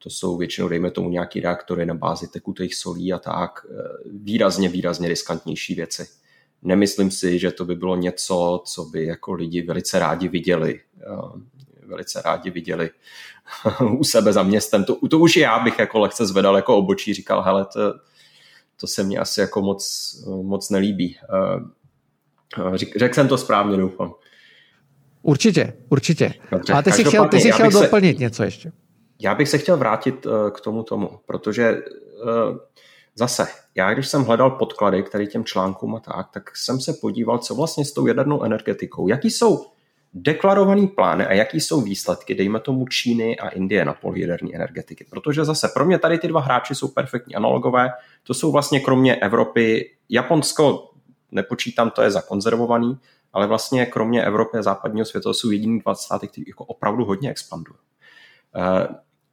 [0.05, 3.83] to jsou většinou, dejme tomu, nějaký reaktory na bázi tekutých solí a tak, eh,
[4.13, 6.07] výrazně, výrazně riskantnější věci.
[6.61, 10.81] Nemyslím si, že to by bylo něco, co by jako lidi velice rádi viděli.
[11.01, 12.89] Eh, velice rádi viděli
[13.97, 14.83] u sebe za městem.
[14.83, 17.93] To, to už já bych jako lehce zvedal jako obočí, říkal, hele, to,
[18.79, 21.17] to se mně asi jako moc, moc nelíbí.
[22.63, 24.13] Eh, řekl jsem to správně, doufám.
[25.21, 26.33] Určitě, určitě.
[26.51, 26.73] Dobře.
[26.73, 28.23] A ty jsi chtěl, ty jsi chtěl doplnit se...
[28.23, 28.71] něco ještě.
[29.19, 32.57] Já bych se chtěl vrátit eh, k tomu tomu, protože eh,
[33.15, 36.93] zase, já když jsem hledal podklady k tady těm článkům a tak, tak jsem se
[37.01, 39.65] podíval, co vlastně s tou jadernou energetikou, jaký jsou
[40.13, 45.05] deklarovaný plány a jaký jsou výsledky, dejme tomu Číny a Indie na poli jaderní energetiky.
[45.09, 47.89] Protože zase pro mě tady ty dva hráči jsou perfektní analogové,
[48.23, 50.89] to jsou vlastně kromě Evropy, Japonsko
[51.31, 52.99] nepočítám, to je zakonzervovaný,
[53.33, 57.29] ale vlastně kromě Evropy a západního světa jsou jediný dva státy, které jako opravdu hodně
[57.31, 57.77] expandují.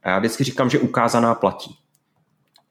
[0.02, 1.76] A já vždycky říkám, že ukázaná platí.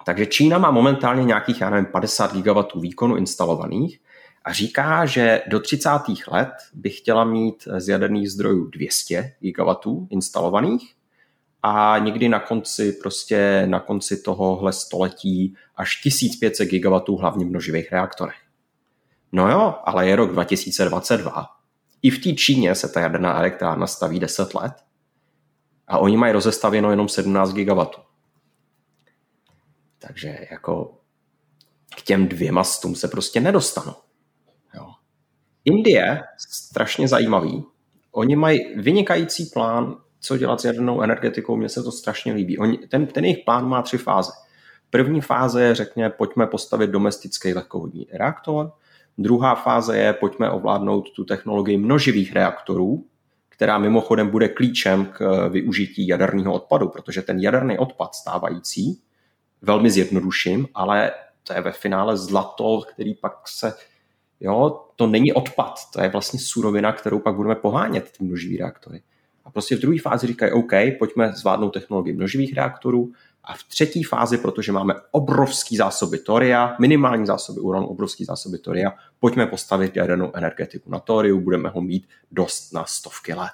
[0.06, 4.00] Takže Čína má momentálně nějakých, já nevím, 50 gigawatů výkonu instalovaných
[4.46, 5.90] a říká, že do 30.
[6.28, 10.96] let by chtěla mít z jaderných zdrojů 200 gigawatů instalovaných
[11.64, 17.92] a někdy na konci, prostě na konci tohohle století až 1500 gigawatů hlavně v množivých
[17.92, 18.42] reaktorech.
[19.32, 21.48] No jo, ale je rok 2022.
[22.02, 24.74] I v té Číně se ta jaderná elektrárna staví 10 let
[25.92, 28.02] a oni mají rozestavěno jenom 17 gigawatů.
[30.00, 30.98] Takže jako
[31.98, 33.94] k těm dvěma stům se prostě nedostanou.
[34.76, 34.92] Jo.
[35.66, 37.64] Indie, strašně zajímavý,
[38.12, 42.58] oni mají vynikající plán, co dělat s jadernou energetikou, mně se to strašně líbí.
[42.58, 44.32] Oni, ten, ten jejich plán má tři fáze.
[44.90, 48.72] První fáze je, řekně, pojďme postavit domestický lehkovodní reaktor.
[49.18, 53.06] Druhá fáze je, pojďme ovládnout tu technologii množivých reaktorů,
[53.62, 59.02] která mimochodem bude klíčem k eh, využití jaderného odpadu, protože ten jaderný odpad stávající,
[59.62, 61.12] velmi zjednoduším, ale
[61.44, 63.74] to je ve finále zlato, který pak se
[64.40, 69.02] Jo, to není odpad, to je vlastně surovina, kterou pak budeme pohánět, ty množivý reaktory.
[69.46, 73.12] A prostě v druhé fázi říkají, OK, pojďme zvládnout technologii množivých reaktorů,
[73.44, 78.94] a v třetí fázi, protože máme obrovský zásoby toria, minimální zásoby uranu, obrovský zásoby toria,
[79.20, 83.54] pojďme postavit jadernou energetiku na toriu, budeme ho mít dost na stovky let.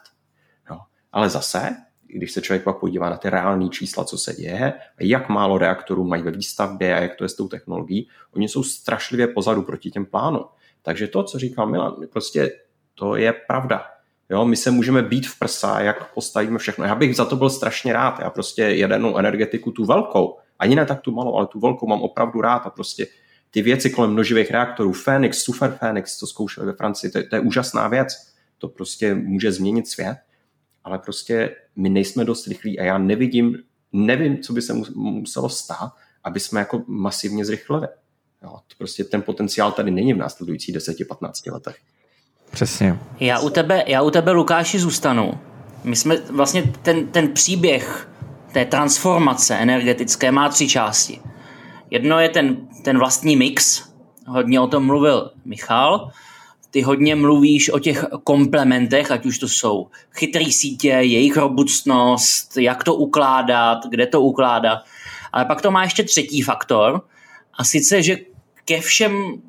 [0.70, 0.80] No.
[1.12, 1.76] Ale zase,
[2.08, 6.04] když se člověk pak podívá na ty reální čísla, co se děje, jak málo reaktorů
[6.04, 9.92] mají ve výstavbě a jak to je s tou technologií, oni jsou strašlivě pozadu proti
[9.92, 10.46] těm plánům.
[10.82, 12.52] Takže to, co říkal Milan, prostě
[12.96, 13.86] to je pravda.
[14.30, 16.86] Jo, my se můžeme být v prsa, jak postavíme všechno.
[16.86, 18.20] Já bych za to byl strašně rád.
[18.20, 22.02] Já prostě jedenou energetiku, tu velkou, ani ne tak tu malou, ale tu velkou mám
[22.02, 23.08] opravdu rád a prostě
[23.52, 27.40] ty věci kolem množivých reaktorů, Phoenix, Super Phoenix, co zkoušeli ve Francii, to, to je
[27.40, 28.14] úžasná věc.
[28.58, 30.18] To prostě může změnit svět,
[30.84, 33.58] ale prostě my nejsme dost rychlí a já nevidím,
[33.94, 35.92] nevím, co by se muselo stát,
[36.24, 37.88] aby jsme jako masivně zrychlili.
[38.44, 41.78] Jo, to prostě ten potenciál tady není v následujících 10-15 letech.
[42.52, 43.00] Přesně.
[43.20, 45.34] Já u tebe, já u tebe Lukáši, zůstanu.
[45.84, 48.10] My jsme vlastně ten, ten příběh
[48.52, 51.20] té transformace energetické má tři části.
[51.92, 53.84] Jedno je ten, ten vlastní mix,
[54.28, 56.12] hodně o tom mluvil Michal,
[56.72, 62.84] ty hodně mluvíš o těch komplementech, ať už to jsou chytrý sítě, jejich robustnost, jak
[62.84, 64.80] to ukládat, kde to ukládat.
[65.34, 67.02] Ale pak to má ještě třetí faktor,
[67.58, 68.18] a sice, že
[68.66, 69.42] ke všem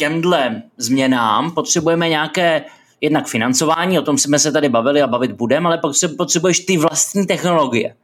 [0.00, 2.64] těmhle změnám potřebujeme nějaké
[3.00, 5.80] jednak financování, o tom jsme se tady bavili a bavit budeme, ale
[6.16, 7.94] potřebuješ ty vlastní technologie.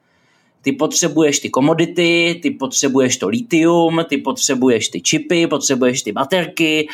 [0.62, 6.89] Ty potřebuješ ty komodity, ty potřebuješ to litium, ty potřebuješ ty čipy, potřebuješ ty baterky,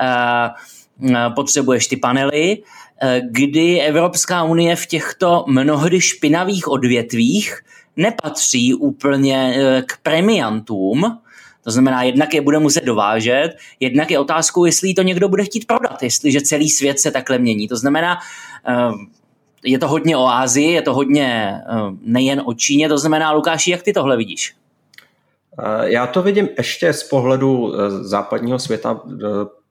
[0.00, 0.48] eh,
[1.10, 2.62] eh, potřebuješ ty panely,
[3.02, 7.60] eh, kdy Evropská unie v těchto mnohdy špinavých odvětvích
[7.96, 9.56] nepatří úplně
[9.86, 11.18] k premiantům,
[11.66, 15.66] to znamená, jednak je bude muset dovážet, jednak je otázkou, jestli to někdo bude chtít
[15.66, 17.68] prodat, jestliže celý svět se takhle mění.
[17.68, 18.18] To znamená,
[18.68, 18.74] eh,
[19.64, 23.70] je to hodně o Ázii, je to hodně eh, nejen o Číně, to znamená, Lukáši,
[23.70, 24.54] jak ty tohle vidíš?
[25.58, 29.00] Eh, já to vidím ještě z pohledu západního světa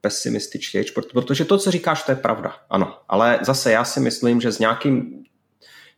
[0.00, 2.94] pesimističtěji, protože to, co říkáš, to je pravda, ano.
[3.08, 5.25] Ale zase já si myslím, že s nějakým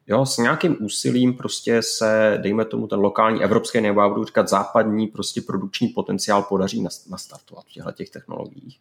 [0.09, 4.48] Jo, s nějakým úsilím prostě se, dejme tomu, ten lokální evropský nebo já budu říkat
[4.48, 8.80] západní prostě produkční potenciál podaří nastartovat v těchto těch technologiích.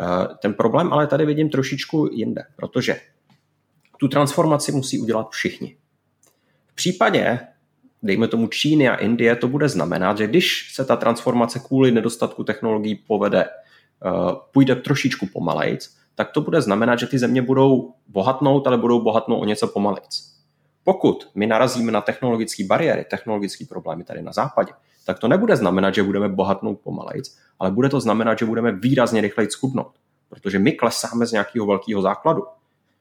[0.00, 3.00] Eh, ten problém ale tady vidím trošičku jinde, protože
[3.98, 5.76] tu transformaci musí udělat všichni.
[6.66, 7.40] V případě,
[8.02, 12.44] dejme tomu Číny a Indie, to bude znamenat, že když se ta transformace kvůli nedostatku
[12.44, 13.50] technologií povede, eh,
[14.52, 19.42] půjde trošičku pomalejc, tak to bude znamenat, že ty země budou bohatnout, ale budou bohatnout
[19.42, 20.39] o něco pomalejc.
[20.84, 24.72] Pokud my narazíme na technologické bariéry, technologické problémy tady na západě,
[25.04, 29.20] tak to nebude znamenat, že budeme bohatnout pomalejc, ale bude to znamenat, že budeme výrazně
[29.20, 29.92] rychleji skudnout.
[30.28, 32.42] Protože my klesáme z nějakého velkého základu.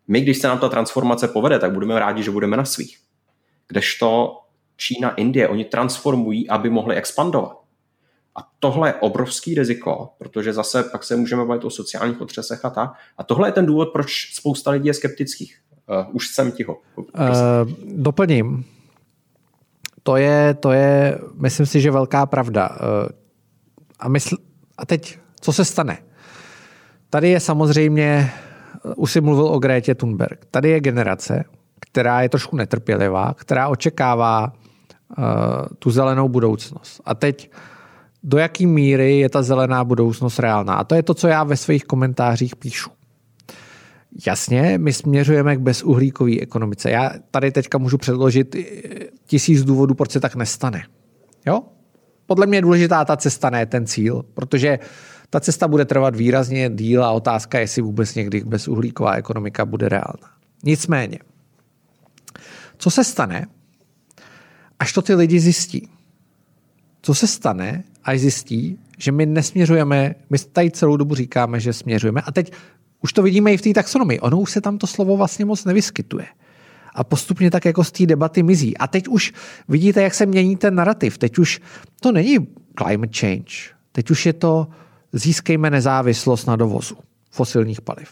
[0.08, 3.00] My, když se nám ta transformace povede, tak budeme rádi, že budeme na svých.
[3.68, 4.38] Kdežto
[4.78, 7.60] Čína, Indie, oni transformují, aby mohli expandovat.
[8.36, 12.70] A tohle je obrovský riziko, protože zase pak se můžeme bavit o sociálních otřesech a
[12.70, 12.90] tak.
[13.18, 15.62] A tohle je ten důvod, proč spousta lidí je skeptických.
[15.90, 16.78] Uh, už jsem ticho.
[16.96, 17.06] Uh,
[17.96, 18.66] doplním.
[20.04, 22.70] To je, to je, myslím si, že velká pravda.
[22.70, 23.10] Uh,
[24.00, 24.38] a, mysl,
[24.78, 25.98] a teď, co se stane?
[27.10, 28.32] Tady je samozřejmě,
[28.96, 31.44] už si mluvil o Grétě Thunberg, tady je generace,
[31.80, 34.54] která je trošku netrpělivá, která očekává
[35.18, 35.26] uh,
[35.80, 37.02] tu zelenou budoucnost.
[37.06, 37.52] A teď
[38.24, 40.74] do jaký míry je ta zelená budoucnost reálná.
[40.74, 42.90] A to je to, co já ve svých komentářích píšu.
[44.28, 46.92] Jasně, my směřujeme k bezuhlíkové ekonomice.
[46.92, 48.56] Já tady teďka můžu předložit
[49.26, 50.84] tisíc důvodů, proč se tak nestane.
[51.46, 51.62] Jo?
[52.26, 54.80] Podle mě je důležitá ta cesta, ne ten cíl, protože
[55.30, 59.90] ta cesta bude trvat výrazně díl a otázka je, jestli vůbec někdy bezuhlíková ekonomika bude
[59.90, 60.30] reálná.
[60.64, 61.20] Nicméně,
[62.78, 63.48] co se stane,
[64.80, 65.90] až to ty lidi zjistí?
[67.02, 72.22] Co se stane, až zjistí, že my nesměřujeme, my tady celou dobu říkáme, že směřujeme
[72.22, 72.52] a teď
[73.04, 74.20] už to vidíme i v té taxonomii.
[74.20, 76.26] Ono už se tam to slovo vlastně moc nevyskytuje.
[76.96, 78.78] A postupně tak jako z té debaty mizí.
[78.78, 79.34] A teď už
[79.68, 81.18] vidíte, jak se mění ten narrativ.
[81.18, 81.60] Teď už
[82.02, 82.38] to není
[82.84, 83.54] climate change.
[83.92, 84.68] Teď už je to
[85.14, 86.96] získejme nezávislost na dovozu
[87.32, 88.10] fosilních paliv.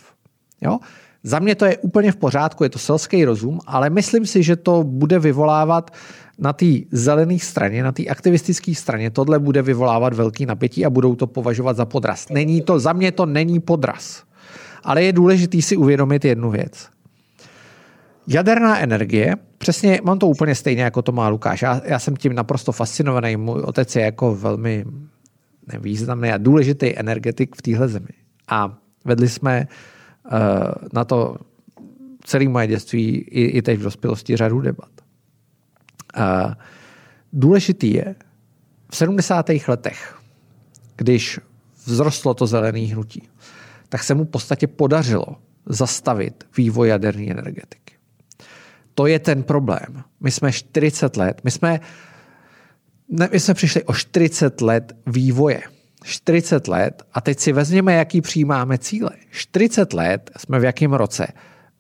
[0.62, 0.80] Jo?
[1.24, 4.56] Za mě to je úplně v pořádku, je to selský rozum, ale myslím si, že
[4.56, 5.92] to bude vyvolávat
[6.40, 11.16] na té zelené straně, na té aktivistické straně, tohle bude vyvolávat velký napětí a budou
[11.16, 12.30] to považovat za podraz.
[12.30, 14.24] Není to, za mě to není podraz.
[14.84, 16.90] Ale je důležité si uvědomit jednu věc.
[18.28, 21.62] Jaderná energie, přesně mám to úplně stejně, jako to má Lukáš.
[21.62, 23.38] Já, já jsem tím naprosto fascinovaný.
[23.38, 24.86] Můj otec je jako velmi
[25.74, 28.10] nevýznamný a důležitý energetik v téhle zemi.
[28.48, 28.78] A
[29.08, 29.68] Vedli jsme
[30.32, 30.38] uh,
[30.94, 31.38] na to
[32.24, 34.92] celé moje dětství i, i teď v dospělosti řadu debat.
[36.18, 36.54] Uh,
[37.34, 38.16] důležitý je,
[38.92, 39.46] v 70.
[39.68, 40.20] letech,
[40.96, 41.40] když
[41.76, 43.30] vzrostlo to zelené hnutí,
[43.90, 45.26] tak se mu v podstatě podařilo
[45.66, 47.94] zastavit vývoj jaderné energetiky.
[48.94, 50.04] To je ten problém.
[50.20, 51.80] My jsme 40 let, my jsme,
[53.10, 55.62] ne, my jsme přišli o 40 let vývoje.
[56.04, 59.10] 40 let a teď si vezměme, jaký přijímáme cíle.
[59.32, 61.28] 40 let jsme v jakém roce?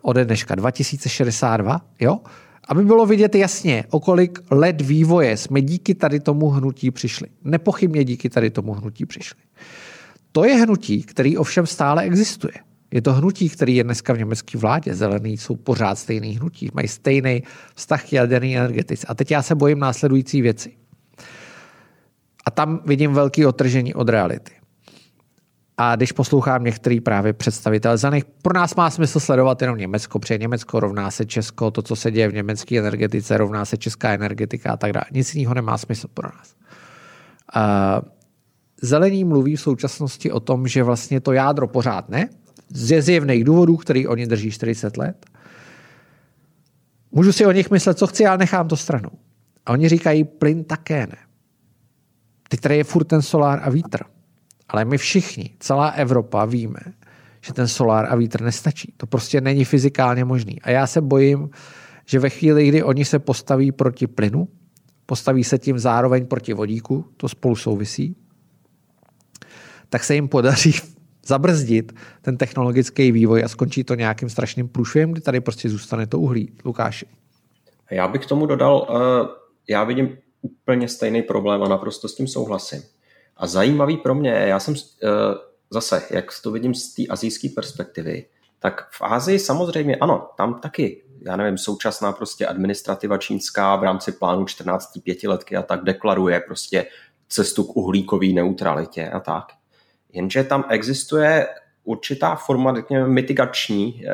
[0.02, 2.20] Ode dneška 2062, jo?
[2.68, 7.28] Aby bylo vidět jasně, o kolik let vývoje jsme díky tady tomu hnutí přišli.
[7.44, 9.40] Nepochybně díky tady tomu hnutí přišli.
[10.38, 12.54] To je hnutí, který ovšem stále existuje.
[12.92, 14.96] Je to hnutí, který je dneska v německé vládě.
[14.96, 17.44] Zelení jsou pořád stejný hnutí, mají stejný
[17.76, 19.08] vztah k jaderné energetice.
[19.10, 20.78] A teď já se bojím následující věci.
[22.46, 24.52] A tam vidím velký otržení od reality.
[25.78, 30.38] A když poslouchám některý právě představitel zelených, pro nás má smysl sledovat jenom Německo, protože
[30.38, 34.72] Německo rovná se Česko, to, co se děje v německé energetice, rovná se česká energetika
[34.72, 35.06] a tak dále.
[35.12, 36.56] Nic jiného nemá smysl pro nás.
[37.56, 38.17] Uh,
[38.82, 42.30] zelení mluví v současnosti o tom, že vlastně to jádro pořád ne,
[42.70, 45.26] z zjevných důvodů, který oni drží 40 let.
[47.12, 49.10] Můžu si o nich myslet, co chci, ale nechám to stranou.
[49.66, 51.18] A oni říkají, plyn také ne.
[52.50, 54.00] Teď tady je furt ten solár a vítr.
[54.70, 56.80] Ale my všichni, celá Evropa víme,
[57.42, 58.94] že ten solár a vítr nestačí.
[58.98, 60.62] To prostě není fyzikálně možný.
[60.62, 61.50] A já se bojím,
[62.06, 64.48] že ve chvíli, kdy oni se postaví proti plynu,
[65.06, 68.16] postaví se tím zároveň proti vodíku, to spolu souvisí,
[69.90, 70.74] tak se jim podaří
[71.26, 76.20] zabrzdit ten technologický vývoj a skončí to nějakým strašným průšvihem, kdy tady prostě zůstane to
[76.20, 76.52] uhlí.
[76.66, 77.06] Lukáši.
[77.92, 79.28] Já bych k tomu dodal, uh,
[79.70, 82.82] já vidím úplně stejný problém a naprosto s tím souhlasím.
[83.38, 84.80] A zajímavý pro mě, já jsem uh,
[85.70, 88.26] zase, jak to vidím z té azijské perspektivy,
[88.60, 94.12] tak v Ázii samozřejmě, ano, tam taky, já nevím, současná prostě administrativa čínská v rámci
[94.12, 96.88] plánu 14 pětiletky a tak deklaruje prostě
[97.30, 99.44] cestu k uhlíkové neutralitě a tak.
[100.14, 101.48] Jenže tam existuje
[101.84, 104.12] určitá forma, řekněme, mitigační, eh,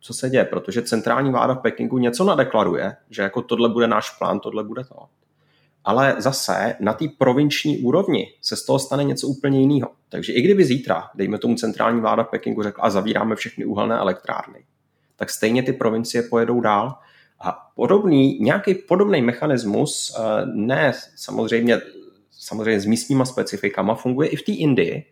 [0.00, 4.10] co se děje, protože centrální vláda v Pekingu něco nadeklaruje, že jako tohle bude náš
[4.10, 4.96] plán, tohle bude to.
[5.84, 9.90] Ale zase na té provinční úrovni se z toho stane něco úplně jiného.
[10.08, 13.98] Takže i kdyby zítra, dejme tomu centrální vláda v Pekingu řekla a zavíráme všechny uhelné
[13.98, 14.64] elektrárny,
[15.16, 16.94] tak stejně ty provincie pojedou dál.
[17.40, 21.80] A podobný, nějaký podobný mechanismus, eh, ne samozřejmě
[22.40, 25.04] samozřejmě s místníma specifikama, funguje i v té Indii,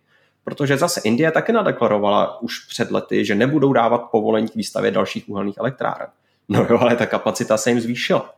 [0.44, 5.28] protože zase Indie taky nadeklarovala už před lety, že nebudou dávat povolení k výstavě dalších
[5.28, 6.09] uhelných elektráren.
[6.48, 8.34] No jo, ale ta kapacita se jim zvýšila.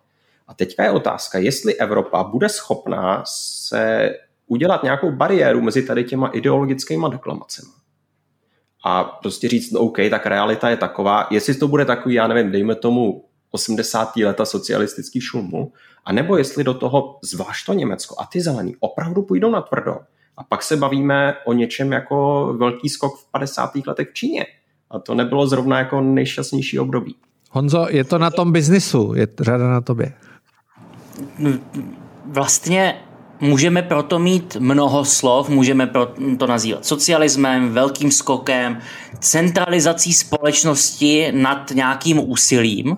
[0.49, 4.11] A teďka je otázka, jestli Evropa bude schopná se
[4.47, 7.69] udělat nějakou bariéru mezi tady těma ideologickými deklamacemi.
[8.85, 12.53] A prostě říct, no OK, tak realita je taková, jestli to bude takový, já nevím,
[12.53, 14.17] dejme tomu 80.
[14.17, 15.73] leta socialistický šumu,
[16.11, 19.97] a nebo jestli do toho, zvlášť to Německo a ty zelení, opravdu půjdou na tvrdo.
[20.37, 23.71] A pak se bavíme o něčem jako velký skok v 50.
[23.87, 24.47] letech v Číně.
[24.91, 27.17] A to nebylo zrovna jako nejšťastnější období.
[27.51, 30.13] Honzo, je to na tom biznisu, je řada na tobě.
[32.27, 32.95] Vlastně
[33.41, 35.87] můžeme proto mít mnoho slov, můžeme
[36.39, 38.79] to nazývat socialismem, velkým skokem,
[39.21, 42.97] centralizací společnosti nad nějakým úsilím,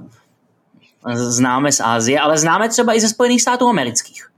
[1.14, 4.30] známe z Ázie, ale známe třeba i ze Spojených států amerických.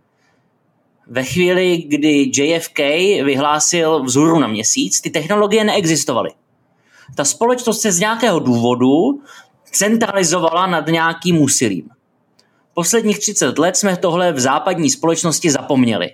[1.07, 2.79] Ve chvíli, kdy JFK
[3.25, 6.31] vyhlásil vzhůru na měsíc, ty technologie neexistovaly.
[7.15, 9.23] Ta společnost se z nějakého důvodu
[9.73, 11.89] centralizovala nad nějakým úsilím.
[12.75, 16.11] Posledních 30 let jsme tohle v západní společnosti zapomněli.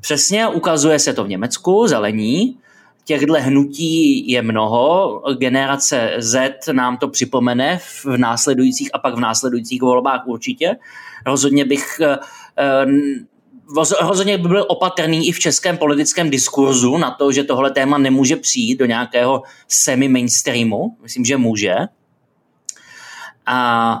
[0.00, 2.58] Přesně ukazuje se to v Německu, zelení,
[3.04, 5.22] Těchto hnutí je mnoho.
[5.38, 10.76] Generace Z nám to připomene v následujících a pak v následujících volbách určitě.
[11.26, 12.18] Rozhodně bych eh,
[12.58, 12.86] eh,
[14.00, 18.36] rozhodně by byl opatrný i v českém politickém diskurzu na to, že tohle téma nemůže
[18.36, 20.96] přijít do nějakého semi-mainstreamu.
[21.02, 21.74] Myslím, že může.
[23.46, 23.98] A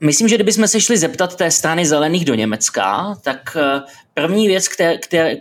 [0.00, 3.82] Myslím, že kdybychom se šli zeptat té strany zelených do Německa, tak eh,
[4.14, 5.36] první věc, které, které,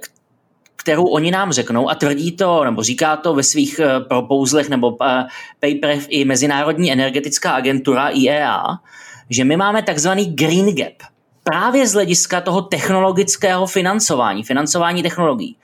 [0.83, 4.97] kterou oni nám řeknou a tvrdí to, nebo říká to ve svých eh, propouzlech nebo
[5.03, 5.25] eh,
[5.59, 8.63] paperech i Mezinárodní energetická agentura IEA,
[9.29, 10.93] že my máme takzvaný green gap.
[11.43, 15.55] Právě z hlediska toho technologického financování, financování technologií.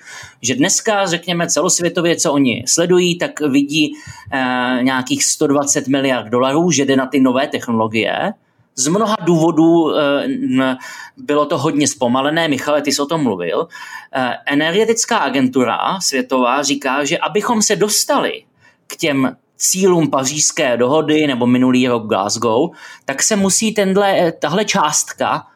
[0.41, 3.91] Že dneska, řekněme celosvětově, co oni sledují, tak vidí
[4.33, 8.33] eh, nějakých 120 miliard dolarů, že jde na ty nové technologie,
[8.79, 10.77] Z mnoha důvodů eh,
[11.17, 13.67] bylo to hodně zpomalené, Michale, ty jsi o tom mluvil.
[14.15, 18.43] Eh, energetická agentura světová říká, že abychom se dostali
[18.87, 22.69] k těm cílům pařížské dohody nebo minulý rok Glasgow,
[23.05, 25.47] tak se musí tenhle, tahle částka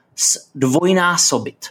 [0.55, 1.65] dvojnásobit.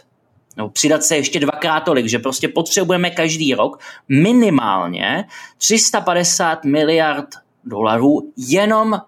[0.57, 5.25] Nebo přidat se ještě dvakrát tolik, že prostě potřebujeme každý rok minimálně
[5.57, 7.27] 350 miliard
[7.63, 9.01] dolarů jenom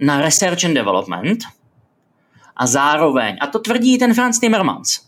[0.00, 1.38] na research and development
[2.60, 5.00] a zároveň, a to tvrdí ten Franz Timmermans,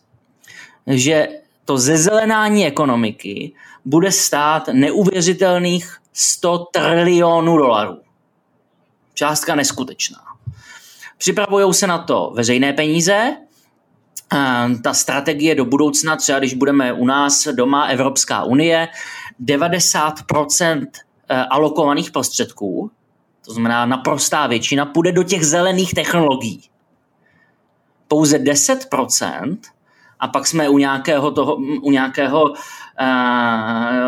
[0.86, 1.28] že
[1.64, 3.52] to zezelenání ekonomiky
[3.84, 7.98] bude stát neuvěřitelných 100 trilionů dolarů.
[9.14, 10.18] Částka neskutečná.
[11.18, 13.36] Připravují se na to veřejné peníze,
[14.82, 18.88] ta strategie do budoucna, třeba když budeme u nás doma Evropská unie,
[19.44, 20.86] 90%
[21.28, 22.90] eh, alokovaných prostředků,
[23.44, 26.71] to znamená naprostá většina, půjde do těch zelených technologií.
[28.12, 29.58] Pouze 10%
[30.20, 32.56] a pak jsme u nějakého toho, u nějakého uh,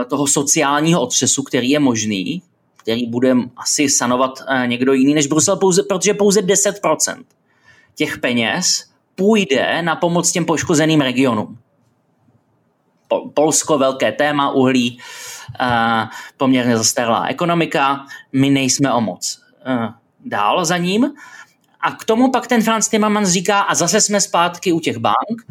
[0.08, 2.42] toho sociálního otřesu, který je možný,
[2.76, 7.24] který bude asi sanovat uh, někdo jiný než Brusel, pouze, protože pouze 10%
[7.94, 11.58] těch peněz půjde na pomoc těm poškozeným regionům.
[13.34, 14.98] Polsko velké téma, uhlí,
[15.60, 19.40] uh, poměrně zastaralá ekonomika, my nejsme o moc
[20.24, 21.12] dál za ním.
[21.84, 25.42] A k tomu pak ten Franz Timmermans říká, a zase jsme zpátky u těch bank,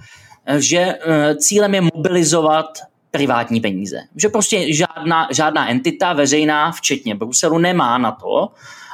[0.57, 2.65] že uh, cílem je mobilizovat
[3.11, 3.97] privátní peníze.
[4.15, 8.49] Že prostě žádná, žádná entita veřejná, včetně Bruselu, nemá na to,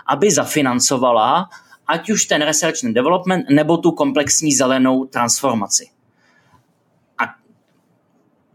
[0.07, 1.49] aby zafinancovala
[1.87, 5.98] ať už ten research and development, nebo tu komplexní zelenou transformaci.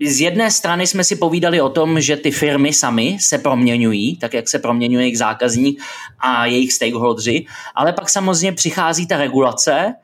[0.00, 4.34] Z jedné strany jsme si povídali o tom, že ty firmy sami se proměňují, tak
[4.34, 5.82] jak se proměňuje jejich zákazník
[6.18, 9.94] a jejich stakeholdři, ale pak samozřejmě přichází ta regulace,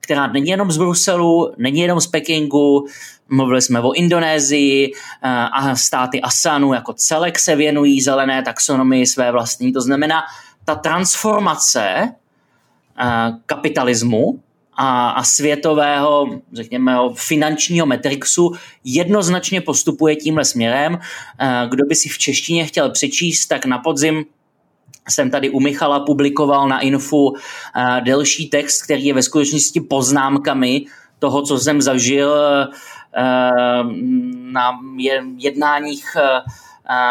[0.00, 2.86] která není jenom z Bruselu, není jenom z Pekingu,
[3.28, 9.32] mluvili jsme o Indonésii eh, a státy ASANu jako celek se věnují zelené taxonomii své
[9.32, 9.72] vlastní.
[9.72, 10.22] To znamená,
[10.64, 12.14] ta transformace
[13.46, 14.40] kapitalismu
[14.76, 18.52] a, a světového, řekněme, finančního metrixu
[18.84, 20.98] jednoznačně postupuje tímhle směrem.
[21.68, 24.24] Kdo by si v češtině chtěl přečíst, tak na podzim
[25.08, 27.34] jsem tady u Michala publikoval na Infu
[28.00, 30.84] delší text, který je ve skutečnosti poznámkami
[31.18, 32.34] toho, co jsem zažil
[34.52, 34.70] na
[35.36, 36.16] jednáních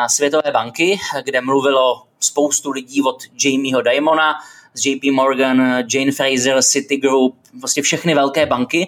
[0.08, 4.34] Světové banky, kde mluvilo spoustu lidí od Jamieho Dimona,
[4.76, 8.88] z JP Morgan, Jane Fraser, Citigroup, vlastně všechny velké banky,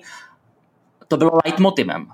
[1.08, 2.08] to bylo leitmotivem.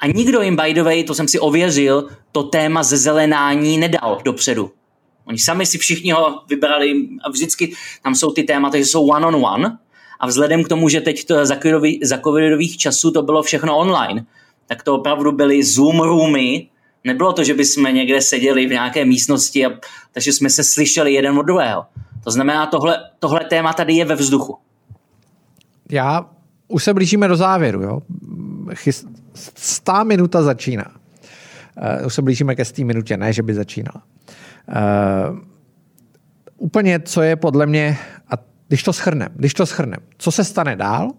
[0.00, 4.70] A nikdo jim, by the way, to jsem si ověřil, to téma zezelenání nedal dopředu.
[5.24, 6.94] Oni sami si všichni ho vybrali
[7.24, 7.72] a vždycky
[8.02, 9.78] tam jsou ty témata, že jsou one on one
[10.20, 13.78] a vzhledem k tomu, že teď to za, covidový, za covidových časů to bylo všechno
[13.78, 14.26] online,
[14.66, 16.68] tak to opravdu byly Zoom roomy,
[17.08, 19.70] nebylo to, že bychom někde seděli v nějaké místnosti, a,
[20.12, 21.86] takže jsme se slyšeli jeden od druhého.
[22.24, 24.58] To znamená, tohle, tohle téma tady je ve vzduchu.
[25.90, 26.30] Já
[26.68, 27.82] už se blížíme do závěru.
[27.82, 28.02] Jo?
[29.54, 30.84] Stá minuta začíná.
[32.00, 34.02] Uh, už se blížíme ke stý minutě, ne, že by začínala.
[34.68, 35.38] Uh,
[36.56, 37.98] úplně, co je podle mě,
[38.30, 38.34] a
[38.68, 41.10] když to schrnem, když to schrnem, co se stane dál?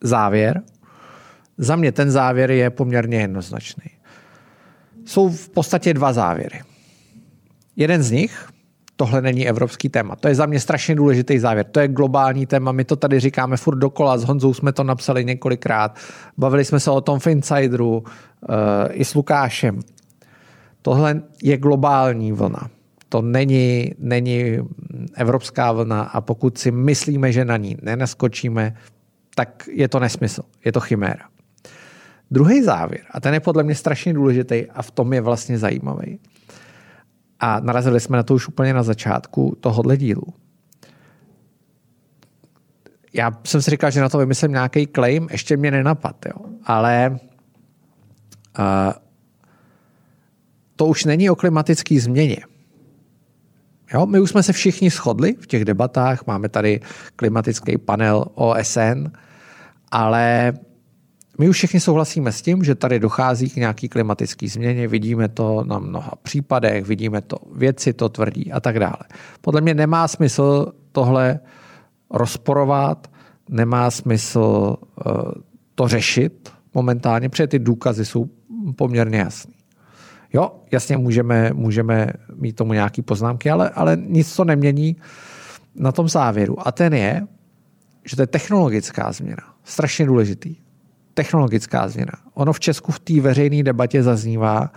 [0.00, 0.62] Závěr.
[1.58, 3.84] Za mě ten závěr je poměrně jednoznačný.
[5.04, 6.60] Jsou v podstatě dva závěry.
[7.76, 8.48] Jeden z nich
[8.96, 10.16] tohle není evropský téma.
[10.16, 11.66] To je za mě strašně důležitý závěr.
[11.66, 12.72] To je globální téma.
[12.72, 14.18] My to tady říkáme furt dokola.
[14.18, 15.98] S Honzou jsme to napsali několikrát.
[16.38, 18.04] Bavili jsme se o tom v Insideru uh,
[18.90, 19.80] i s Lukášem.
[20.82, 22.70] Tohle je globální vlna.
[23.08, 24.58] To není, není
[25.14, 28.76] evropská vlna a pokud si myslíme, že na ní nenaskočíme,
[29.34, 30.42] tak je to nesmysl.
[30.64, 31.31] Je to chiméra.
[32.32, 36.18] Druhý závěr, a ten je podle mě strašně důležitý a v tom je vlastně zajímavý,
[37.40, 40.24] a narazili jsme na to už úplně na začátku tohohle dílu.
[43.12, 46.44] Já jsem si říkal, že na to vymyslím nějaký claim, ještě mě nenapad, jo.
[46.64, 47.18] ale
[48.58, 48.92] uh,
[50.76, 52.38] to už není o klimatické změně.
[53.94, 56.80] Jo, my už jsme se všichni shodli v těch debatách, máme tady
[57.16, 59.12] klimatický panel OSN,
[59.90, 60.52] ale
[61.38, 65.64] my už všichni souhlasíme s tím, že tady dochází k nějaký klimatické změně, vidíme to
[65.64, 69.02] na mnoha případech, vidíme to, věci to tvrdí a tak dále.
[69.40, 71.40] Podle mě nemá smysl tohle
[72.10, 73.10] rozporovat,
[73.48, 74.76] nemá smysl
[75.06, 75.14] uh,
[75.74, 78.30] to řešit momentálně, protože ty důkazy jsou
[78.76, 79.54] poměrně jasný.
[80.32, 84.96] Jo, jasně můžeme, můžeme mít tomu nějaké poznámky, ale, ale nic to nemění
[85.74, 86.68] na tom závěru.
[86.68, 87.26] A ten je,
[88.04, 89.42] že to je technologická změna.
[89.64, 90.56] Strašně důležitý.
[91.14, 92.12] Technologická změna.
[92.34, 94.72] Ono v Česku v té veřejné debatě zaznívá,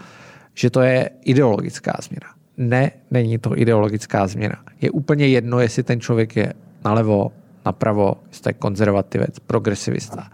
[0.53, 2.28] že to je ideologická změna.
[2.57, 4.56] Ne, není to ideologická změna.
[4.82, 6.53] Je úplně jedno, jestli ten člověk je
[6.86, 7.32] nalevo,
[7.66, 8.16] napravo,
[8.48, 10.30] je konzervativec, progresivista.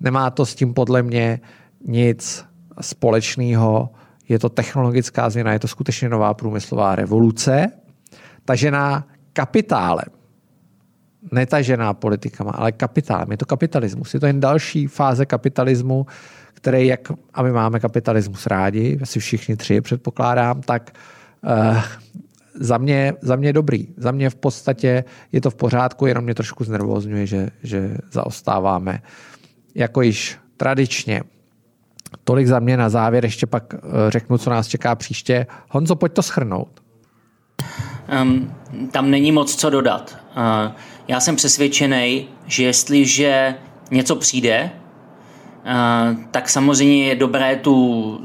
[0.00, 1.40] Nemá to s tím podle mě
[1.86, 2.44] nic
[2.80, 3.90] společného.
[4.28, 7.66] Je to technologická změna, je to skutečně nová průmyslová revoluce,
[8.44, 10.15] tažená kapitálem.
[11.32, 13.30] Netažená politikama, ale kapitálem.
[13.30, 14.14] Je to kapitalismus.
[14.14, 16.06] Je to jen další fáze kapitalismu,
[16.54, 20.90] který, jak, a my máme kapitalismus rádi, asi všichni tři předpokládám, tak
[21.42, 21.82] uh,
[22.60, 23.88] za mě, za mě dobrý.
[23.96, 29.02] Za mě v podstatě je to v pořádku, jenom mě trošku znervozňuje, že, že zaostáváme.
[29.74, 31.22] Jako již tradičně.
[32.24, 33.78] Tolik za mě na závěr, ještě pak eh,
[34.08, 35.46] řeknu, co nás čeká příště.
[35.68, 36.80] Honzo, pojď to schrnout.
[38.22, 38.54] Um,
[38.92, 40.18] tam není moc co dodat.
[40.36, 40.72] Uh,
[41.08, 43.54] já jsem přesvědčený, že jestliže
[43.90, 48.18] něco přijde, uh, tak samozřejmě je dobré tu,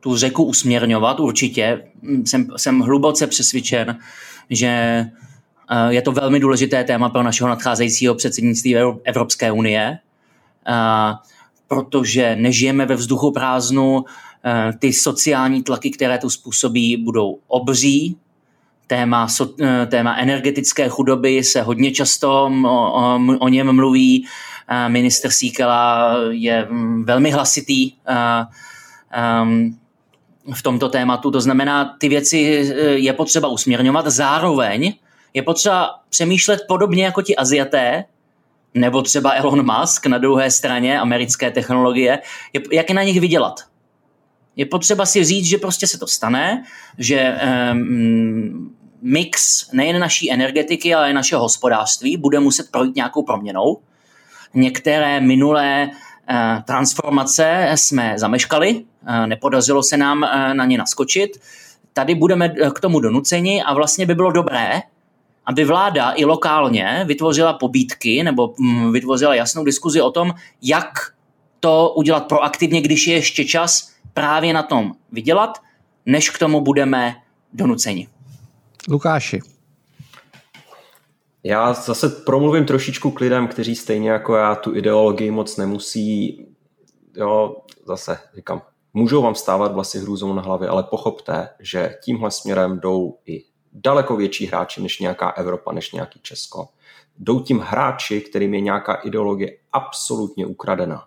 [0.00, 1.84] tu řeku usměrňovat určitě.
[2.24, 3.98] Jsem, jsem hluboce přesvědčen,
[4.50, 5.04] že
[5.70, 9.98] uh, je to velmi důležité téma pro našeho nadcházejícího předsednictví Evropské unie,
[10.68, 11.16] uh,
[11.68, 14.04] protože nežijeme ve vzduchu prázdnu,
[14.78, 18.16] ty sociální tlaky, které tu způsobí, budou obří,
[18.88, 19.26] téma,
[19.60, 24.26] eh, téma energetické chudoby se hodně často o, o, o něm mluví.
[24.68, 27.92] Eh, minister Síkela je mm, velmi hlasitý
[29.42, 29.78] um,
[30.54, 31.30] v tomto tématu.
[31.30, 32.38] To znamená, ty věci
[32.94, 34.06] je potřeba usměrňovat.
[34.06, 34.94] Zároveň
[35.34, 38.04] je potřeba přemýšlet podobně jako ti Aziaté,
[38.74, 42.18] nebo třeba Elon Musk na druhé straně americké technologie,
[42.72, 43.60] jak je na nich vydělat.
[44.56, 46.64] Je potřeba si říct, že prostě se to stane,
[46.98, 47.38] že
[47.72, 53.78] um, mix nejen naší energetiky, ale i našeho hospodářství bude muset projít nějakou proměnou.
[54.54, 61.40] Některé minulé uh, transformace jsme zameškali, uh, nepodařilo se nám uh, na ně naskočit.
[61.92, 64.82] Tady budeme k tomu donuceni a vlastně by bylo dobré,
[65.46, 70.88] aby vláda i lokálně vytvořila pobídky nebo mm, vytvořila jasnou diskuzi o tom, jak
[71.60, 75.58] to udělat proaktivně, když je ještě čas právě na tom vydělat,
[76.06, 77.16] než k tomu budeme
[77.52, 78.08] donuceni.
[78.88, 79.40] Lukáši.
[81.44, 86.46] Já zase promluvím trošičku k lidem, kteří stejně jako já tu ideologii moc nemusí,
[87.16, 87.56] jo,
[87.86, 88.62] zase říkám,
[88.94, 94.16] můžou vám stávat vlasy hrůzou na hlavě, ale pochopte, že tímhle směrem jdou i daleko
[94.16, 96.68] větší hráči než nějaká Evropa, než nějaký Česko.
[97.18, 101.04] Jdou tím hráči, kterým je nějaká ideologie absolutně ukradená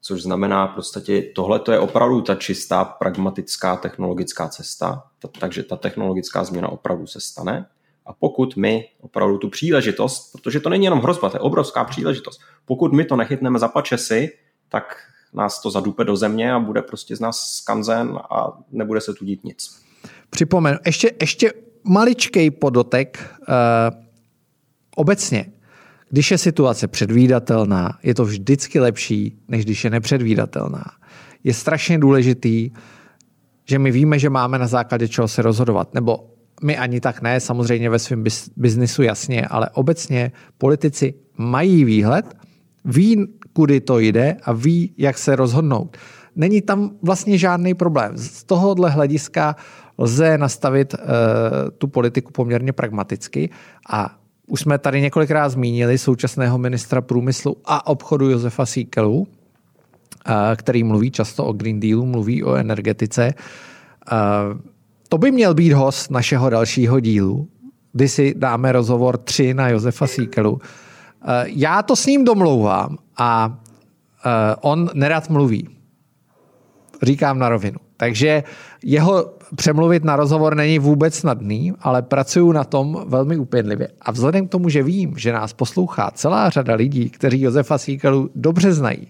[0.00, 5.02] což znamená prostě tohle to je opravdu ta čistá pragmatická technologická cesta,
[5.38, 7.66] takže ta technologická změna opravdu se stane.
[8.06, 12.40] A pokud my opravdu tu příležitost, protože to není jenom hrozba, to je obrovská příležitost,
[12.64, 14.30] pokud my to nechytneme za pačesy,
[14.68, 14.96] tak
[15.32, 19.24] nás to zadupe do země a bude prostě z nás skanzen a nebude se tu
[19.24, 19.82] dít nic.
[20.30, 21.52] Připomenu, ještě, ještě
[21.84, 23.54] maličkej podotek uh,
[24.96, 25.52] obecně.
[26.10, 30.84] Když je situace předvídatelná, je to vždycky lepší, než když je nepředvídatelná.
[31.44, 32.70] Je strašně důležitý,
[33.64, 35.94] že my víme, že máme na základě čeho se rozhodovat.
[35.94, 38.24] Nebo my ani tak ne, samozřejmě ve svém
[38.56, 42.36] biznisu jasně, ale obecně politici mají výhled,
[42.84, 45.96] ví, kudy to jde a ví, jak se rozhodnout.
[46.36, 48.16] Není tam vlastně žádný problém.
[48.16, 49.56] Z tohohle hlediska
[49.98, 51.00] lze nastavit uh,
[51.78, 53.50] tu politiku poměrně pragmaticky
[53.90, 54.19] a
[54.50, 59.28] už jsme tady několikrát zmínili současného ministra průmyslu a obchodu Josefa Síkelu,
[60.56, 63.34] který mluví často o Green Dealu, mluví o energetice.
[65.08, 67.48] To by měl být host našeho dalšího dílu,
[67.92, 70.60] kdy si dáme rozhovor 3 na Josefa Síkelu.
[71.44, 73.58] Já to s ním domlouvám a
[74.60, 75.68] on nerad mluví.
[77.02, 77.78] Říkám na rovinu.
[78.00, 78.42] Takže
[78.84, 83.88] jeho přemluvit na rozhovor není vůbec snadný, ale pracuju na tom velmi upěnlivě.
[84.00, 88.30] A vzhledem k tomu, že vím, že nás poslouchá celá řada lidí, kteří Josefa Síkelu
[88.34, 89.08] dobře znají,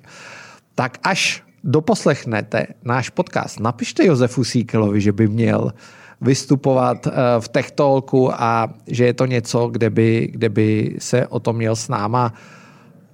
[0.75, 5.73] tak až doposlechnete náš podcast, napište Josefu Síkelovi, že by měl
[6.21, 7.11] vystupovat eh,
[7.41, 11.57] v Tech Talku a že je to něco, kde by, kde by se o tom
[11.57, 12.35] měl s náma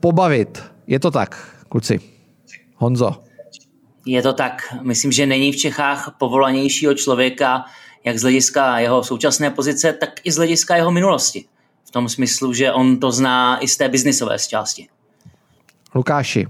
[0.00, 0.62] pobavit.
[0.86, 1.36] Je to tak,
[1.68, 2.00] kluci.
[2.76, 3.25] Honzo.
[4.06, 4.62] Je to tak.
[4.82, 7.64] Myslím, že není v Čechách povolanějšího člověka,
[8.04, 11.44] jak z hlediska jeho současné pozice, tak i z hlediska jeho minulosti.
[11.84, 14.88] V tom smyslu, že on to zná i z té biznisové části.
[15.94, 16.46] Lukáši,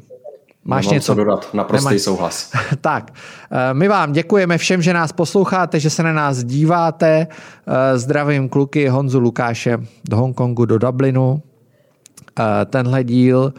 [0.69, 1.07] Máš Nemám něco?
[1.07, 1.99] co dodat, naprostý Nemá...
[1.99, 2.53] souhlas.
[2.81, 3.13] tak,
[3.51, 7.27] eh, my vám děkujeme všem, že nás posloucháte, že se na nás díváte.
[7.67, 9.79] Eh, zdravím kluky Honzu Lukáše
[10.09, 11.43] do Hongkongu, do Dublinu.
[12.41, 13.53] Eh, tenhle díl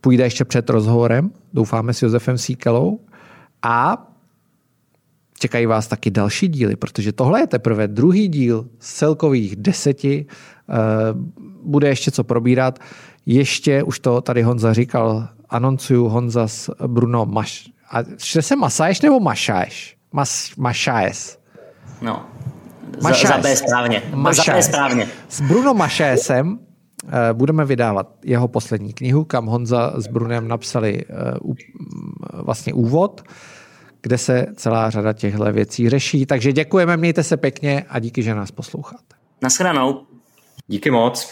[0.00, 3.00] půjde ještě před rozhovorem, doufáme s Josefem Síkelou.
[3.62, 4.06] A
[5.38, 10.26] čekají vás taky další díly, protože tohle je teprve druhý díl z celkových deseti.
[11.62, 12.78] Bude ještě co probírat.
[13.26, 17.68] Ještě, už to tady Honza říkal, anoncuju Honza s Bruno Maš...
[17.90, 19.96] A čte se Masaješ nebo Mašaješ?
[20.12, 21.38] Mas, Mašajes.
[22.02, 22.26] No,
[23.02, 23.28] Mašajes.
[23.28, 24.02] za, za B správně.
[24.14, 24.46] Mašajes.
[24.46, 25.08] Za B správně.
[25.28, 26.65] S Bruno Mašajesem eh,
[27.32, 31.14] budeme vydávat jeho poslední knihu, kam Honza s Brunem napsali eh,
[32.32, 33.22] vlastně úvod,
[34.02, 36.26] kde se celá řada těchto věcí řeší.
[36.26, 39.16] Takže děkujeme, mějte se pěkně a díky, že nás posloucháte.
[39.42, 40.06] Naschledanou.
[40.66, 41.30] Díky moc.